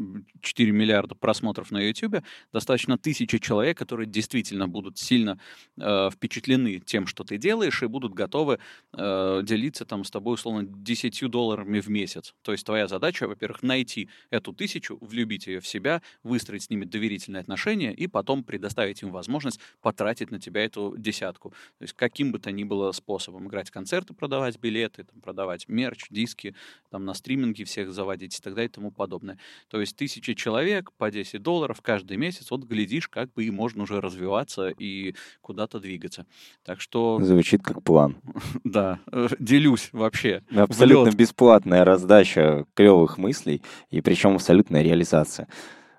4 0.41 0.73
миллиарда 0.73 1.15
просмотров 1.15 1.71
на 1.71 1.79
YouTube, 1.79 2.23
достаточно 2.53 2.99
тысячи 2.99 3.39
человек, 3.39 3.79
которые 3.79 4.07
действительно 4.07 4.69
будут 4.69 4.99
сильно 4.99 5.39
э, 5.79 6.11
впечатлены 6.13 6.81
тем, 6.81 7.07
что 7.07 7.25
ты 7.25 7.39
делаешь, 7.39 7.83
и 7.83 7.87
будут 7.87 8.15
готовы 8.15 8.59
э, 8.93 9.41
делиться 9.45 9.85
там 9.85 10.05
с 10.05 10.11
тобой, 10.11 10.35
условно, 10.35 10.65
10 10.67 11.31
долларами 11.31 11.81
в 11.81 11.89
месяц. 11.89 12.35
То 12.43 12.53
есть 12.53 12.65
твоя 12.65 12.87
задача, 12.89 13.27
во-первых, 13.29 13.63
найти 13.63 13.98
найти 13.99 14.09
эту 14.31 14.53
тысячу, 14.53 14.99
влюбить 15.01 15.47
ее 15.47 15.61
в 15.61 15.67
себя, 15.67 16.03
выстроить 16.23 16.65
с 16.65 16.71
ними 16.71 16.85
доверительные 16.85 17.41
отношения 17.41 17.93
и 17.93 18.07
потом 18.07 18.45
предоставить 18.45 19.03
им 19.03 19.11
возможность 19.11 19.61
потратить 19.81 20.31
на 20.31 20.39
тебя 20.39 20.65
эту 20.65 20.95
десятку. 20.97 21.51
То 21.79 21.85
есть 21.85 21.95
каким 21.95 22.33
бы 22.33 22.39
то 22.39 22.51
ни 22.53 22.65
было 22.65 22.93
способом 22.93 23.49
играть 23.49 23.71
концерты, 23.71 24.15
продавать 24.15 24.59
билеты, 24.59 25.05
там, 25.05 25.21
продавать 25.21 25.69
мерч, 25.69 26.07
диски, 26.11 26.55
там 26.91 27.05
на 27.05 27.15
стриминге 27.15 27.65
всех 27.65 27.93
заводить 27.93 28.39
и 28.39 28.43
так 28.43 28.55
далее 28.55 28.69
и 28.69 28.73
тому 28.73 28.91
подобное. 28.91 29.39
То 29.69 29.81
есть 29.81 29.97
тысячи 29.97 30.35
человек 30.35 30.93
по 30.99 31.11
10 31.11 31.43
долларов 31.43 31.81
каждый 31.83 32.17
месяц, 32.17 32.51
вот 32.51 32.65
глядишь, 32.65 33.09
как 33.09 33.33
бы 33.35 33.45
и 33.45 33.51
можно 33.51 33.83
уже 33.83 34.01
развиваться 34.01 34.69
и 34.69 35.15
куда-то 35.41 35.81
двигаться. 35.81 36.27
Так 36.65 36.81
что... 36.81 37.19
Звучит 37.23 37.63
как 37.63 37.83
план. 37.83 38.17
Да, 38.65 38.99
э, 39.13 39.29
делюсь 39.39 39.89
вообще. 39.93 40.43
Абсолютно 40.55 41.11
бесплатная 41.15 41.85
раздача 41.85 42.67
клевых 42.75 43.19
мыслей 43.19 43.63
и 43.91 44.01
причем 44.01 44.35
абсолютная 44.35 44.83
реализация. 44.83 45.49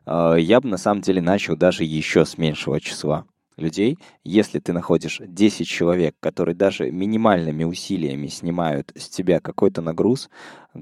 А, 0.06 0.36
я 0.36 0.62
бы 0.62 0.70
на 0.70 0.78
самом 0.78 1.02
деле 1.02 1.22
начал 1.22 1.56
даже 1.56 1.84
еще 1.84 2.26
с 2.26 2.38
меньшего 2.38 2.80
числа 2.80 3.26
людей. 3.60 3.98
Если 4.24 4.60
ты 4.60 4.74
находишь 4.74 5.22
10 5.26 5.68
человек, 5.68 6.16
которые 6.20 6.56
даже 6.56 6.92
минимальными 6.92 7.64
усилиями 7.64 8.28
снимают 8.28 8.92
с 8.96 9.10
тебя 9.10 9.40
какой-то 9.40 9.82
нагруз, 9.82 10.30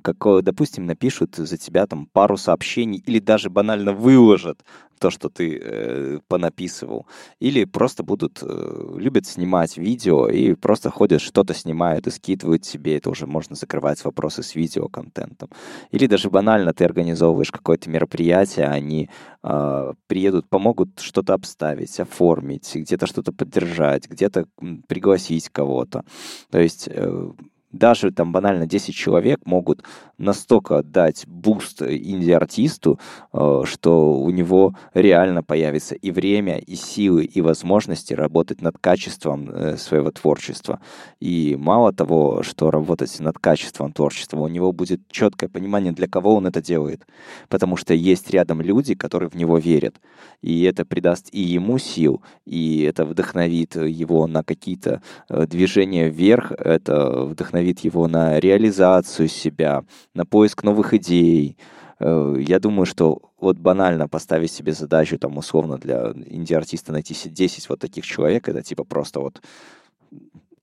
как, 0.04 0.44
допустим, 0.44 0.86
напишут 0.86 1.36
за 1.36 1.58
тебя 1.58 1.88
там 1.88 2.08
пару 2.08 2.38
сообщений 2.38 3.04
или 3.06 3.20
даже 3.20 3.50
банально 3.50 3.94
выложат 3.94 4.64
то, 5.00 5.10
что 5.10 5.30
ты 5.30 5.60
э, 5.62 6.20
понаписывал. 6.28 7.06
Или 7.40 7.66
просто 7.66 8.04
будут, 8.04 8.40
э, 8.42 8.96
любят 8.98 9.26
снимать 9.26 9.78
видео 9.78 10.28
и 10.28 10.54
просто 10.56 10.90
ходят, 10.90 11.22
что-то 11.22 11.54
снимают 11.54 12.08
и 12.08 12.12
скидывают 12.12 12.66
себе. 12.66 12.98
Это 12.98 13.10
уже 13.10 13.28
можно 13.28 13.56
закрывать 13.56 14.04
вопросы 14.04 14.44
с 14.44 14.56
видеоконтентом. 14.56 15.50
Или 15.92 16.08
даже 16.08 16.30
банально 16.30 16.74
ты 16.74 16.86
организовываешь 16.86 17.52
какое-то 17.52 17.90
мероприятие, 17.90 18.68
они 18.68 19.10
э, 19.44 19.94
приедут, 20.08 20.50
помогут 20.50 21.00
что-то 21.00 21.34
обставить, 21.34 22.00
оформить, 22.00 22.76
где-то 22.76 23.06
что-то 23.08 23.32
поддержать, 23.32 24.10
где-то 24.10 24.48
пригласить 24.88 25.50
кого-то. 25.50 26.04
То 26.50 26.60
есть... 26.60 26.90
Э, 26.92 27.32
даже 27.78 28.12
там 28.12 28.32
банально 28.32 28.66
10 28.66 28.94
человек 28.94 29.40
могут 29.46 29.84
настолько 30.18 30.84
дать 30.84 31.26
boost 31.28 31.82
инди-артисту, 31.82 33.00
э, 33.34 33.62
что 33.66 34.14
у 34.14 34.30
него 34.32 34.76
реально 34.94 35.44
появится 35.44 35.96
и 35.96 36.12
время, 36.12 36.58
и 36.58 36.76
силы, 36.76 37.26
и 37.26 37.42
возможности 37.42 38.14
работать 38.14 38.62
над 38.62 38.78
качеством 38.80 39.50
э, 39.50 39.78
своего 39.78 40.12
творчества. 40.12 40.80
И 41.20 41.56
мало 41.58 41.94
того, 41.94 42.44
что 42.44 42.72
работать 42.72 43.20
над 43.20 43.38
качеством 43.40 43.92
творчества, 43.94 44.40
у 44.40 44.48
него 44.48 44.72
будет 44.72 45.02
четкое 45.10 45.50
понимание, 45.50 45.92
для 45.92 46.08
кого 46.08 46.36
он 46.36 46.48
это 46.48 46.62
делает. 46.62 47.06
Потому 47.50 47.78
что 47.78 47.94
есть 47.94 48.30
рядом 48.32 48.62
люди, 48.62 48.96
которые 48.96 49.30
в 49.30 49.36
него 49.36 49.58
верят. 49.58 49.96
И 50.42 50.64
это 50.64 50.86
придаст 50.86 51.30
и 51.32 51.42
ему 51.42 51.78
сил, 51.78 52.22
и 52.46 52.82
это 52.82 53.06
вдохновит 53.06 53.76
его 53.76 54.28
на 54.28 54.44
какие-то 54.44 55.02
э, 55.30 55.46
движения 55.48 56.10
вверх, 56.10 56.52
это 56.52 57.24
вдохновит 57.26 57.67
его 57.84 58.08
на 58.08 58.40
реализацию 58.40 59.28
себя, 59.28 59.84
на 60.14 60.26
поиск 60.26 60.64
новых 60.64 60.94
идей. 60.94 61.58
Э, 62.00 62.36
я 62.40 62.60
думаю, 62.60 62.86
что 62.86 63.22
вот 63.40 63.58
банально 63.58 64.08
поставить 64.08 64.52
себе 64.52 64.74
задачу, 64.74 65.18
там, 65.18 65.38
условно, 65.38 65.78
для 65.78 66.14
инди-артиста 66.26 66.92
найти 66.92 67.16
10 67.30 67.70
вот 67.70 67.80
таких 67.80 68.06
человек, 68.06 68.50
это 68.50 68.62
типа 68.64 68.84
просто 68.84 69.20
вот 69.20 69.42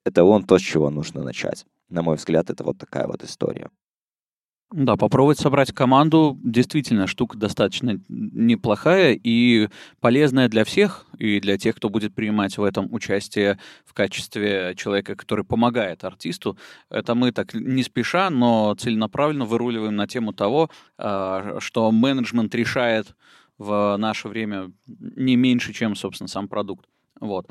это 0.04 0.24
он 0.24 0.44
то, 0.44 0.58
с 0.58 0.62
чего 0.62 0.90
нужно 0.90 1.22
начать. 1.22 1.64
На 1.88 2.02
мой 2.02 2.16
взгляд, 2.16 2.50
это 2.50 2.64
вот 2.64 2.78
такая 2.78 3.06
вот 3.06 3.24
история. 3.24 3.70
Да, 4.76 4.96
попробовать 4.96 5.38
собрать 5.38 5.70
команду 5.70 6.36
действительно 6.42 7.06
штука 7.06 7.38
достаточно 7.38 8.00
неплохая 8.08 9.16
и 9.22 9.68
полезная 10.00 10.48
для 10.48 10.64
всех, 10.64 11.06
и 11.16 11.38
для 11.38 11.56
тех, 11.58 11.76
кто 11.76 11.90
будет 11.90 12.12
принимать 12.12 12.58
в 12.58 12.64
этом 12.64 12.92
участие 12.92 13.60
в 13.84 13.94
качестве 13.94 14.74
человека, 14.76 15.14
который 15.14 15.44
помогает 15.44 16.02
артисту. 16.02 16.58
Это 16.90 17.14
мы 17.14 17.30
так 17.30 17.54
не 17.54 17.84
спеша, 17.84 18.30
но 18.30 18.74
целенаправленно 18.74 19.44
выруливаем 19.44 19.94
на 19.94 20.08
тему 20.08 20.32
того, 20.32 20.70
а, 20.98 21.58
что 21.60 21.92
менеджмент 21.92 22.52
решает 22.56 23.14
в 23.58 23.94
наше 23.96 24.26
время 24.26 24.72
не 24.88 25.36
меньше, 25.36 25.72
чем, 25.72 25.94
собственно, 25.94 26.26
сам 26.26 26.48
продукт. 26.48 26.86
Вот. 27.20 27.48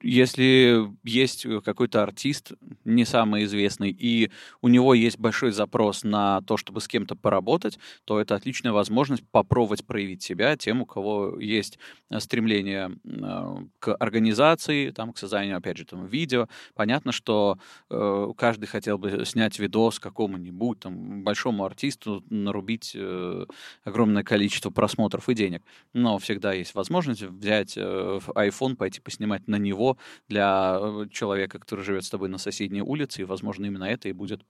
Если 0.00 0.88
есть 1.02 1.46
какой-то 1.64 2.02
артист, 2.02 2.52
не 2.84 3.04
самый 3.04 3.44
известный, 3.44 3.90
и 3.90 4.30
у 4.62 4.68
него 4.68 4.94
есть 4.94 5.18
большой 5.18 5.50
запрос 5.50 6.04
на 6.04 6.40
то, 6.42 6.56
чтобы 6.56 6.80
с 6.80 6.86
кем-то 6.86 7.16
поработать, 7.16 7.78
то 8.04 8.20
это 8.20 8.36
отличная 8.36 8.72
возможность 8.72 9.24
попробовать 9.30 9.84
проявить 9.84 10.22
себя 10.22 10.56
тем, 10.56 10.82
у 10.82 10.86
кого 10.86 11.40
есть 11.40 11.78
э, 12.10 12.20
стремление 12.20 12.92
э, 13.04 13.56
к 13.80 13.94
организации, 13.96 14.90
там, 14.90 15.12
к 15.12 15.18
созданию, 15.18 15.56
опять 15.56 15.78
же, 15.78 15.84
там, 15.84 16.06
видео. 16.06 16.48
Понятно, 16.74 17.10
что 17.10 17.58
э, 17.90 18.28
каждый 18.36 18.66
хотел 18.66 18.98
бы 18.98 19.24
снять 19.24 19.58
видос 19.58 19.98
какому-нибудь 19.98 20.78
там, 20.80 21.24
большому 21.24 21.64
артисту, 21.64 22.24
нарубить 22.30 22.92
э, 22.94 23.46
огромное 23.82 24.22
количество 24.22 24.70
просмотров 24.70 25.28
и 25.28 25.34
денег. 25.34 25.62
Но 25.92 26.18
всегда 26.18 26.52
есть 26.52 26.74
возможность 26.74 27.22
взять 27.22 27.74
э, 27.76 28.20
iPhone, 28.36 28.76
пойти 28.76 29.00
поснимать 29.00 29.48
на 29.48 29.56
него 29.56 29.87
для 30.28 30.78
э, 30.80 31.06
человека, 31.10 31.58
который 31.58 31.84
живет 31.84 32.04
с 32.04 32.10
тобой 32.10 32.28
на 32.28 32.38
соседней 32.38 32.82
улице, 32.82 33.22
и, 33.22 33.24
возможно, 33.24 33.66
именно 33.66 33.84
это 33.84 34.08
и 34.08 34.12
будет 34.12 34.42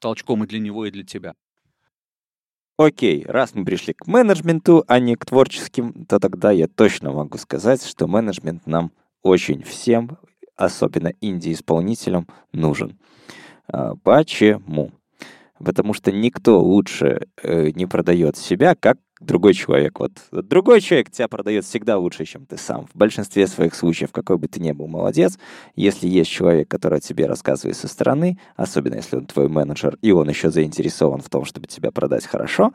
толчком 0.00 0.42
и 0.44 0.46
для 0.46 0.58
него, 0.58 0.86
и 0.86 0.90
для 0.90 1.04
тебя. 1.04 1.34
Окей, 2.78 3.24
раз 3.26 3.54
мы 3.54 3.64
пришли 3.64 3.92
к 3.92 4.06
менеджменту, 4.06 4.82
а 4.88 4.98
не 4.98 5.14
к 5.14 5.26
творческим, 5.26 6.06
то 6.06 6.18
тогда 6.18 6.50
я 6.50 6.66
точно 6.66 7.12
могу 7.12 7.38
сказать, 7.38 7.84
что 7.84 8.08
менеджмент 8.08 8.66
нам 8.66 8.90
очень 9.22 9.62
всем, 9.62 10.18
особенно 10.56 11.12
инди-исполнителям, 11.20 12.26
нужен. 12.52 12.98
А, 13.68 13.94
почему? 13.96 14.90
Потому 15.58 15.94
что 15.94 16.10
никто 16.10 16.60
лучше 16.60 17.28
э, 17.42 17.70
не 17.70 17.86
продает 17.86 18.36
себя, 18.36 18.74
как 18.74 18.98
другой 19.24 19.54
человек. 19.54 19.98
Вот 20.00 20.12
другой 20.30 20.80
человек 20.80 21.10
тебя 21.10 21.28
продает 21.28 21.64
всегда 21.64 21.98
лучше, 21.98 22.24
чем 22.24 22.46
ты 22.46 22.56
сам. 22.56 22.86
В 22.92 22.96
большинстве 22.96 23.46
своих 23.46 23.74
случаев, 23.74 24.12
какой 24.12 24.38
бы 24.38 24.48
ты 24.48 24.60
ни 24.60 24.72
был 24.72 24.86
молодец, 24.86 25.38
если 25.76 26.06
есть 26.06 26.30
человек, 26.30 26.68
который 26.68 26.98
о 26.98 27.00
тебе 27.00 27.26
рассказывает 27.26 27.76
со 27.76 27.88
стороны, 27.88 28.38
особенно 28.56 28.96
если 28.96 29.16
он 29.16 29.26
твой 29.26 29.48
менеджер, 29.48 29.98
и 30.02 30.12
он 30.12 30.28
еще 30.28 30.50
заинтересован 30.50 31.20
в 31.20 31.28
том, 31.28 31.44
чтобы 31.44 31.66
тебя 31.66 31.90
продать 31.90 32.26
хорошо, 32.26 32.72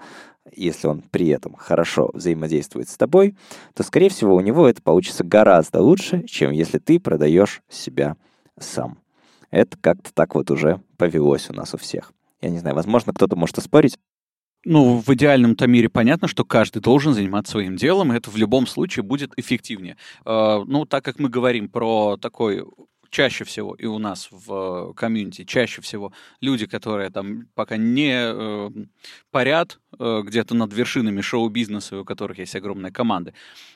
если 0.55 0.87
он 0.87 1.01
при 1.01 1.27
этом 1.27 1.55
хорошо 1.55 2.09
взаимодействует 2.13 2.89
с 2.89 2.97
тобой, 2.97 3.35
то, 3.73 3.83
скорее 3.83 4.09
всего, 4.09 4.35
у 4.35 4.39
него 4.39 4.67
это 4.67 4.81
получится 4.81 5.23
гораздо 5.23 5.81
лучше, 5.81 6.23
чем 6.25 6.51
если 6.51 6.79
ты 6.79 6.99
продаешь 6.99 7.61
себя 7.69 8.15
сам. 8.59 8.99
Это 9.51 9.77
как-то 9.79 10.13
так 10.13 10.35
вот 10.35 10.51
уже 10.51 10.81
повелось 10.97 11.49
у 11.49 11.53
нас 11.53 11.73
у 11.73 11.77
всех. 11.77 12.13
Я 12.41 12.49
не 12.49 12.59
знаю, 12.59 12.75
возможно, 12.75 13.13
кто-то 13.13 13.35
может 13.35 13.57
оспорить, 13.57 13.97
ну, 14.67 15.01
в 15.05 15.13
идеальном-то 15.13 15.65
мире 15.65 15.89
понятно, 15.89 16.27
что 16.27 16.43
каждый 16.43 16.81
должен 16.81 17.13
заниматься 17.13 17.53
своим 17.53 17.77
делом, 17.77 18.11
и 18.11 18.17
это 18.17 18.29
в 18.29 18.35
любом 18.35 18.67
случае 18.67 19.03
будет 19.03 19.31
эффективнее. 19.37 19.97
Э, 20.25 20.63
ну, 20.67 20.85
так 20.85 21.05
как 21.05 21.19
мы 21.19 21.29
говорим 21.29 21.69
про 21.69 22.17
такой 22.17 22.65
чаще 23.09 23.45
всего 23.45 23.73
и 23.73 23.85
у 23.85 23.97
нас 23.99 24.27
в 24.31 24.93
комьюнити, 24.93 25.45
чаще 25.45 25.81
всего 25.81 26.11
люди, 26.41 26.65
которые 26.65 27.09
там 27.09 27.47
пока 27.55 27.77
не 27.77 28.13
э, 28.13 28.69
парят 29.31 29.79
э, 29.97 30.21
где-то 30.25 30.55
над 30.55 30.73
вершинами 30.73 31.21
шоу-бизнеса, 31.21 32.01
у 32.01 32.05
которых 32.05 32.39
есть 32.39 32.55
огромные 32.55 32.91
команды, 32.91 33.33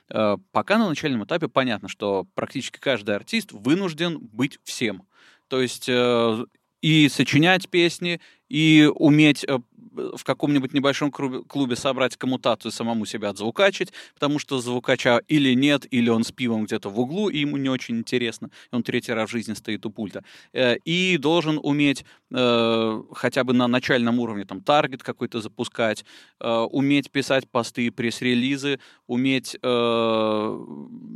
э, 0.09 0.37
пока 0.51 0.77
на 0.77 0.89
начальном 0.89 1.23
этапе 1.23 1.47
понятно, 1.47 1.87
что 1.87 2.27
практически 2.35 2.79
каждый 2.79 3.15
артист 3.15 3.51
вынужден 3.53 4.19
быть 4.19 4.59
всем. 4.63 5.03
То 5.47 5.61
есть 5.61 5.87
э, 5.87 6.45
и 6.81 7.09
сочинять 7.09 7.69
песни, 7.69 8.19
и 8.49 8.89
уметь 8.93 9.45
э, 9.47 9.59
в 9.91 10.23
каком-нибудь 10.23 10.73
небольшом 10.73 11.11
клубе 11.11 11.75
собрать 11.75 12.17
коммутацию, 12.17 12.71
самому 12.71 13.05
себя 13.05 13.29
отзвукачить, 13.29 13.93
потому 14.13 14.39
что 14.39 14.59
звукача 14.59 15.21
или 15.27 15.53
нет, 15.53 15.85
или 15.91 16.09
он 16.09 16.23
с 16.23 16.31
пивом 16.31 16.65
где-то 16.65 16.89
в 16.89 16.99
углу, 16.99 17.29
и 17.29 17.39
ему 17.39 17.57
не 17.57 17.69
очень 17.69 17.97
интересно, 17.97 18.49
и 18.71 18.75
он 18.75 18.83
третий 18.83 19.13
раз 19.13 19.29
в 19.29 19.31
жизни 19.31 19.53
стоит 19.53 19.85
у 19.85 19.91
пульта. 19.91 20.23
Э, 20.53 20.77
и 20.85 21.17
должен 21.17 21.59
уметь 21.61 22.05
э, 22.31 23.03
хотя 23.13 23.43
бы 23.43 23.53
на 23.53 23.67
начальном 23.67 24.19
уровне 24.19 24.45
там 24.45 24.61
таргет 24.61 25.03
какой-то 25.03 25.41
запускать, 25.41 26.05
уметь 26.39 27.11
писать 27.11 27.49
посты, 27.49 27.91
пресс-релизы, 27.91 28.79
уметь 29.07 29.51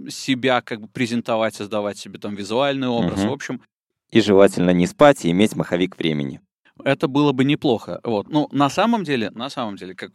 себя 0.10 0.62
как 0.62 0.82
бы 0.82 0.88
презентовать, 0.88 1.56
создавать 1.56 1.98
себе 1.98 2.20
там 2.20 2.36
визуальный 2.36 2.88
образ. 2.88 3.22
Угу. 3.22 3.30
В 3.30 3.34
общем, 3.34 3.62
и 4.12 4.22
желательно 4.22 4.70
не 4.70 4.88
спать 4.88 5.26
и 5.26 5.32
иметь 5.32 5.56
маховик 5.56 5.98
времени. 5.98 6.40
Это 6.84 7.08
было 7.08 7.32
бы 7.32 7.46
неплохо. 7.46 8.00
Вот. 8.04 8.28
Ну, 8.28 8.50
на 8.52 8.70
самом 8.70 9.04
деле, 9.04 9.32
на 9.32 9.50
самом 9.50 9.78
деле, 9.78 9.96
как 9.96 10.12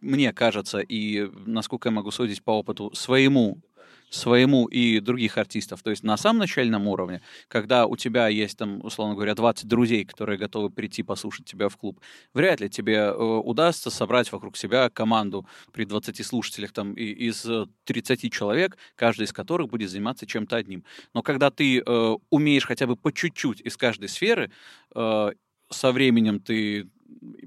мне 0.00 0.32
кажется, 0.32 0.80
и 0.80 1.30
насколько 1.46 1.88
я 1.88 1.94
могу 1.94 2.10
судить 2.10 2.42
по 2.42 2.52
опыту 2.52 2.90
своему 2.94 3.58
своему 4.14 4.66
и 4.66 5.00
других 5.00 5.38
артистов. 5.38 5.82
То 5.82 5.90
есть 5.90 6.02
на 6.02 6.16
самом 6.16 6.40
начальном 6.40 6.86
уровне, 6.86 7.22
когда 7.48 7.86
у 7.86 7.96
тебя 7.96 8.28
есть 8.28 8.58
там, 8.58 8.84
условно 8.84 9.14
говоря, 9.14 9.34
20 9.34 9.66
друзей, 9.66 10.04
которые 10.04 10.38
готовы 10.38 10.70
прийти 10.70 11.02
послушать 11.02 11.46
тебя 11.46 11.68
в 11.68 11.76
клуб, 11.76 12.00
вряд 12.34 12.60
ли 12.60 12.68
тебе 12.68 12.96
э, 12.96 13.12
удастся 13.14 13.90
собрать 13.90 14.30
вокруг 14.30 14.56
себя 14.56 14.90
команду 14.90 15.46
при 15.72 15.84
20 15.84 16.24
слушателях 16.26 16.72
там 16.72 16.92
и, 16.94 17.04
из 17.04 17.46
30 17.84 18.32
человек, 18.32 18.76
каждый 18.96 19.24
из 19.24 19.32
которых 19.32 19.68
будет 19.70 19.90
заниматься 19.90 20.26
чем-то 20.26 20.56
одним. 20.56 20.84
Но 21.14 21.22
когда 21.22 21.50
ты 21.50 21.80
э, 21.80 22.16
умеешь 22.30 22.66
хотя 22.66 22.86
бы 22.86 22.96
по 22.96 23.12
чуть-чуть 23.12 23.60
из 23.62 23.76
каждой 23.76 24.08
сферы, 24.08 24.50
э, 24.94 25.30
со 25.72 25.92
временем 25.92 26.40
ты 26.40 26.88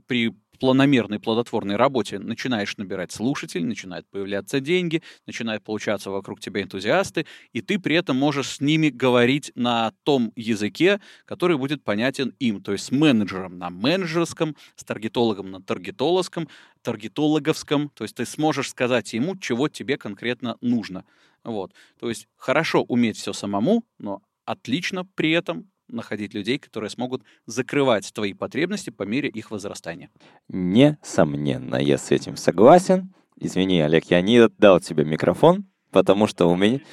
при 0.07 0.33
планомерной, 0.59 1.19
плодотворной 1.19 1.75
работе 1.75 2.19
начинаешь 2.19 2.77
набирать 2.77 3.11
слушателей, 3.11 3.65
начинают 3.65 4.07
появляться 4.09 4.59
деньги, 4.59 5.01
начинают 5.27 5.63
получаться 5.63 6.09
вокруг 6.11 6.39
тебя 6.39 6.61
энтузиасты, 6.61 7.25
и 7.53 7.61
ты 7.61 7.79
при 7.79 7.95
этом 7.95 8.17
можешь 8.17 8.49
с 8.49 8.61
ними 8.61 8.89
говорить 8.89 9.51
на 9.55 9.91
том 10.03 10.31
языке, 10.35 11.01
который 11.25 11.57
будет 11.57 11.83
понятен 11.83 12.33
им, 12.39 12.61
то 12.61 12.71
есть 12.71 12.85
с 12.85 12.91
менеджером 12.91 13.57
на 13.57 13.69
менеджерском, 13.69 14.55
с 14.75 14.83
таргетологом 14.83 15.51
на 15.51 15.61
таргетологском, 15.61 16.47
таргетологовском, 16.81 17.89
то 17.89 18.03
есть 18.03 18.15
ты 18.15 18.25
сможешь 18.25 18.69
сказать 18.69 19.13
ему, 19.13 19.37
чего 19.37 19.67
тебе 19.67 19.97
конкретно 19.97 20.57
нужно. 20.61 21.05
Вот. 21.43 21.73
То 21.99 22.09
есть 22.09 22.27
хорошо 22.37 22.83
уметь 22.83 23.17
все 23.17 23.33
самому, 23.33 23.83
но 23.99 24.21
отлично 24.45 25.05
при 25.05 25.31
этом 25.31 25.69
находить 25.87 26.33
людей, 26.33 26.57
которые 26.57 26.89
смогут 26.89 27.23
закрывать 27.45 28.11
твои 28.13 28.33
потребности 28.33 28.89
по 28.89 29.03
мере 29.03 29.29
их 29.29 29.51
возрастания. 29.51 30.09
Несомненно, 30.47 31.75
я 31.75 31.97
с 31.97 32.11
этим 32.11 32.37
согласен. 32.37 33.13
Извини, 33.37 33.81
Олег, 33.81 34.05
я 34.05 34.21
не 34.21 34.37
отдал 34.37 34.79
тебе 34.79 35.03
микрофон, 35.03 35.65
потому 35.91 36.27
что 36.27 36.49
у 36.49 36.55
меня... 36.55 36.79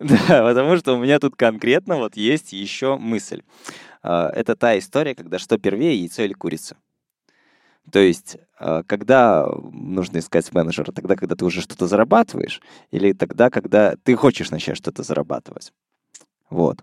Да, 0.00 0.42
потому 0.42 0.76
что 0.76 0.94
у 0.94 0.98
меня 0.98 1.20
тут 1.20 1.36
конкретно 1.36 1.96
вот 1.96 2.16
есть 2.16 2.52
еще 2.52 2.98
мысль. 2.98 3.42
А, 4.02 4.28
это 4.30 4.56
та 4.56 4.76
история, 4.76 5.14
когда 5.14 5.38
что 5.38 5.56
первее, 5.56 5.96
яйцо 5.96 6.22
или 6.22 6.32
курица. 6.32 6.76
То 7.90 8.00
есть, 8.00 8.36
а, 8.58 8.82
когда 8.82 9.46
нужно 9.72 10.18
искать 10.18 10.52
менеджера? 10.52 10.92
Тогда, 10.92 11.16
когда 11.16 11.36
ты 11.36 11.44
уже 11.44 11.60
что-то 11.60 11.86
зарабатываешь? 11.86 12.60
Или 12.90 13.12
тогда, 13.12 13.50
когда 13.50 13.94
ты 14.02 14.16
хочешь 14.16 14.50
начать 14.50 14.76
что-то 14.76 15.02
зарабатывать? 15.02 15.72
Вот. 16.50 16.82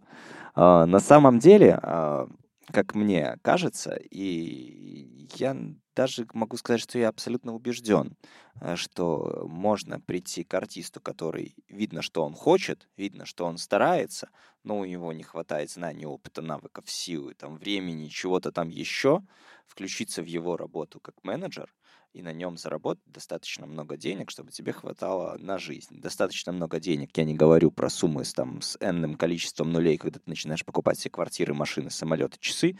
А, 0.54 0.86
на 0.86 1.00
самом 1.00 1.40
деле, 1.40 1.80
а, 1.82 2.28
как 2.72 2.96
мне 2.96 3.38
кажется, 3.42 3.96
и 3.96 5.28
я 5.36 5.56
даже 5.96 6.28
могу 6.34 6.58
сказать, 6.58 6.82
что 6.82 6.98
я 6.98 7.10
абсолютно 7.10 7.54
убежден, 7.54 8.16
э, 8.62 8.76
что 8.76 9.46
можно 9.48 10.00
прийти 10.00 10.44
к 10.44 10.54
артисту, 10.54 11.02
который 11.02 11.56
видно, 11.68 12.02
что 12.02 12.24
он 12.24 12.34
хочет, 12.34 12.88
видно, 12.98 13.26
что 13.26 13.46
он 13.46 13.58
старается, 13.58 14.30
но 14.64 14.80
у 14.80 14.86
него 14.86 15.12
не 15.14 15.24
хватает 15.24 15.70
знаний, 15.72 16.06
опыта, 16.06 16.42
навыков, 16.42 16.86
силы, 16.90 17.34
там, 17.34 17.58
времени, 17.58 18.08
чего-то 18.08 18.52
там 18.52 18.70
еще, 18.70 19.22
включиться 19.68 20.22
в 20.22 20.26
его 20.26 20.58
работу 20.58 21.00
как 21.00 21.16
менеджер 21.24 21.74
и 22.14 22.22
на 22.22 22.34
нем 22.34 22.58
заработать 22.58 23.04
достаточно 23.06 23.66
много 23.66 23.98
денег, 23.98 24.32
чтобы 24.32 24.52
тебе 24.52 24.74
хватало 24.74 25.38
на 25.40 25.58
жизнь. 25.58 26.02
Достаточно 26.02 26.52
много 26.52 26.80
денег. 26.80 27.16
Я 27.16 27.24
не 27.24 27.36
говорю 27.36 27.72
про 27.72 27.90
суммы 27.90 28.26
с, 28.26 28.34
там, 28.34 28.62
с 28.62 28.78
энным 28.82 29.16
количеством 29.16 29.72
нулей, 29.72 29.98
когда 29.98 30.20
ты 30.20 30.30
начинаешь 30.30 30.66
покупать 30.66 31.00
себе 31.00 31.12
квартиры, 31.12 31.54
машины, 31.54 31.90
самолеты, 31.90 32.38
часы. 32.40 32.78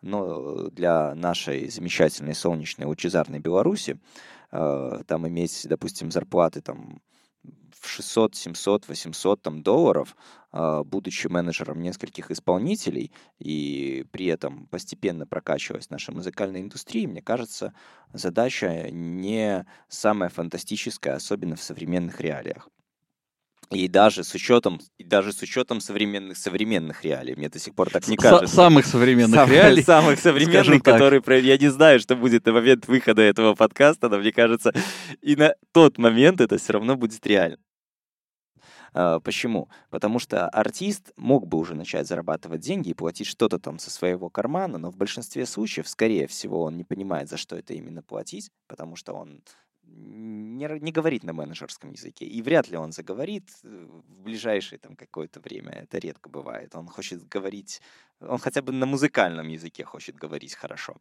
Но 0.00 0.68
для 0.70 1.14
нашей 1.14 1.68
замечательной 1.68 2.34
солнечной 2.34 2.86
лучезарной 2.86 3.38
Беларуси 3.38 4.00
э, 4.50 5.02
там 5.06 5.28
иметь, 5.28 5.66
допустим, 5.68 6.10
зарплаты 6.10 6.62
там 6.62 7.02
в 7.80 7.88
600, 7.88 8.34
700, 8.34 8.88
800 8.88 9.42
там, 9.42 9.62
долларов, 9.62 10.16
а, 10.52 10.84
будучи 10.84 11.28
менеджером 11.28 11.80
нескольких 11.80 12.30
исполнителей 12.30 13.12
и 13.38 14.04
при 14.10 14.26
этом 14.26 14.66
постепенно 14.66 15.26
прокачиваясь 15.26 15.90
нашей 15.90 16.14
музыкальной 16.14 16.60
индустрии, 16.60 17.06
мне 17.06 17.22
кажется, 17.22 17.72
задача 18.12 18.90
не 18.90 19.66
самая 19.88 20.28
фантастическая, 20.28 21.16
особенно 21.16 21.56
в 21.56 21.62
современных 21.62 22.20
реалиях. 22.20 22.68
И 23.70 23.86
даже 23.86 24.24
с 24.24 24.34
учетом, 24.34 24.80
и 24.98 25.04
даже 25.04 25.32
с 25.32 25.40
учетом 25.42 25.80
современных 25.80 26.36
современных 26.36 27.04
реалий, 27.04 27.36
мне 27.36 27.48
до 27.48 27.60
сих 27.60 27.74
пор 27.74 27.88
так 27.88 28.08
не 28.08 28.16
кажется. 28.16 28.52
Самых 28.52 28.84
современных 28.84 29.36
самых, 29.36 29.54
реалий. 29.54 29.84
Самых 29.84 30.18
современных, 30.18 30.82
которые, 30.82 31.22
я 31.46 31.56
не 31.56 31.68
знаю, 31.68 32.00
что 32.00 32.16
будет 32.16 32.46
на 32.46 32.52
момент 32.52 32.88
выхода 32.88 33.22
этого 33.22 33.54
подкаста, 33.54 34.08
но 34.08 34.18
мне 34.18 34.32
кажется, 34.32 34.72
и 35.20 35.36
на 35.36 35.54
тот 35.72 35.98
момент 35.98 36.40
это 36.40 36.58
все 36.58 36.72
равно 36.72 36.96
будет 36.96 37.24
реально. 37.24 37.58
А, 38.92 39.20
почему? 39.20 39.68
Потому 39.90 40.18
что 40.18 40.48
артист 40.48 41.12
мог 41.16 41.46
бы 41.46 41.58
уже 41.58 41.76
начать 41.76 42.08
зарабатывать 42.08 42.60
деньги 42.60 42.90
и 42.90 42.94
платить 42.94 43.28
что-то 43.28 43.60
там 43.60 43.78
со 43.78 43.90
своего 43.90 44.30
кармана, 44.30 44.78
но 44.78 44.90
в 44.90 44.96
большинстве 44.96 45.46
случаев, 45.46 45.88
скорее 45.88 46.26
всего, 46.26 46.62
он 46.62 46.76
не 46.76 46.82
понимает, 46.84 47.28
за 47.28 47.36
что 47.36 47.56
это 47.56 47.72
именно 47.74 48.02
платить, 48.02 48.50
потому 48.66 48.96
что 48.96 49.12
он 49.12 49.42
не, 50.00 50.78
не 50.80 50.92
говорит 50.92 51.24
на 51.24 51.32
менеджерском 51.32 51.92
языке. 51.92 52.24
И 52.26 52.42
вряд 52.42 52.68
ли 52.68 52.76
он 52.76 52.92
заговорит 52.92 53.48
э, 53.62 53.86
в 53.88 54.22
ближайшее 54.22 54.78
там 54.78 54.96
какое-то 54.96 55.40
время. 55.40 55.70
Это 55.70 55.98
редко 55.98 56.28
бывает. 56.28 56.74
Он 56.74 56.86
хочет 56.86 57.28
говорить, 57.28 57.80
он 58.20 58.38
хотя 58.38 58.62
бы 58.62 58.72
на 58.72 58.86
музыкальном 58.86 59.48
языке 59.48 59.84
хочет 59.84 60.16
говорить 60.16 60.54
хорошо. 60.54 60.96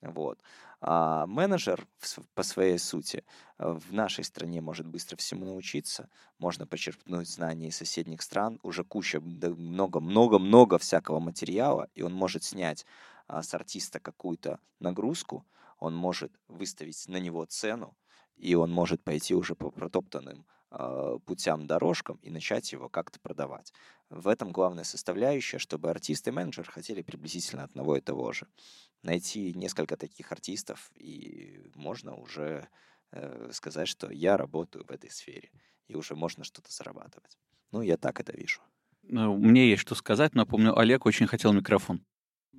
Вот. 0.00 0.38
А 0.80 1.26
менеджер 1.26 1.86
по 2.34 2.42
своей 2.42 2.78
сути 2.78 3.24
э, 3.58 3.72
в 3.72 3.92
нашей 3.92 4.24
стране 4.24 4.60
может 4.60 4.86
быстро 4.86 5.16
всему 5.16 5.44
научиться. 5.44 6.08
Можно 6.38 6.66
почерпнуть 6.66 7.28
знания 7.28 7.68
из 7.68 7.76
соседних 7.76 8.22
стран. 8.22 8.58
Уже 8.62 8.84
куча, 8.84 9.20
много-много-много 9.20 10.78
всякого 10.78 11.18
материала. 11.20 11.88
И 11.94 12.02
он 12.02 12.12
может 12.12 12.44
снять 12.44 12.86
а, 13.26 13.42
с 13.42 13.54
артиста 13.54 14.00
какую-то 14.00 14.60
нагрузку. 14.80 15.44
Он 15.78 15.94
может 15.94 16.32
выставить 16.48 17.08
на 17.08 17.18
него 17.18 17.44
цену 17.44 17.96
и 18.38 18.54
он 18.54 18.70
может 18.70 19.02
пойти 19.02 19.34
уже 19.34 19.54
по 19.54 19.70
протоптанным 19.70 20.46
э, 20.70 21.18
путям, 21.26 21.66
дорожкам 21.66 22.18
и 22.22 22.30
начать 22.30 22.72
его 22.72 22.88
как-то 22.88 23.20
продавать. 23.20 23.72
В 24.10 24.28
этом 24.28 24.52
главная 24.52 24.84
составляющая, 24.84 25.58
чтобы 25.58 25.90
артист 25.90 26.28
и 26.28 26.30
менеджер 26.30 26.70
хотели 26.70 27.02
приблизительно 27.02 27.64
одного 27.64 27.96
и 27.96 28.00
того 28.00 28.32
же. 28.32 28.46
Найти 29.02 29.52
несколько 29.54 29.96
таких 29.96 30.32
артистов, 30.32 30.90
и 30.94 31.70
можно 31.74 32.16
уже 32.16 32.68
э, 33.12 33.50
сказать, 33.52 33.88
что 33.88 34.10
я 34.10 34.36
работаю 34.36 34.84
в 34.84 34.90
этой 34.90 35.10
сфере, 35.10 35.50
и 35.86 35.94
уже 35.94 36.14
можно 36.14 36.44
что-то 36.44 36.72
зарабатывать. 36.72 37.38
Ну, 37.70 37.82
я 37.82 37.96
так 37.96 38.20
это 38.20 38.32
вижу. 38.32 38.60
Ну, 39.02 39.36
мне 39.36 39.70
есть 39.70 39.82
что 39.82 39.94
сказать, 39.94 40.34
но 40.34 40.46
помню, 40.46 40.78
Олег 40.78 41.06
очень 41.06 41.26
хотел 41.26 41.52
микрофон. 41.52 42.04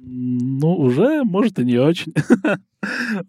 Ну, 0.01 0.75
уже, 0.77 1.23
может, 1.23 1.59
и 1.59 1.65
не 1.65 1.77
очень. 1.77 2.13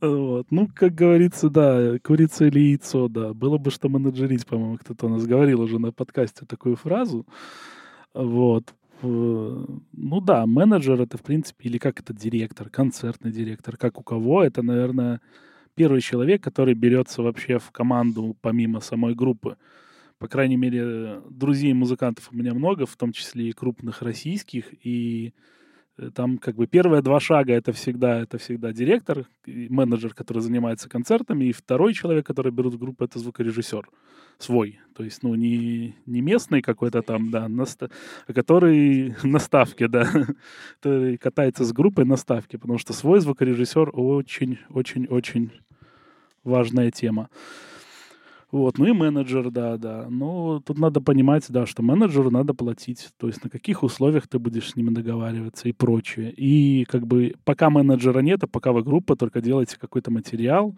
Ну, 0.00 0.68
как 0.72 0.94
говорится, 0.94 1.50
да, 1.50 1.98
курица 2.04 2.46
или 2.46 2.60
яйцо, 2.60 3.08
да. 3.08 3.34
Было 3.34 3.58
бы 3.58 3.72
что 3.72 3.88
менеджерить, 3.88 4.46
по-моему, 4.46 4.78
кто-то 4.78 5.06
у 5.06 5.08
нас 5.08 5.26
говорил 5.26 5.60
уже 5.60 5.80
на 5.80 5.90
подкасте 5.90 6.46
такую 6.46 6.76
фразу. 6.76 7.26
Вот. 8.14 8.72
Ну 9.02 10.20
да, 10.20 10.46
менеджер 10.46 11.00
это, 11.00 11.18
в 11.18 11.22
принципе, 11.22 11.68
или 11.68 11.78
как 11.78 11.98
это 11.98 12.14
директор, 12.14 12.68
концертный 12.68 13.32
директор, 13.32 13.76
как 13.76 13.98
у 13.98 14.04
кого, 14.04 14.44
это, 14.44 14.62
наверное, 14.62 15.20
первый 15.74 16.00
человек, 16.00 16.44
который 16.44 16.74
берется 16.74 17.22
вообще 17.22 17.58
в 17.58 17.72
команду 17.72 18.36
помимо 18.40 18.78
самой 18.78 19.16
группы. 19.16 19.56
По 20.18 20.28
крайней 20.28 20.56
мере, 20.56 21.22
друзей 21.28 21.72
музыкантов 21.72 22.28
у 22.30 22.36
меня 22.36 22.54
много, 22.54 22.86
в 22.86 22.96
том 22.96 23.12
числе 23.12 23.48
и 23.48 23.52
крупных 23.52 24.02
российских, 24.02 24.66
и 24.86 25.32
Э, 25.32 25.59
там 26.14 26.38
как 26.38 26.56
бы 26.56 26.66
первые 26.66 27.02
два 27.02 27.20
шага 27.20 27.52
это 27.52 27.72
всегда, 27.72 28.20
это 28.20 28.38
всегда 28.38 28.72
директор, 28.72 29.26
менеджер, 29.46 30.14
который 30.14 30.40
занимается 30.42 30.88
концертами, 30.88 31.46
и 31.46 31.52
второй 31.52 31.94
человек, 31.94 32.26
который 32.26 32.52
берут 32.52 32.74
в 32.74 32.78
группу, 32.78 33.04
это 33.04 33.18
звукорежиссер 33.18 33.88
свой. 34.38 34.80
То 34.94 35.04
есть, 35.04 35.22
ну, 35.22 35.34
не, 35.34 35.96
не 36.06 36.20
местный 36.20 36.62
какой-то 36.62 37.02
там, 37.02 37.30
да, 37.30 37.46
наста- 37.48 37.90
а 38.26 38.32
который 38.32 39.14
на 39.22 39.38
ставке, 39.38 39.88
да, 39.88 40.08
который 40.80 41.18
катается 41.18 41.64
с 41.64 41.72
группой 41.72 42.04
на 42.04 42.16
ставке, 42.16 42.58
потому 42.58 42.78
что 42.78 42.92
свой 42.92 43.20
звукорежиссер 43.20 43.90
очень-очень-очень 43.92 45.50
важная 46.44 46.90
тема. 46.90 47.28
Вот, 48.52 48.78
ну 48.78 48.86
и 48.86 48.92
менеджер, 48.92 49.50
да, 49.50 49.76
да. 49.76 50.06
Но 50.10 50.60
тут 50.60 50.78
надо 50.78 51.00
понимать, 51.00 51.46
да, 51.48 51.66
что 51.66 51.82
менеджеру 51.82 52.30
надо 52.30 52.52
платить, 52.52 53.08
то 53.16 53.28
есть 53.28 53.44
на 53.44 53.50
каких 53.50 53.82
условиях 53.84 54.26
ты 54.26 54.38
будешь 54.38 54.70
с 54.70 54.76
ними 54.76 54.90
договариваться 54.90 55.68
и 55.68 55.72
прочее. 55.72 56.32
И 56.32 56.84
как 56.84 57.06
бы 57.06 57.34
пока 57.44 57.70
менеджера 57.70 58.20
нет, 58.20 58.42
а 58.42 58.48
пока 58.48 58.72
вы 58.72 58.82
группа, 58.82 59.14
только 59.14 59.40
делаете 59.40 59.78
какой-то 59.78 60.10
материал, 60.10 60.76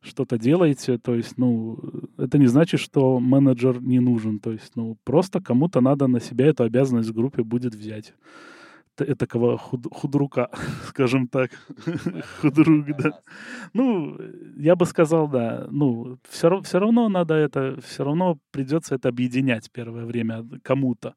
что-то 0.00 0.38
делаете, 0.38 0.98
то 0.98 1.14
есть, 1.14 1.38
ну, 1.38 1.78
это 2.18 2.38
не 2.38 2.46
значит, 2.46 2.78
что 2.80 3.18
менеджер 3.18 3.82
не 3.82 4.00
нужен, 4.00 4.38
то 4.38 4.52
есть, 4.52 4.72
ну, 4.76 4.96
просто 5.04 5.40
кому-то 5.40 5.80
надо 5.80 6.06
на 6.06 6.20
себя 6.20 6.46
эту 6.46 6.64
обязанность 6.64 7.08
в 7.08 7.14
группе 7.14 7.42
будет 7.42 7.74
взять 7.74 8.12
этакого 9.04 9.58
худ, 9.58 9.86
худрука, 9.92 10.50
скажем 10.88 11.28
так. 11.28 11.50
Худрук, 12.40 12.86
да. 12.96 13.20
Ну, 13.72 14.18
я 14.56 14.76
бы 14.76 14.86
сказал, 14.86 15.28
да. 15.28 15.66
Ну, 15.70 16.18
все, 16.28 16.60
все 16.62 16.78
равно 16.78 17.08
надо 17.08 17.34
это, 17.34 17.80
все 17.80 18.04
равно 18.04 18.38
придется 18.50 18.94
это 18.94 19.08
объединять 19.08 19.70
первое 19.70 20.04
время 20.04 20.44
кому-то. 20.62 21.14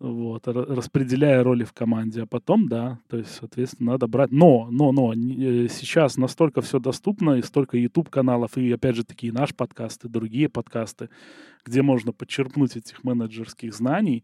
Вот, 0.00 0.46
распределяя 0.46 1.42
роли 1.42 1.64
в 1.64 1.72
команде, 1.72 2.22
а 2.22 2.26
потом, 2.26 2.68
да, 2.68 3.00
то 3.08 3.16
есть, 3.16 3.34
соответственно, 3.34 3.92
надо 3.92 4.06
брать. 4.06 4.30
Но, 4.30 4.68
но, 4.70 4.92
но, 4.92 5.12
э, 5.12 5.66
сейчас 5.68 6.16
настолько 6.16 6.60
все 6.62 6.78
доступно, 6.78 7.32
и 7.32 7.42
столько 7.42 7.76
YouTube-каналов, 7.76 8.56
и, 8.56 8.70
опять 8.70 8.94
же, 8.94 9.04
такие 9.04 9.32
наш 9.32 9.56
подкаст, 9.56 10.04
и 10.04 10.08
другие 10.08 10.48
подкасты, 10.48 11.08
где 11.64 11.82
можно 11.82 12.12
подчерпнуть 12.12 12.76
этих 12.76 13.02
менеджерских 13.02 13.74
знаний, 13.74 14.22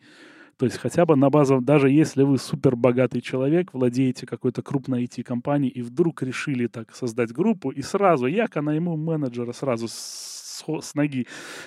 то 0.56 0.66
есть 0.66 0.78
хотя 0.78 1.04
бы 1.06 1.16
на 1.16 1.30
базу, 1.30 1.60
даже 1.60 1.90
если 1.90 2.22
вы 2.22 2.38
супер 2.38 2.76
богатый 2.76 3.20
человек, 3.20 3.72
владеете 3.72 4.26
какой-то 4.26 4.62
крупной 4.62 5.04
IT-компанией 5.04 5.70
и 5.70 5.82
вдруг 5.82 6.22
решили 6.22 6.66
так 6.66 6.94
создать 6.94 7.32
группу, 7.32 7.70
и 7.70 7.82
сразу, 7.82 8.26
яко 8.26 8.62
найму 8.62 8.96
менеджера 8.96 9.52
сразу 9.52 9.88
с, 9.88 10.64
с 10.80 10.94
ноги 10.94 11.26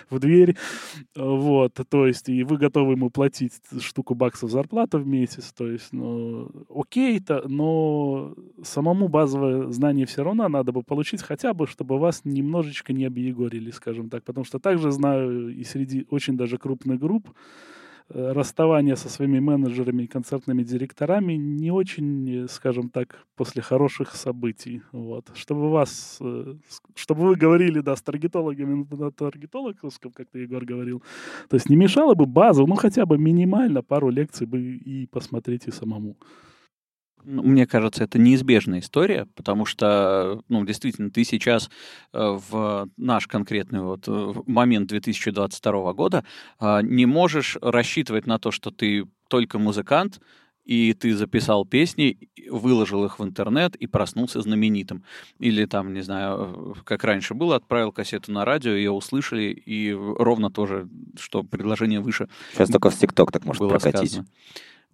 в 0.09 0.19
дверь, 0.19 0.55
вот, 1.15 1.73
то 1.89 2.07
есть, 2.07 2.29
и 2.29 2.43
вы 2.43 2.57
готовы 2.57 2.93
ему 2.93 3.09
платить 3.09 3.53
штуку 3.79 4.15
баксов 4.15 4.51
зарплату 4.51 4.99
в 4.99 5.07
месяц, 5.07 5.51
то 5.53 5.67
есть, 5.67 5.91
ну, 5.91 6.49
окей-то, 6.73 7.43
но 7.47 8.35
самому 8.63 9.09
базовое 9.09 9.69
знание 9.71 10.05
все 10.05 10.23
равно 10.23 10.47
надо 10.47 10.71
бы 10.71 10.83
получить, 10.83 11.21
хотя 11.21 11.53
бы, 11.53 11.67
чтобы 11.67 11.99
вас 11.99 12.21
немножечко 12.23 12.93
не 12.93 13.05
объегорили, 13.05 13.71
скажем 13.71 14.09
так, 14.09 14.23
потому 14.23 14.45
что 14.45 14.59
также 14.59 14.91
знаю 14.91 15.49
и 15.49 15.63
среди 15.63 16.05
очень 16.09 16.37
даже 16.37 16.57
крупных 16.57 16.99
групп, 16.99 17.29
расставание 18.09 18.95
со 18.95 19.09
своими 19.09 19.39
менеджерами 19.39 20.03
и 20.03 20.07
концертными 20.07 20.63
директорами 20.63 21.33
не 21.33 21.71
очень, 21.71 22.47
скажем 22.49 22.89
так, 22.89 23.25
после 23.35 23.61
хороших 23.61 24.15
событий. 24.15 24.81
Вот. 24.91 25.29
Чтобы 25.35 25.69
вас, 25.69 26.17
э, 26.21 26.55
чтобы 26.95 27.27
вы 27.27 27.35
говорили, 27.35 27.81
да, 27.81 27.95
с 27.95 28.01
таргетологами 28.01 28.87
на 28.91 29.11
таргетологовском, 29.11 30.11
как 30.11 30.29
ты, 30.29 30.39
Егор, 30.39 30.63
говорил, 30.63 31.03
то 31.49 31.55
есть 31.55 31.69
не 31.69 31.75
мешало 31.75 32.15
бы 32.15 32.25
базу, 32.25 32.65
ну, 32.65 32.75
хотя 32.75 33.05
бы 33.05 33.17
минимально 33.17 33.81
пару 33.81 34.09
лекций 34.09 34.47
бы 34.47 34.59
и 34.59 35.07
посмотреть 35.07 35.67
и 35.67 35.71
самому. 35.71 36.15
Ну, 37.29 37.43
мне 37.43 37.67
кажется, 37.67 38.05
это 38.05 38.17
неизбежная 38.17 38.79
история, 38.79 39.27
потому 39.35 39.65
что, 39.65 40.43
ну, 40.47 40.63
действительно, 40.63 41.11
ты 41.11 41.25
сейчас 41.25 41.69
э, 42.13 42.37
в 42.49 42.87
наш 42.95 43.27
конкретный 43.27 43.81
вот 43.81 44.07
э, 44.07 44.33
момент 44.45 44.87
2022 44.87 45.93
года 45.93 46.23
э, 46.61 46.79
не 46.83 47.05
можешь 47.05 47.57
рассчитывать 47.61 48.27
на 48.27 48.39
то, 48.39 48.51
что 48.51 48.71
ты 48.71 49.07
только 49.27 49.59
музыкант, 49.59 50.21
и 50.63 50.93
ты 50.93 51.13
записал 51.17 51.65
песни, 51.65 52.17
выложил 52.49 53.03
их 53.03 53.19
в 53.19 53.23
интернет 53.25 53.75
и 53.75 53.87
проснулся 53.87 54.39
знаменитым. 54.39 55.03
Или 55.37 55.65
там, 55.65 55.93
не 55.93 56.01
знаю, 56.01 56.77
как 56.85 57.03
раньше 57.03 57.33
было, 57.33 57.57
отправил 57.57 57.91
кассету 57.91 58.31
на 58.31 58.45
радио, 58.45 58.71
ее 58.71 58.91
услышали, 58.91 59.51
и 59.51 59.91
ровно 59.91 60.49
то 60.49 60.65
же, 60.65 60.87
что 61.19 61.43
предложение 61.43 61.99
выше. 61.99 62.29
Сейчас 62.53 62.69
только 62.69 62.89
в 62.89 62.97
ТикТок 62.97 63.33
так 63.33 63.43
может 63.43 63.67
прокатить. 63.67 64.11
Сказано. 64.11 64.27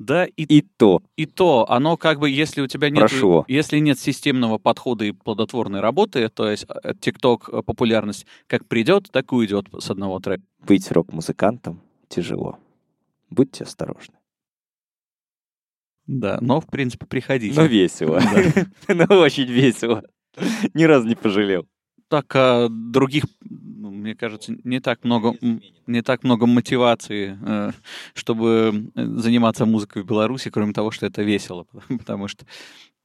Да, 0.04 0.26
и, 0.26 0.44
и 0.44 0.62
то. 0.62 1.02
И 1.16 1.26
то, 1.26 1.66
оно 1.70 1.96
как 1.96 2.20
бы, 2.20 2.30
если 2.30 2.62
у 2.62 2.68
тебя 2.68 2.90
нет, 2.90 3.00
Прошу. 3.00 3.46
если 3.48 3.80
нет 3.80 3.98
системного 3.98 4.58
подхода 4.58 5.06
и 5.06 5.12
плодотворной 5.12 5.80
работы, 5.80 6.28
то 6.28 6.50
есть 6.50 6.66
ТикТок 7.00 7.50
э, 7.50 7.62
популярность 7.62 8.26
как 8.48 8.68
придет, 8.68 9.10
так 9.12 9.32
и 9.32 9.36
уйдет 9.36 9.68
с 9.80 9.90
одного 9.90 10.20
трека. 10.20 10.44
Быть 10.60 10.92
рок-музыкантом 10.92 11.82
тяжело. 12.10 12.58
Будьте 13.30 13.64
осторожны. 13.64 14.16
Да, 16.06 16.38
но, 16.42 16.60
в 16.60 16.68
принципе, 16.68 17.06
приходите. 17.06 17.58
Но 17.58 17.66
весело. 17.66 18.20
Но 18.90 19.06
очень 19.20 19.46
весело. 19.46 20.04
Ни 20.74 20.84
разу 20.84 21.08
не 21.08 21.16
пожалел. 21.16 21.66
Так, 22.14 22.32
а 22.36 22.68
других, 22.70 23.24
ну, 23.42 23.90
мне 23.90 24.14
кажется, 24.14 24.54
не 24.64 24.80
так 24.80 25.04
много 25.04 25.34
не 25.88 26.04
так 26.04 26.24
много 26.24 26.46
мотивации, 26.46 27.40
э, 27.42 27.72
чтобы 28.14 28.92
э, 28.94 29.04
заниматься 29.04 29.66
музыкой 29.66 30.04
в 30.04 30.06
Беларуси, 30.06 30.52
кроме 30.52 30.74
того, 30.74 30.92
что 30.92 31.08
это 31.08 31.24
весело. 31.24 31.66
Потому 31.88 32.28
что 32.28 32.46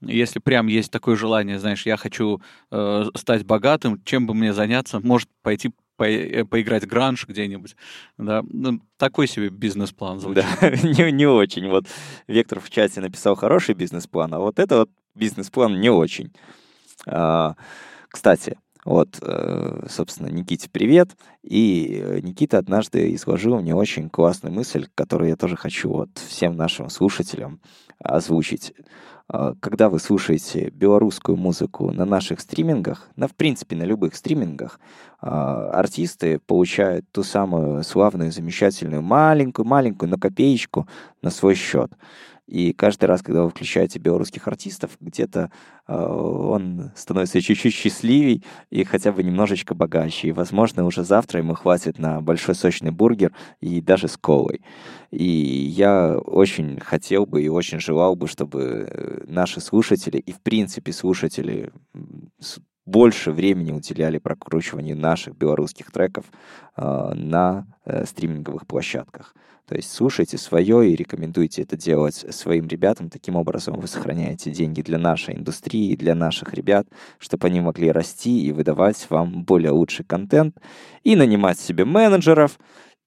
если 0.03 0.41
прям 0.41 0.67
есть 0.67 0.91
такое 0.91 1.17
желание, 1.17 1.59
знаешь, 1.59 1.87
я 1.87 1.97
хочу 1.97 2.43
э, 2.71 3.05
стать 3.15 3.47
богатым, 3.47 3.99
чем 4.05 4.27
бы 4.27 4.35
мне 4.35 4.53
заняться, 4.53 5.01
может 5.01 5.31
пойти 5.41 5.71
по 5.97 6.05
поиграть 6.05 6.87
гранж 6.87 7.27
где-нибудь, 7.27 7.77
да, 8.19 8.45
ну, 8.47 8.83
такой 8.99 9.27
себе 9.27 9.49
бизнес-план 9.49 10.21
звучит. 10.21 10.45
Да, 10.61 10.71
не, 10.83 11.13
не 11.13 11.27
очень. 11.27 11.67
Вот 11.71 11.87
Вектор 12.27 12.61
в 12.61 12.69
чате 12.69 13.01
написал 13.01 13.37
хороший 13.37 13.75
бизнес-план, 13.75 14.35
а 14.35 14.39
вот 14.39 14.59
это 14.59 14.81
вот 14.81 14.91
бизнес-план 15.15 15.81
не 15.81 15.89
очень. 15.89 16.31
А, 17.07 17.57
кстати, 18.09 18.59
вот, 18.89 19.18
э, 19.20 19.86
собственно, 19.91 20.28
Никите 20.28 20.70
привет. 20.70 21.11
И 21.43 22.01
э, 22.03 22.20
Никита 22.20 22.57
однажды 22.57 23.14
изложил 23.14 23.61
мне 23.61 23.74
очень 23.74 24.09
классную 24.09 24.55
мысль, 24.55 24.89
которую 24.95 25.28
я 25.28 25.36
тоже 25.36 25.57
хочу 25.57 25.91
вот 25.91 26.09
всем 26.16 26.57
нашим 26.57 26.89
слушателям 26.89 27.61
озвучить. 28.03 28.72
А, 29.28 29.53
когда 29.61 29.91
вы 29.91 29.99
слушаете 29.99 30.70
белорусскую 30.70 31.36
музыку 31.36 31.91
на 31.91 32.07
наших 32.07 32.41
стримингах, 32.41 33.11
на, 33.14 33.28
в 33.28 33.34
принципе, 33.34 33.76
на 33.76 33.82
любых 33.82 34.16
стримингах, 34.16 34.80
а, 35.20 35.68
артисты 35.68 36.39
получают 36.39 37.05
ту 37.12 37.22
самую 37.22 37.84
славную, 37.84 38.32
замечательную, 38.32 39.03
маленькую-маленькую, 39.03 40.09
но 40.09 40.16
копеечку 40.16 40.89
на 41.20 41.28
свой 41.28 41.57
счет. 41.57 41.93
И 42.49 42.72
каждый 42.72 43.05
раз, 43.05 43.20
когда 43.20 43.42
вы 43.42 43.51
включаете 43.51 43.99
белорусских 43.99 44.49
артистов, 44.49 44.92
где-то 45.01 45.51
э, 45.86 45.94
он 45.94 46.90
становится 46.96 47.42
чуть-чуть 47.42 47.74
счастливей 47.74 48.42
и 48.70 48.84
хотя 48.84 49.12
бы 49.12 49.22
немножечко 49.22 49.74
богаче. 49.74 50.28
И, 50.28 50.32
возможно, 50.32 50.86
уже 50.86 51.05
завтра 51.05 51.40
ему 51.40 51.53
хватит 51.53 51.99
на 51.99 52.22
большой 52.22 52.55
сочный 52.55 52.90
бургер 52.90 53.34
и 53.61 53.82
даже 53.82 54.09
с 54.09 54.16
колой. 54.16 54.62
И 55.11 55.26
я 55.26 56.16
очень 56.16 56.80
хотел 56.80 57.26
бы 57.26 57.42
и 57.42 57.49
очень 57.49 57.80
желал 57.80 58.16
бы, 58.16 58.26
чтобы 58.26 58.88
э, 58.88 59.24
наши 59.26 59.61
слушатели 59.61 60.16
и, 60.16 60.32
в 60.32 60.40
принципе, 60.40 60.92
слушатели 60.92 61.70
больше 62.86 63.32
времени 63.32 63.72
уделяли 63.72 64.16
прокручиванию 64.16 64.96
наших 64.96 65.36
белорусских 65.36 65.90
треков 65.90 66.24
э, 66.76 67.12
на 67.14 67.66
э, 67.84 68.07
стриминговых 68.07 68.66
площадках. 68.66 69.34
То 69.69 69.77
есть 69.77 69.93
слушайте 69.93 70.39
свое 70.39 70.91
и 70.91 70.97
рекомендуйте 70.97 71.61
это 71.61 71.77
делать 71.77 72.25
своим 72.31 72.66
ребятам. 72.66 73.11
Таким 73.11 73.37
образом 73.37 73.79
вы 73.79 73.87
сохраняете 73.87 74.51
деньги 74.51 74.81
для 74.81 74.97
нашей 74.97 75.37
индустрии, 75.37 75.95
для 75.95 76.14
наших 76.14 76.55
ребят, 76.55 76.89
чтобы 77.19 77.49
они 77.49 77.61
могли 77.61 77.93
расти 77.93 78.47
и 78.47 78.51
выдавать 78.51 79.07
вам 79.11 79.45
более 79.45 79.73
лучший 79.73 80.07
контент, 80.07 80.57
и 81.03 81.16
нанимать 81.16 81.59
себе 81.59 81.85
менеджеров, 81.85 82.59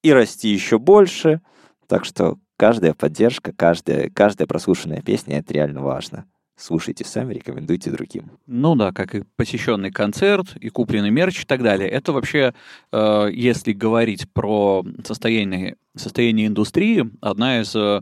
и 0.03 0.13
расти 0.13 0.49
еще 0.49 0.77
больше. 0.77 1.41
Так 1.87 2.05
что 2.05 2.37
каждая 2.57 2.93
поддержка, 2.93 3.53
каждая, 3.53 4.11
каждая 4.11 4.47
прослушанная 4.47 5.01
песня— 5.01 5.37
это 5.39 5.55
реально 5.55 5.81
важно 5.81 6.30
слушайте 6.61 7.03
сами, 7.03 7.33
рекомендуйте 7.33 7.91
другим. 7.91 8.31
Ну 8.47 8.75
да, 8.75 8.91
как 8.91 9.15
и 9.15 9.23
посещенный 9.35 9.91
концерт, 9.91 10.55
и 10.55 10.69
купленный 10.69 11.09
мерч 11.09 11.43
и 11.43 11.45
так 11.45 11.63
далее. 11.63 11.89
Это 11.89 12.13
вообще, 12.13 12.53
э, 12.91 13.29
если 13.33 13.73
говорить 13.73 14.31
про 14.31 14.85
состояние, 15.03 15.75
состояние 15.95 16.47
индустрии, 16.47 17.09
одна 17.19 17.61
из 17.61 17.75
э, 17.75 18.01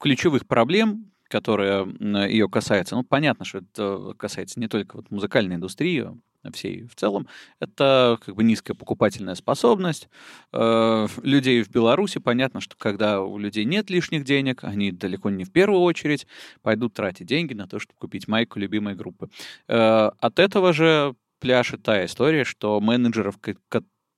ключевых 0.00 0.46
проблем, 0.46 1.12
которая 1.28 1.86
ее 2.28 2.48
касается. 2.48 2.94
Ну, 2.94 3.04
понятно, 3.04 3.44
что 3.44 3.58
это 3.58 4.14
касается 4.18 4.60
не 4.60 4.68
только 4.68 4.96
вот 4.96 5.10
музыкальной 5.10 5.56
индустрии, 5.56 6.08
всей 6.50 6.84
в 6.84 6.94
целом, 6.94 7.28
это 7.60 8.18
как 8.24 8.34
бы 8.34 8.42
низкая 8.42 8.74
покупательная 8.74 9.34
способность 9.34 10.08
э, 10.52 11.06
людей 11.22 11.62
в 11.62 11.70
Беларуси. 11.70 12.18
Понятно, 12.18 12.60
что 12.60 12.76
когда 12.76 13.22
у 13.22 13.38
людей 13.38 13.64
нет 13.64 13.90
лишних 13.90 14.24
денег, 14.24 14.64
они 14.64 14.90
далеко 14.90 15.30
не 15.30 15.44
в 15.44 15.52
первую 15.52 15.82
очередь 15.82 16.26
пойдут 16.62 16.94
тратить 16.94 17.26
деньги 17.26 17.54
на 17.54 17.68
то, 17.68 17.78
чтобы 17.78 17.98
купить 17.98 18.26
майку 18.26 18.58
любимой 18.58 18.94
группы. 18.94 19.28
Э, 19.68 20.10
от 20.18 20.38
этого 20.38 20.72
же 20.72 21.14
пляшет 21.38 21.82
та 21.82 22.04
история, 22.04 22.44
что 22.44 22.80
менеджеров 22.80 23.38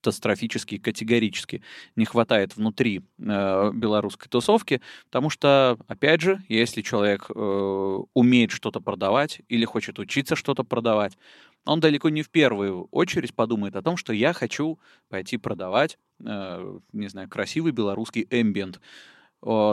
катастрофически, 0.05 0.77
категорически 0.77 1.63
не 1.95 2.05
хватает 2.05 2.55
внутри 2.55 3.01
э, 3.17 3.71
белорусской 3.73 4.29
тусовки, 4.29 4.81
потому 5.05 5.31
что, 5.31 5.77
опять 5.87 6.21
же, 6.21 6.43
если 6.47 6.83
человек 6.83 7.25
э, 7.33 7.99
умеет 8.13 8.51
что-то 8.51 8.79
продавать 8.79 9.41
или 9.49 9.65
хочет 9.65 9.97
учиться 9.97 10.35
что-то 10.35 10.63
продавать, 10.63 11.17
он 11.65 11.79
далеко 11.79 12.09
не 12.09 12.21
в 12.21 12.29
первую 12.29 12.87
очередь 12.91 13.35
подумает 13.35 13.75
о 13.75 13.81
том, 13.81 13.97
что 13.97 14.13
я 14.13 14.33
хочу 14.33 14.79
пойти 15.09 15.37
продавать, 15.37 15.97
э, 16.23 16.79
не 16.93 17.07
знаю, 17.07 17.29
красивый 17.29 17.71
белорусский 17.71 18.27
эмбиент. 18.29 18.79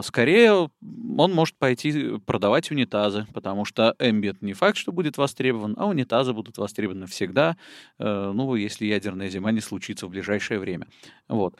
Скорее, 0.02 0.52
он 0.52 1.32
может 1.32 1.56
пойти 1.56 2.18
продавать 2.26 2.70
унитазы, 2.70 3.26
потому 3.32 3.64
что 3.64 3.94
эмбиент 3.98 4.42
не 4.42 4.52
факт, 4.52 4.76
что 4.76 4.92
будет 4.92 5.16
востребован, 5.16 5.76
а 5.78 5.86
унитазы 5.86 6.34
будут 6.34 6.58
востребованы 6.58 7.06
всегда, 7.06 7.56
э, 7.98 8.32
ну, 8.34 8.54
если 8.54 8.84
ядерная 8.84 9.30
зима 9.30 9.50
не 9.50 9.60
случится 9.60 10.06
в 10.06 10.10
ближайшее 10.10 10.60
время. 10.60 10.88
Вот. 11.26 11.56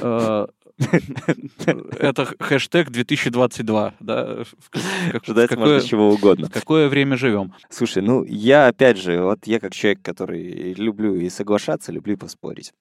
Э, 0.00 0.46
это 0.78 2.24
хэштег 2.38 2.90
2022, 2.90 3.94
да? 4.00 4.44
Ждать 5.24 5.56
можно 5.56 5.80
чего 5.80 6.10
угодно. 6.10 6.48
Какое 6.48 6.88
время 6.88 7.16
живем? 7.16 7.52
Слушай, 7.68 8.02
ну, 8.02 8.24
я, 8.24 8.68
опять 8.68 8.98
же, 8.98 9.22
вот 9.22 9.46
я 9.46 9.60
как 9.60 9.72
человек, 9.74 10.02
который 10.02 10.74
люблю 10.74 11.14
и 11.16 11.28
соглашаться, 11.28 11.92
люблю 11.92 12.16
поспорить. 12.16 12.72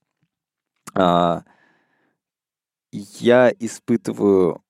А, 0.93 1.43
я 2.91 3.51
испытываю 3.59 4.61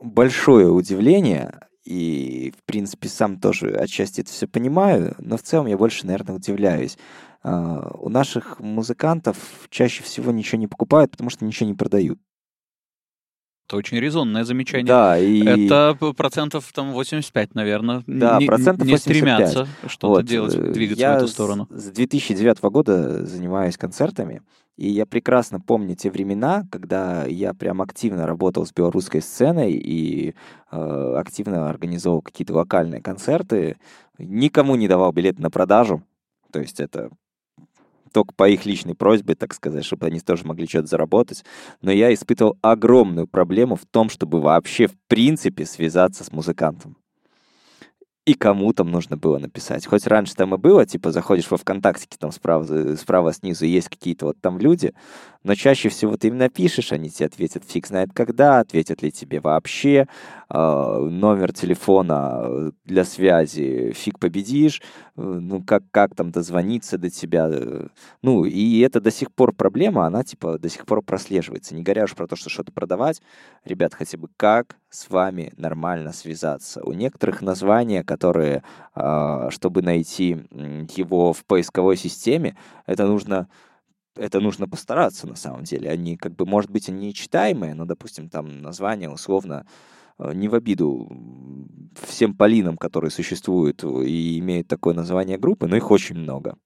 большое 0.00 0.70
удивление, 0.70 1.60
и, 1.84 2.52
в 2.58 2.64
принципе, 2.64 3.08
сам 3.08 3.38
тоже 3.38 3.74
отчасти 3.74 4.20
это 4.22 4.30
все 4.30 4.46
понимаю, 4.46 5.14
но 5.18 5.36
в 5.36 5.42
целом 5.42 5.66
я 5.66 5.76
больше, 5.76 6.06
наверное, 6.06 6.36
удивляюсь. 6.36 6.96
А, 7.42 7.90
у 7.94 8.08
наших 8.08 8.60
музыкантов 8.60 9.36
чаще 9.70 10.02
всего 10.02 10.32
ничего 10.32 10.58
не 10.58 10.66
покупают, 10.66 11.10
потому 11.10 11.30
что 11.30 11.44
ничего 11.44 11.68
не 11.68 11.74
продают. 11.74 12.18
Это 13.70 13.76
очень 13.76 14.00
резонное 14.00 14.42
замечание. 14.42 14.88
Да, 14.88 15.16
и... 15.16 15.44
Это 15.44 15.96
процентов 16.16 16.72
там 16.74 16.90
85, 16.90 17.54
наверное. 17.54 18.02
Да, 18.08 18.40
не, 18.40 18.46
процентов 18.46 18.84
не 18.84 18.94
85. 18.94 19.00
стремятся 19.48 19.68
что-то 19.86 20.08
вот. 20.08 20.24
делать, 20.24 20.56
э, 20.56 20.72
двигаться 20.72 21.00
я 21.00 21.14
в 21.14 21.18
эту 21.18 21.28
сторону. 21.28 21.68
С, 21.70 21.84
с 21.84 21.90
2009 21.92 22.62
года 22.62 23.24
занимаюсь 23.24 23.78
концертами, 23.78 24.42
и 24.76 24.88
я 24.88 25.06
прекрасно 25.06 25.60
помню 25.60 25.94
те 25.94 26.10
времена, 26.10 26.66
когда 26.72 27.24
я 27.26 27.54
прям 27.54 27.80
активно 27.80 28.26
работал 28.26 28.66
с 28.66 28.72
белорусской 28.72 29.22
сценой 29.22 29.74
и 29.74 30.34
э, 30.72 31.14
активно 31.16 31.70
организовал 31.70 32.22
какие-то 32.22 32.54
локальные 32.54 33.00
концерты. 33.00 33.76
Никому 34.18 34.74
не 34.74 34.88
давал 34.88 35.12
билет 35.12 35.38
на 35.38 35.48
продажу. 35.48 36.02
То 36.50 36.58
есть 36.58 36.80
это 36.80 37.10
только 38.12 38.34
по 38.34 38.48
их 38.48 38.66
личной 38.66 38.94
просьбе, 38.94 39.34
так 39.34 39.54
сказать, 39.54 39.84
чтобы 39.84 40.06
они 40.06 40.20
тоже 40.20 40.44
могли 40.44 40.66
что-то 40.66 40.86
заработать. 40.86 41.44
Но 41.82 41.90
я 41.90 42.12
испытывал 42.12 42.58
огромную 42.62 43.26
проблему 43.26 43.76
в 43.76 43.86
том, 43.86 44.10
чтобы 44.10 44.40
вообще 44.40 44.86
в 44.86 44.96
принципе 45.08 45.64
связаться 45.64 46.24
с 46.24 46.32
музыкантом 46.32 46.96
и 48.26 48.34
кому 48.34 48.72
там 48.72 48.90
нужно 48.90 49.16
было 49.16 49.38
написать. 49.38 49.86
Хоть 49.86 50.06
раньше 50.06 50.34
там 50.34 50.54
и 50.54 50.58
было, 50.58 50.84
типа 50.84 51.10
заходишь 51.10 51.50
во 51.50 51.56
ВКонтактике, 51.56 52.16
там 52.18 52.32
справа, 52.32 52.94
справа 52.96 53.32
снизу 53.32 53.64
есть 53.64 53.88
какие-то 53.88 54.26
вот 54.26 54.40
там 54.40 54.58
люди, 54.58 54.92
но 55.42 55.54
чаще 55.54 55.88
всего 55.88 56.16
ты 56.16 56.28
им 56.28 56.36
напишешь, 56.36 56.92
они 56.92 57.08
тебе 57.08 57.26
ответят 57.26 57.64
фиг 57.64 57.86
знает 57.86 58.10
когда, 58.12 58.60
ответят 58.60 59.02
ли 59.02 59.10
тебе 59.10 59.40
вообще, 59.40 60.06
э, 60.50 60.54
номер 60.54 61.52
телефона 61.54 62.72
для 62.84 63.04
связи 63.04 63.92
фиг 63.94 64.18
победишь, 64.18 64.82
э, 65.16 65.22
ну 65.22 65.62
как, 65.64 65.82
как 65.90 66.14
там 66.14 66.30
дозвониться 66.30 66.98
до 66.98 67.08
тебя, 67.08 67.48
э, 67.50 67.86
ну 68.22 68.44
и 68.44 68.80
это 68.80 69.00
до 69.00 69.10
сих 69.10 69.32
пор 69.32 69.54
проблема, 69.54 70.06
она 70.06 70.24
типа 70.24 70.58
до 70.58 70.68
сих 70.68 70.84
пор 70.84 71.02
прослеживается, 71.02 71.74
не 71.74 71.82
говоря 71.82 72.04
уж 72.04 72.14
про 72.14 72.26
то, 72.26 72.36
что 72.36 72.50
что-то 72.50 72.70
продавать, 72.70 73.22
ребят, 73.64 73.94
хотя 73.94 74.18
бы 74.18 74.28
как 74.36 74.76
с 74.90 75.08
вами 75.08 75.52
нормально 75.56 76.12
связаться. 76.12 76.82
У 76.82 76.92
некоторых 76.92 77.42
названия, 77.42 78.02
которые, 78.02 78.62
э, 78.94 79.48
чтобы 79.50 79.82
найти 79.82 80.30
его 80.96 81.32
в 81.32 81.44
поисковой 81.44 81.96
системе, 81.96 82.56
это 82.86 83.06
нужно 83.06 83.48
это 84.16 84.40
нужно 84.40 84.68
постараться 84.68 85.26
на 85.28 85.36
самом 85.36 85.62
деле. 85.62 85.88
Они, 85.88 86.16
как 86.16 86.34
бы, 86.34 86.44
может 86.44 86.70
быть, 86.70 86.88
они 86.88 87.14
читаемые, 87.14 87.74
но, 87.74 87.84
допустим, 87.84 88.28
там 88.28 88.60
название 88.60 89.08
условно 89.08 89.66
э, 90.18 90.32
не 90.34 90.48
в 90.48 90.54
обиду 90.54 91.08
всем 91.94 92.36
полинам, 92.36 92.76
которые 92.76 93.12
существуют 93.12 93.84
и 93.84 94.38
имеют 94.40 94.68
такое 94.68 94.94
название 94.94 95.38
группы, 95.38 95.68
но 95.68 95.76
их 95.76 95.90
очень 95.90 96.16
много. 96.16 96.56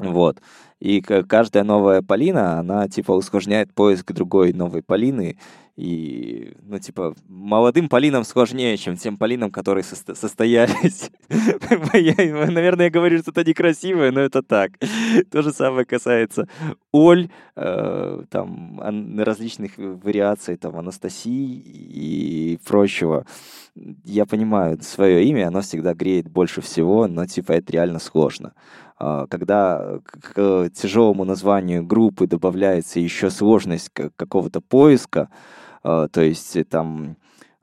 Вот. 0.00 0.40
И 0.80 1.02
каждая 1.02 1.62
новая 1.62 2.00
полина, 2.00 2.58
она 2.58 2.88
типа 2.88 3.12
усложняет 3.12 3.74
поиск 3.74 4.12
другой 4.12 4.52
новой 4.54 4.82
полины, 4.82 5.38
И, 5.80 6.52
ну, 6.62 6.78
типа, 6.78 7.14
молодым 7.26 7.88
Полинам 7.88 8.24
сложнее, 8.24 8.76
чем 8.76 8.98
тем 8.98 9.16
Полинам, 9.16 9.50
которые 9.50 9.82
состо- 9.82 10.14
состоялись. 10.14 11.10
Наверное, 11.30 12.84
я 12.84 12.90
говорю 12.90 13.18
что-то 13.20 13.42
некрасивое, 13.42 14.12
но 14.12 14.20
это 14.20 14.42
так. 14.42 14.72
То 15.30 15.40
же 15.40 15.52
самое 15.52 15.86
касается 15.86 16.48
Оль, 16.92 17.30
э, 17.56 18.22
там, 18.28 18.78
различных 19.22 19.78
вариаций, 19.78 20.58
там, 20.58 20.76
Анастасии 20.76 21.62
и 21.64 22.58
прочего. 22.66 23.24
Я 24.04 24.26
понимаю, 24.26 24.82
свое 24.82 25.24
имя, 25.24 25.48
оно 25.48 25.62
всегда 25.62 25.94
греет 25.94 26.28
больше 26.28 26.60
всего, 26.60 27.08
но, 27.08 27.24
типа, 27.24 27.52
это 27.52 27.72
реально 27.72 28.00
сложно. 28.00 28.52
А, 28.98 29.26
Когда 29.28 30.00
к 30.12 30.68
тяжелому 30.74 31.24
названию 31.24 31.82
группы 31.86 32.26
добавляется 32.26 33.00
еще 33.00 33.30
сложность 33.30 33.88
какого-то 33.88 34.60
поиска, 34.60 35.30
то 35.82 36.20
есть 36.20 36.56
э, 36.56 36.64
там 36.64 37.16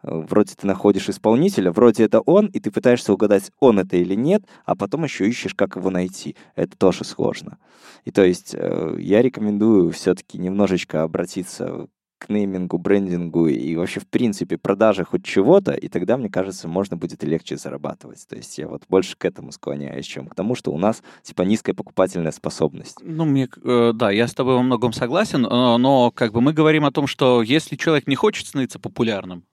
э, 0.04 0.10
вроде 0.12 0.56
ты 0.56 0.68
находишь 0.68 1.10
исполнителя, 1.10 1.72
вроде 1.72 2.04
это 2.04 2.22
он, 2.22 2.48
и 2.48 2.60
ты 2.60 2.72
пытаешься 2.72 3.14
угадать, 3.14 3.52
он 3.60 3.80
это 3.80 3.98
или 3.98 4.16
нет, 4.16 4.44
а 4.66 4.76
потом 4.76 5.04
еще 5.04 5.28
ищешь, 5.28 5.54
как 5.54 5.76
его 5.76 5.90
найти. 5.90 6.36
Это 6.56 6.78
тоже 6.78 7.04
сложно. 7.04 7.58
И 8.06 8.12
то 8.12 8.24
есть 8.24 8.56
э, 8.58 8.96
я 9.00 9.22
рекомендую 9.22 9.92
все-таки 9.92 10.38
немножечко 10.38 11.04
обратиться 11.04 11.88
к 12.18 12.30
неймингу, 12.30 12.78
брендингу 12.78 13.48
и 13.48 13.76
вообще, 13.76 14.00
в 14.00 14.08
принципе, 14.08 14.58
продаже 14.58 15.04
хоть 15.04 15.24
чего-то, 15.24 15.74
и 15.74 15.88
тогда, 15.88 16.18
мне 16.18 16.30
кажется, 16.30 16.68
можно 16.68 16.98
будет 16.98 17.24
легче 17.24 17.58
зарабатывать. 17.58 18.26
То 18.28 18.36
есть 18.36 18.58
я 18.58 18.68
вот 18.68 18.84
больше 18.90 19.16
к 19.18 19.26
этому 19.26 19.52
склоняюсь, 19.52 20.06
чем 20.06 20.28
к 20.28 20.36
тому, 20.36 20.56
что 20.56 20.72
у 20.72 20.78
нас, 20.78 21.04
типа, 21.24 21.44
низкая 21.44 21.76
покупательная 21.76 22.32
способность. 22.32 22.98
Ну, 23.02 23.26
мне, 23.26 23.48
э, 23.64 23.92
да, 23.94 24.12
я 24.12 24.28
с 24.28 24.34
тобой 24.34 24.56
во 24.56 24.64
многом 24.64 24.94
согласен, 24.94 25.46
э, 25.46 25.78
но 25.78 26.12
как 26.12 26.34
бы 26.34 26.42
мы 26.42 26.54
говорим 26.54 26.86
о 26.86 26.92
том, 26.92 27.08
что 27.08 27.42
если 27.42 27.76
человек 27.76 28.08
не 28.08 28.16
хочет 28.16 28.48
становиться 28.48 28.80
популярным, 28.80 29.44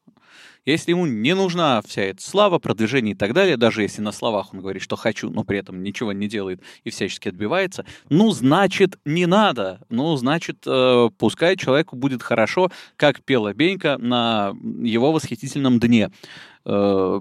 если 0.64 0.92
ему 0.92 1.06
не 1.06 1.34
нужна 1.34 1.82
вся 1.82 2.02
эта 2.02 2.22
слава, 2.22 2.58
продвижение 2.58 3.14
и 3.14 3.16
так 3.16 3.32
далее, 3.32 3.56
даже 3.56 3.82
если 3.82 4.00
на 4.02 4.12
словах 4.12 4.54
он 4.54 4.60
говорит, 4.60 4.82
что 4.82 4.96
хочу, 4.96 5.30
но 5.30 5.44
при 5.44 5.58
этом 5.58 5.82
ничего 5.82 6.12
не 6.12 6.28
делает 6.28 6.60
и 6.84 6.90
всячески 6.90 7.28
отбивается, 7.28 7.84
ну, 8.08 8.30
значит, 8.30 8.98
не 9.04 9.26
надо. 9.26 9.80
Ну, 9.88 10.16
значит, 10.16 10.58
э, 10.66 11.08
пускай 11.18 11.56
человеку 11.56 11.96
будет 11.96 12.22
хорошо, 12.22 12.70
как 12.96 13.22
пела 13.22 13.52
Бенька 13.52 13.98
на 13.98 14.54
его 14.82 15.12
восхитительном 15.12 15.78
дне. 15.78 16.10
Э, 16.66 17.20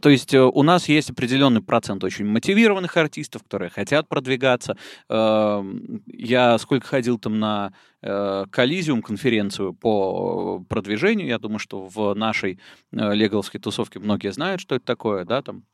То 0.00 0.08
есть 0.08 0.34
э, 0.34 0.40
у 0.40 0.62
нас 0.62 0.88
есть 0.88 1.10
определенный 1.10 1.62
процент 1.62 2.02
очень 2.04 2.24
мотивированных 2.26 2.96
артистов, 2.96 3.42
которые 3.42 3.70
хотят 3.70 4.08
продвигаться. 4.08 4.76
Эм, 5.08 6.02
Я 6.06 6.58
сколько 6.58 6.86
ходил 6.86 7.18
там 7.18 7.38
на 7.38 7.72
э, 8.02 8.44
Коллизиум 8.50 9.02
конференцию 9.02 9.74
по 9.74 10.64
продвижению, 10.68 11.28
я 11.28 11.38
думаю, 11.38 11.58
что 11.58 11.86
в 11.86 12.14
нашей 12.14 12.58
легалской 12.90 13.60
тусовке 13.60 13.98
многие 13.98 14.32
знают, 14.32 14.60
что 14.60 14.74
это 14.74 14.84
такое, 14.84 15.24
да, 15.24 15.42
там 15.42 15.64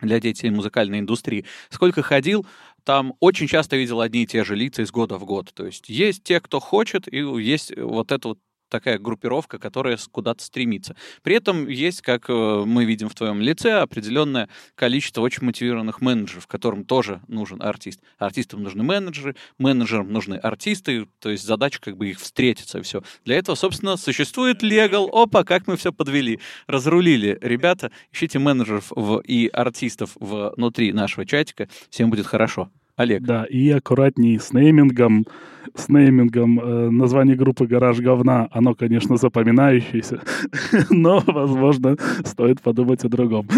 для 0.00 0.20
деятелей 0.20 0.50
музыкальной 0.50 0.98
индустрии. 0.98 1.44
Сколько 1.70 2.02
ходил, 2.02 2.44
там 2.84 3.14
очень 3.20 3.46
часто 3.46 3.76
видел 3.76 4.00
одни 4.00 4.24
и 4.24 4.26
те 4.26 4.44
же 4.44 4.56
лица 4.56 4.82
из 4.82 4.90
года 4.90 5.16
в 5.16 5.24
год. 5.24 5.52
То 5.54 5.64
есть 5.64 5.88
есть 5.88 6.24
те, 6.24 6.40
кто 6.40 6.58
хочет, 6.60 7.12
и 7.12 7.18
есть 7.18 7.76
вот 7.76 8.10
эта 8.12 8.28
вот 8.28 8.38
такая 8.72 8.98
группировка, 8.98 9.58
которая 9.58 9.98
куда-то 10.10 10.42
стремится. 10.42 10.96
При 11.22 11.36
этом 11.36 11.68
есть, 11.68 12.00
как 12.00 12.28
э, 12.28 12.32
мы 12.66 12.84
видим 12.84 13.08
в 13.08 13.14
твоем 13.14 13.40
лице, 13.40 13.72
определенное 13.74 14.48
количество 14.74 15.20
очень 15.20 15.44
мотивированных 15.44 16.00
менеджеров, 16.00 16.46
которым 16.46 16.84
тоже 16.84 17.20
нужен 17.28 17.62
артист. 17.62 18.00
Артистам 18.18 18.62
нужны 18.62 18.82
менеджеры, 18.82 19.36
менеджерам 19.58 20.10
нужны 20.10 20.36
артисты, 20.36 21.06
то 21.20 21.30
есть 21.30 21.44
задача 21.44 21.80
как 21.80 21.96
бы 21.96 22.08
их 22.10 22.18
встретиться 22.18 22.78
и 22.78 22.82
все. 22.82 23.02
Для 23.24 23.36
этого, 23.36 23.54
собственно, 23.54 23.96
существует 23.96 24.62
легал. 24.62 25.08
Опа, 25.12 25.44
как 25.44 25.66
мы 25.66 25.76
все 25.76 25.92
подвели. 25.92 26.40
Разрулили. 26.66 27.38
Ребята, 27.42 27.92
ищите 28.10 28.38
менеджеров 28.38 28.86
в- 28.90 29.20
и 29.20 29.48
артистов 29.48 30.16
внутри 30.18 30.92
нашего 30.92 31.26
чатика. 31.26 31.68
Всем 31.90 32.10
будет 32.10 32.26
хорошо. 32.26 32.70
Олег. 32.96 33.22
Да, 33.22 33.44
и 33.44 33.70
аккуратней 33.70 34.38
с 34.38 34.52
неймингом. 34.52 35.26
С 35.74 35.88
неймингом 35.88 36.60
э, 36.60 36.90
название 36.90 37.36
группы 37.36 37.66
«Гараж 37.66 37.98
говна», 38.00 38.48
оно, 38.50 38.74
конечно, 38.74 39.16
запоминающееся, 39.16 40.20
но, 40.90 41.22
возможно, 41.26 41.96
стоит 42.24 42.60
подумать 42.60 43.04
о 43.04 43.08
другом. 43.08 43.48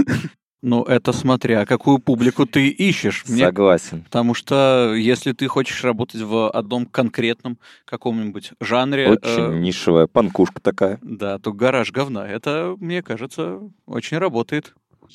Ну, 0.66 0.82
это 0.82 1.12
смотря, 1.12 1.66
какую 1.66 1.98
публику 1.98 2.46
ты 2.46 2.68
ищешь. 2.68 3.24
Мне 3.28 3.44
Согласен. 3.44 4.02
Потому 4.04 4.32
что 4.32 4.94
если 4.96 5.32
ты 5.32 5.46
хочешь 5.46 5.84
работать 5.84 6.22
в 6.22 6.48
одном 6.48 6.86
конкретном 6.86 7.58
каком-нибудь 7.84 8.52
жанре, 8.60 9.10
Очень 9.10 9.56
э, 9.56 9.58
нишевая 9.58 10.06
панкушка 10.06 10.62
такая. 10.62 10.98
да, 11.02 11.38
то 11.38 11.52
гараж 11.52 11.92
говна. 11.92 12.26
Это, 12.26 12.76
мне 12.78 13.02
кажется, 13.02 13.60
очень 13.86 14.16
работает. 14.16 14.74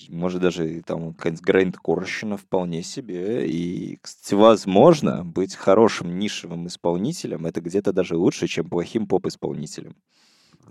Может, 0.10 0.42
даже 0.42 0.82
там 0.86 1.14
какая-нибудь 1.14 1.44
грейндкорщина 1.44 2.38
вполне 2.38 2.84
себе. 2.84 3.48
И, 3.50 3.98
кстати, 4.02 4.36
возможно, 4.36 5.24
быть 5.26 5.56
хорошим 5.56 6.20
нишевым 6.20 6.68
исполнителем 6.68 7.46
это 7.46 7.60
где-то 7.62 7.92
даже 7.92 8.16
лучше, 8.16 8.48
чем 8.48 8.70
плохим 8.70 9.08
поп-исполнителем. 9.08 9.96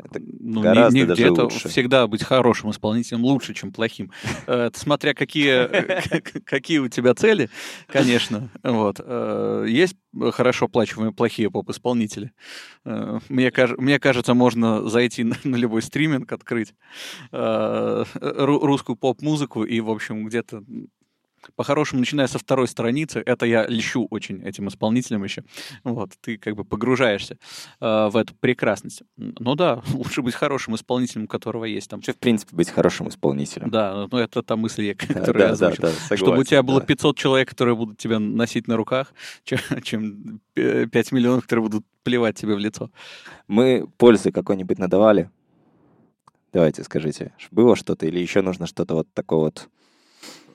Это 0.05 0.21
Ну, 0.21 0.61
не- 0.61 0.63
Гораздо 0.63 0.99
не, 0.99 1.05
даже 1.05 1.23
где-то 1.23 1.45
лучше. 1.45 1.69
всегда 1.69 2.07
быть 2.07 2.23
хорошим 2.23 2.71
исполнителем 2.71 3.25
лучше, 3.25 3.55
чем 3.55 3.73
плохим. 3.73 4.11
Э, 4.47 4.71
смотря 4.75 5.15
какие, 5.15 6.41
какие 6.45 6.79
у 6.79 6.89
тебя 6.89 7.15
цели, 7.15 7.49
конечно. 7.87 8.49
Вот. 8.63 9.01
Э, 9.05 9.67
Есть 9.69 9.97
хорошо 10.33 10.67
оплачиваемые 10.67 11.13
плохие 11.15 11.51
поп-исполнители. 11.51 12.33
Э, 12.85 13.19
Мне, 13.29 13.53
мне 13.79 13.99
кажется, 13.99 14.35
можно 14.35 14.89
зайти 14.89 15.25
на, 15.25 15.37
любой 15.57 15.83
стриминг, 15.83 16.31
открыть 16.33 16.75
э, 17.33 18.05
ру- 18.21 18.61
русскую 18.65 18.97
поп-музыку 18.97 19.65
и, 19.65 19.81
в 19.81 19.91
общем, 19.91 20.25
где-то 20.27 20.63
по-хорошему, 21.57 22.01
начиная 22.01 22.27
со 22.27 22.39
второй 22.39 22.69
страницы, 22.69 23.23
это 23.25 23.47
я 23.47 23.67
лещу 23.67 24.07
очень 24.11 24.43
этим 24.43 24.69
исполнителям 24.69 25.25
еще. 25.25 25.45
Вот, 25.85 26.11
ты 26.21 26.37
как 26.39 26.57
бы 26.57 26.65
погружаешься 26.65 27.39
э, 27.81 28.09
в 28.09 28.17
эту 28.17 28.35
прекрасность. 28.35 29.03
Ну 29.17 29.55
да, 29.55 29.83
лучше 29.93 30.23
быть 30.23 30.35
хорошим 30.35 30.75
исполнителем, 30.75 31.25
у 31.25 31.29
которого 31.29 31.65
есть 31.65 31.89
там. 31.91 31.99
вообще, 31.99 32.13
в 32.13 32.19
принципе, 32.19 32.55
быть 32.57 32.71
хорошим 32.71 33.09
исполнителем. 33.09 33.71
Да, 33.71 34.07
ну 34.11 34.19
это 34.19 34.43
та 34.43 34.57
мысль, 34.57 34.83
я- 34.85 34.95
Да, 34.95 35.15
которую 35.21 35.43
я 35.47 35.51
да, 35.55 35.57
да, 35.57 35.69
озвучил. 35.69 35.83
да, 35.83 35.93
Чтобы 35.93 36.15
у 36.15 36.19
согласен, 36.27 36.45
тебя 36.45 36.63
было 36.63 36.81
да. 36.81 36.87
500 36.87 37.17
человек, 37.19 37.49
которые 37.49 37.77
будут 37.77 37.99
тебя 37.99 38.19
носить 38.19 38.69
на 38.69 38.77
руках, 38.77 39.13
чем, 39.45 39.59
чем 39.83 40.41
5 40.55 41.13
миллионов, 41.13 41.45
которые 41.45 41.65
будут 41.65 41.85
плевать 42.03 42.37
тебе 42.37 42.55
в 42.55 42.59
лицо. 42.59 42.91
Мы 43.49 43.87
пользы 43.97 44.33
какой-нибудь 44.33 44.79
надавали? 44.79 45.31
Давайте, 46.53 46.83
скажите, 46.83 47.33
было 47.51 47.77
что-то 47.77 48.07
или 48.07 48.19
еще 48.19 48.41
нужно 48.41 48.67
что-то 48.67 48.95
вот 48.95 49.09
такое 49.13 49.39
вот? 49.41 49.69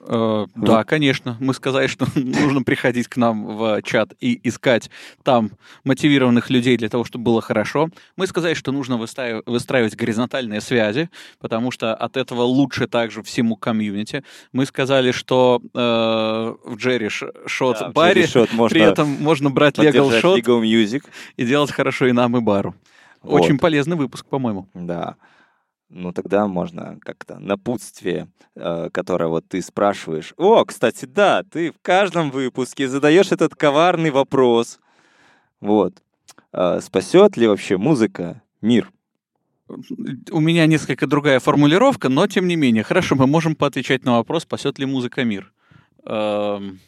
Э, 0.06 0.46
Да, 0.54 0.84
конечно. 0.84 1.36
Мы 1.40 1.54
сказали, 1.54 1.86
что 1.86 2.06
нужно 2.14 2.62
приходить 2.62 3.08
к 3.08 3.16
нам 3.16 3.46
в 3.46 3.82
чат 3.82 4.12
и 4.20 4.40
искать 4.46 4.90
там 5.22 5.52
мотивированных 5.84 6.50
людей 6.50 6.76
для 6.76 6.88
того, 6.88 7.04
чтобы 7.04 7.24
было 7.24 7.40
хорошо. 7.40 7.88
Мы 8.16 8.26
сказали, 8.26 8.54
что 8.54 8.72
нужно 8.72 8.96
выстраивать 8.96 9.96
горизонтальные 9.96 10.60
связи, 10.60 11.10
потому 11.40 11.70
что 11.70 11.94
от 11.94 12.16
этого 12.16 12.42
лучше 12.42 12.86
также 12.86 13.22
всему 13.22 13.56
комьюнити. 13.56 14.24
Мы 14.52 14.66
сказали, 14.66 15.12
что 15.12 15.60
э, 15.74 15.78
в 15.78 16.76
Джерри 16.76 17.08
Шот 17.08 17.78
Да, 17.80 17.90
можно 18.52 18.68
при 18.68 18.82
этом 18.82 19.08
можно 19.08 19.50
брать 19.50 19.78
Legal 19.78 20.20
Shot 20.20 20.40
Legal 20.40 20.62
Music. 20.62 21.04
и 21.36 21.44
делать 21.44 21.70
хорошо 21.70 22.06
и 22.06 22.12
нам, 22.12 22.36
и 22.36 22.40
бару. 22.40 22.74
Вот. 23.22 23.40
Очень 23.40 23.58
полезный 23.58 23.96
выпуск, 23.96 24.26
по-моему. 24.26 24.68
Да. 24.74 25.16
Ну, 25.88 26.12
тогда 26.12 26.46
можно 26.46 26.98
как-то 27.00 27.38
напутствие, 27.38 28.28
э, 28.54 28.88
которое 28.92 29.28
вот 29.28 29.46
ты 29.48 29.62
спрашиваешь. 29.62 30.34
О, 30.36 30.64
кстати, 30.64 31.04
да, 31.04 31.42
ты 31.42 31.70
в 31.70 31.80
каждом 31.82 32.30
выпуске 32.30 32.88
задаешь 32.88 33.32
этот 33.32 33.54
коварный 33.54 34.10
вопрос. 34.10 34.80
Вот. 35.60 35.94
Э, 36.52 36.80
спасет 36.80 37.36
ли 37.36 37.46
вообще 37.46 37.76
музыка 37.76 38.42
мир? 38.60 38.90
У 40.30 40.40
меня 40.40 40.66
несколько 40.66 41.06
другая 41.06 41.40
формулировка, 41.40 42.08
но 42.08 42.26
тем 42.26 42.46
не 42.46 42.56
менее. 42.56 42.82
Хорошо, 42.82 43.14
мы 43.14 43.26
можем 43.26 43.56
поотвечать 43.56 44.04
на 44.04 44.16
вопрос, 44.16 44.42
спасет 44.42 44.78
ли 44.78 44.86
музыка 44.86 45.24
мир. 45.24 45.52
Эм, 46.04 46.80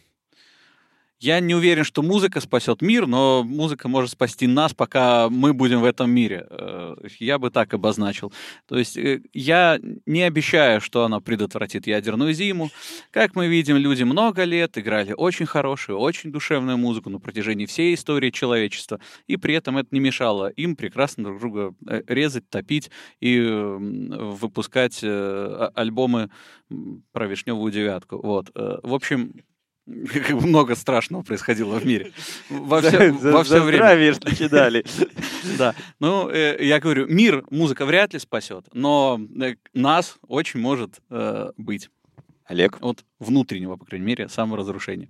Я 1.18 1.40
не 1.40 1.54
уверен, 1.54 1.82
что 1.82 2.02
музыка 2.02 2.40
спасет 2.40 2.82
мир, 2.82 3.06
но 3.06 3.42
музыка 3.42 3.88
может 3.88 4.10
спасти 4.10 4.46
нас, 4.46 4.74
пока 4.74 5.30
мы 5.30 5.54
будем 5.54 5.80
в 5.80 5.84
этом 5.84 6.10
мире. 6.10 6.46
Э, 6.50 6.94
Я 7.18 7.38
бы 7.38 7.50
так 7.50 7.72
обозначил. 7.72 8.32
То 8.66 8.78
есть 8.78 8.98
э, 8.98 9.22
я 9.32 9.80
не 10.04 10.22
обещаю, 10.22 10.82
что 10.82 11.04
она 11.04 11.20
предотвратит 11.20 11.86
ядерную 11.86 12.34
зиму. 12.34 12.70
Как 13.10 13.34
мы 13.34 13.46
видим, 13.48 13.76
люди 13.78 14.02
много 14.02 14.44
лет 14.44 14.76
играли 14.76 15.14
очень 15.16 15.46
хорошую, 15.46 15.98
очень 15.98 16.32
душевную 16.32 16.76
музыку 16.76 17.08
на 17.08 17.18
протяжении 17.18 17.64
всей 17.64 17.94
истории 17.94 18.30
человечества, 18.30 19.00
и 19.26 19.38
при 19.38 19.54
этом 19.54 19.78
это 19.78 19.88
не 19.92 20.00
мешало 20.00 20.48
им 20.48 20.76
прекрасно 20.76 21.24
друг 21.24 21.40
друга 21.40 21.74
э, 21.88 22.02
резать, 22.08 22.46
топить 22.50 22.90
и 23.20 23.40
выпускать 23.40 25.00
а- 25.02 25.70
альбомы 25.74 26.30
про 27.12 27.26
вишневую 27.26 27.72
девятку. 27.72 28.20
Вот. 28.22 28.50
В 28.54 28.92
общем, 28.94 29.32
Как 30.12 30.30
много 30.32 30.74
страшного 30.74 31.22
происходило 31.22 31.78
в 31.78 31.86
мире. 31.86 32.12
Во 32.50 32.80
все, 32.80 33.12
за- 33.12 33.32
во 33.32 33.44
все 33.44 33.58
за 33.58 33.62
время. 33.62 34.14
начинали. 34.24 34.84
Да. 35.58 35.74
Ну, 36.00 36.28
э, 36.28 36.56
я 36.64 36.80
говорю, 36.80 37.06
мир 37.06 37.44
музыка 37.50 37.86
вряд 37.86 38.12
ли 38.12 38.18
спасет, 38.18 38.66
но 38.72 39.20
э, 39.40 39.54
нас 39.74 40.16
очень 40.26 40.58
может 40.58 41.00
э, 41.08 41.50
быть 41.56 41.88
Олег, 42.46 42.78
от 42.80 43.04
внутреннего, 43.20 43.76
по 43.76 43.84
крайней 43.84 44.06
мере, 44.06 44.28
саморазрушения. 44.28 45.08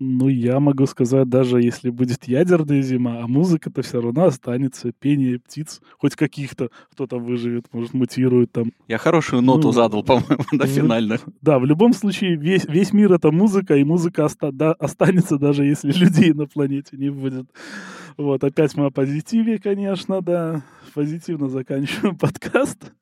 Ну, 0.00 0.28
я 0.28 0.58
могу 0.58 0.86
сказать, 0.86 1.28
даже 1.28 1.60
если 1.62 1.90
будет 1.90 2.24
ядерная 2.24 2.82
зима, 2.82 3.20
а 3.22 3.28
музыка-то 3.28 3.82
все 3.82 4.00
равно 4.00 4.24
останется, 4.24 4.92
пение 4.92 5.38
птиц, 5.38 5.80
хоть 5.98 6.16
каких-то, 6.16 6.70
кто 6.90 7.06
там 7.06 7.22
выживет, 7.24 7.66
может, 7.72 7.94
мутирует 7.94 8.50
там. 8.50 8.72
Я 8.88 8.98
хорошую 8.98 9.42
ноту 9.42 9.68
Ну, 9.68 9.72
задал, 9.72 10.02
по-моему, 10.02 10.44
на 10.52 10.64
ну, 10.64 10.66
финальную. 10.66 11.20
Да, 11.42 11.58
в 11.60 11.64
любом 11.64 11.92
случае, 11.92 12.36
весь, 12.36 12.64
весь 12.64 12.92
мир— 12.92 13.12
это 13.14 13.30
музыка, 13.30 13.76
и 13.76 13.84
музыка 13.84 14.24
оста- 14.24 14.50
да, 14.52 14.72
останется, 14.72 15.38
даже 15.38 15.64
если 15.64 15.92
людей 15.98 16.32
на 16.32 16.46
планете 16.46 16.96
не 16.96 17.10
будет. 17.10 17.46
Вот, 18.16 18.42
опять 18.42 18.76
мы 18.76 18.86
о 18.86 18.90
позитиве, 18.90 19.58
конечно, 19.58 20.20
да. 20.20 20.62
Позитивно 20.94 21.48
заканчиваем 21.48 22.16
подкаст. 22.18 22.92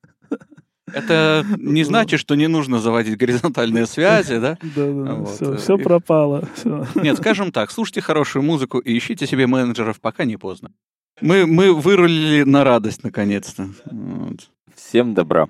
Это 0.93 1.45
не 1.59 1.85
значит, 1.85 2.18
что 2.20 2.35
не 2.35 2.49
нужно 2.49 2.80
заводить 2.80 3.16
горизонтальные 3.16 3.87
связи, 3.87 4.39
да? 4.39 4.59
Да-да, 4.62 5.14
Вот, 5.14 5.30
все, 5.35 5.53
э, 5.55 5.57
все 5.57 5.76
и- 5.76 5.83
пропало. 5.83 6.49
всё. 6.55 6.87
Нет, 6.97 7.16
скажем 7.18 7.53
так, 7.53 7.70
слушайте 7.70 8.01
хорошую 8.01 8.43
музыку 8.43 8.78
и 8.78 8.97
ищите 8.97 9.26
себе 9.26 9.47
менеджеров, 9.47 10.01
пока 10.01 10.24
не 10.24 10.37
поздно. 10.37 10.72
Мы, 11.20 11.47
мы 11.47 11.72
вырулили 11.72 12.43
на 12.43 12.64
радость, 12.64 13.05
наконец-то. 13.05 13.68
Вот. 13.85 14.49
всем 14.74 15.14
добра. 15.14 15.49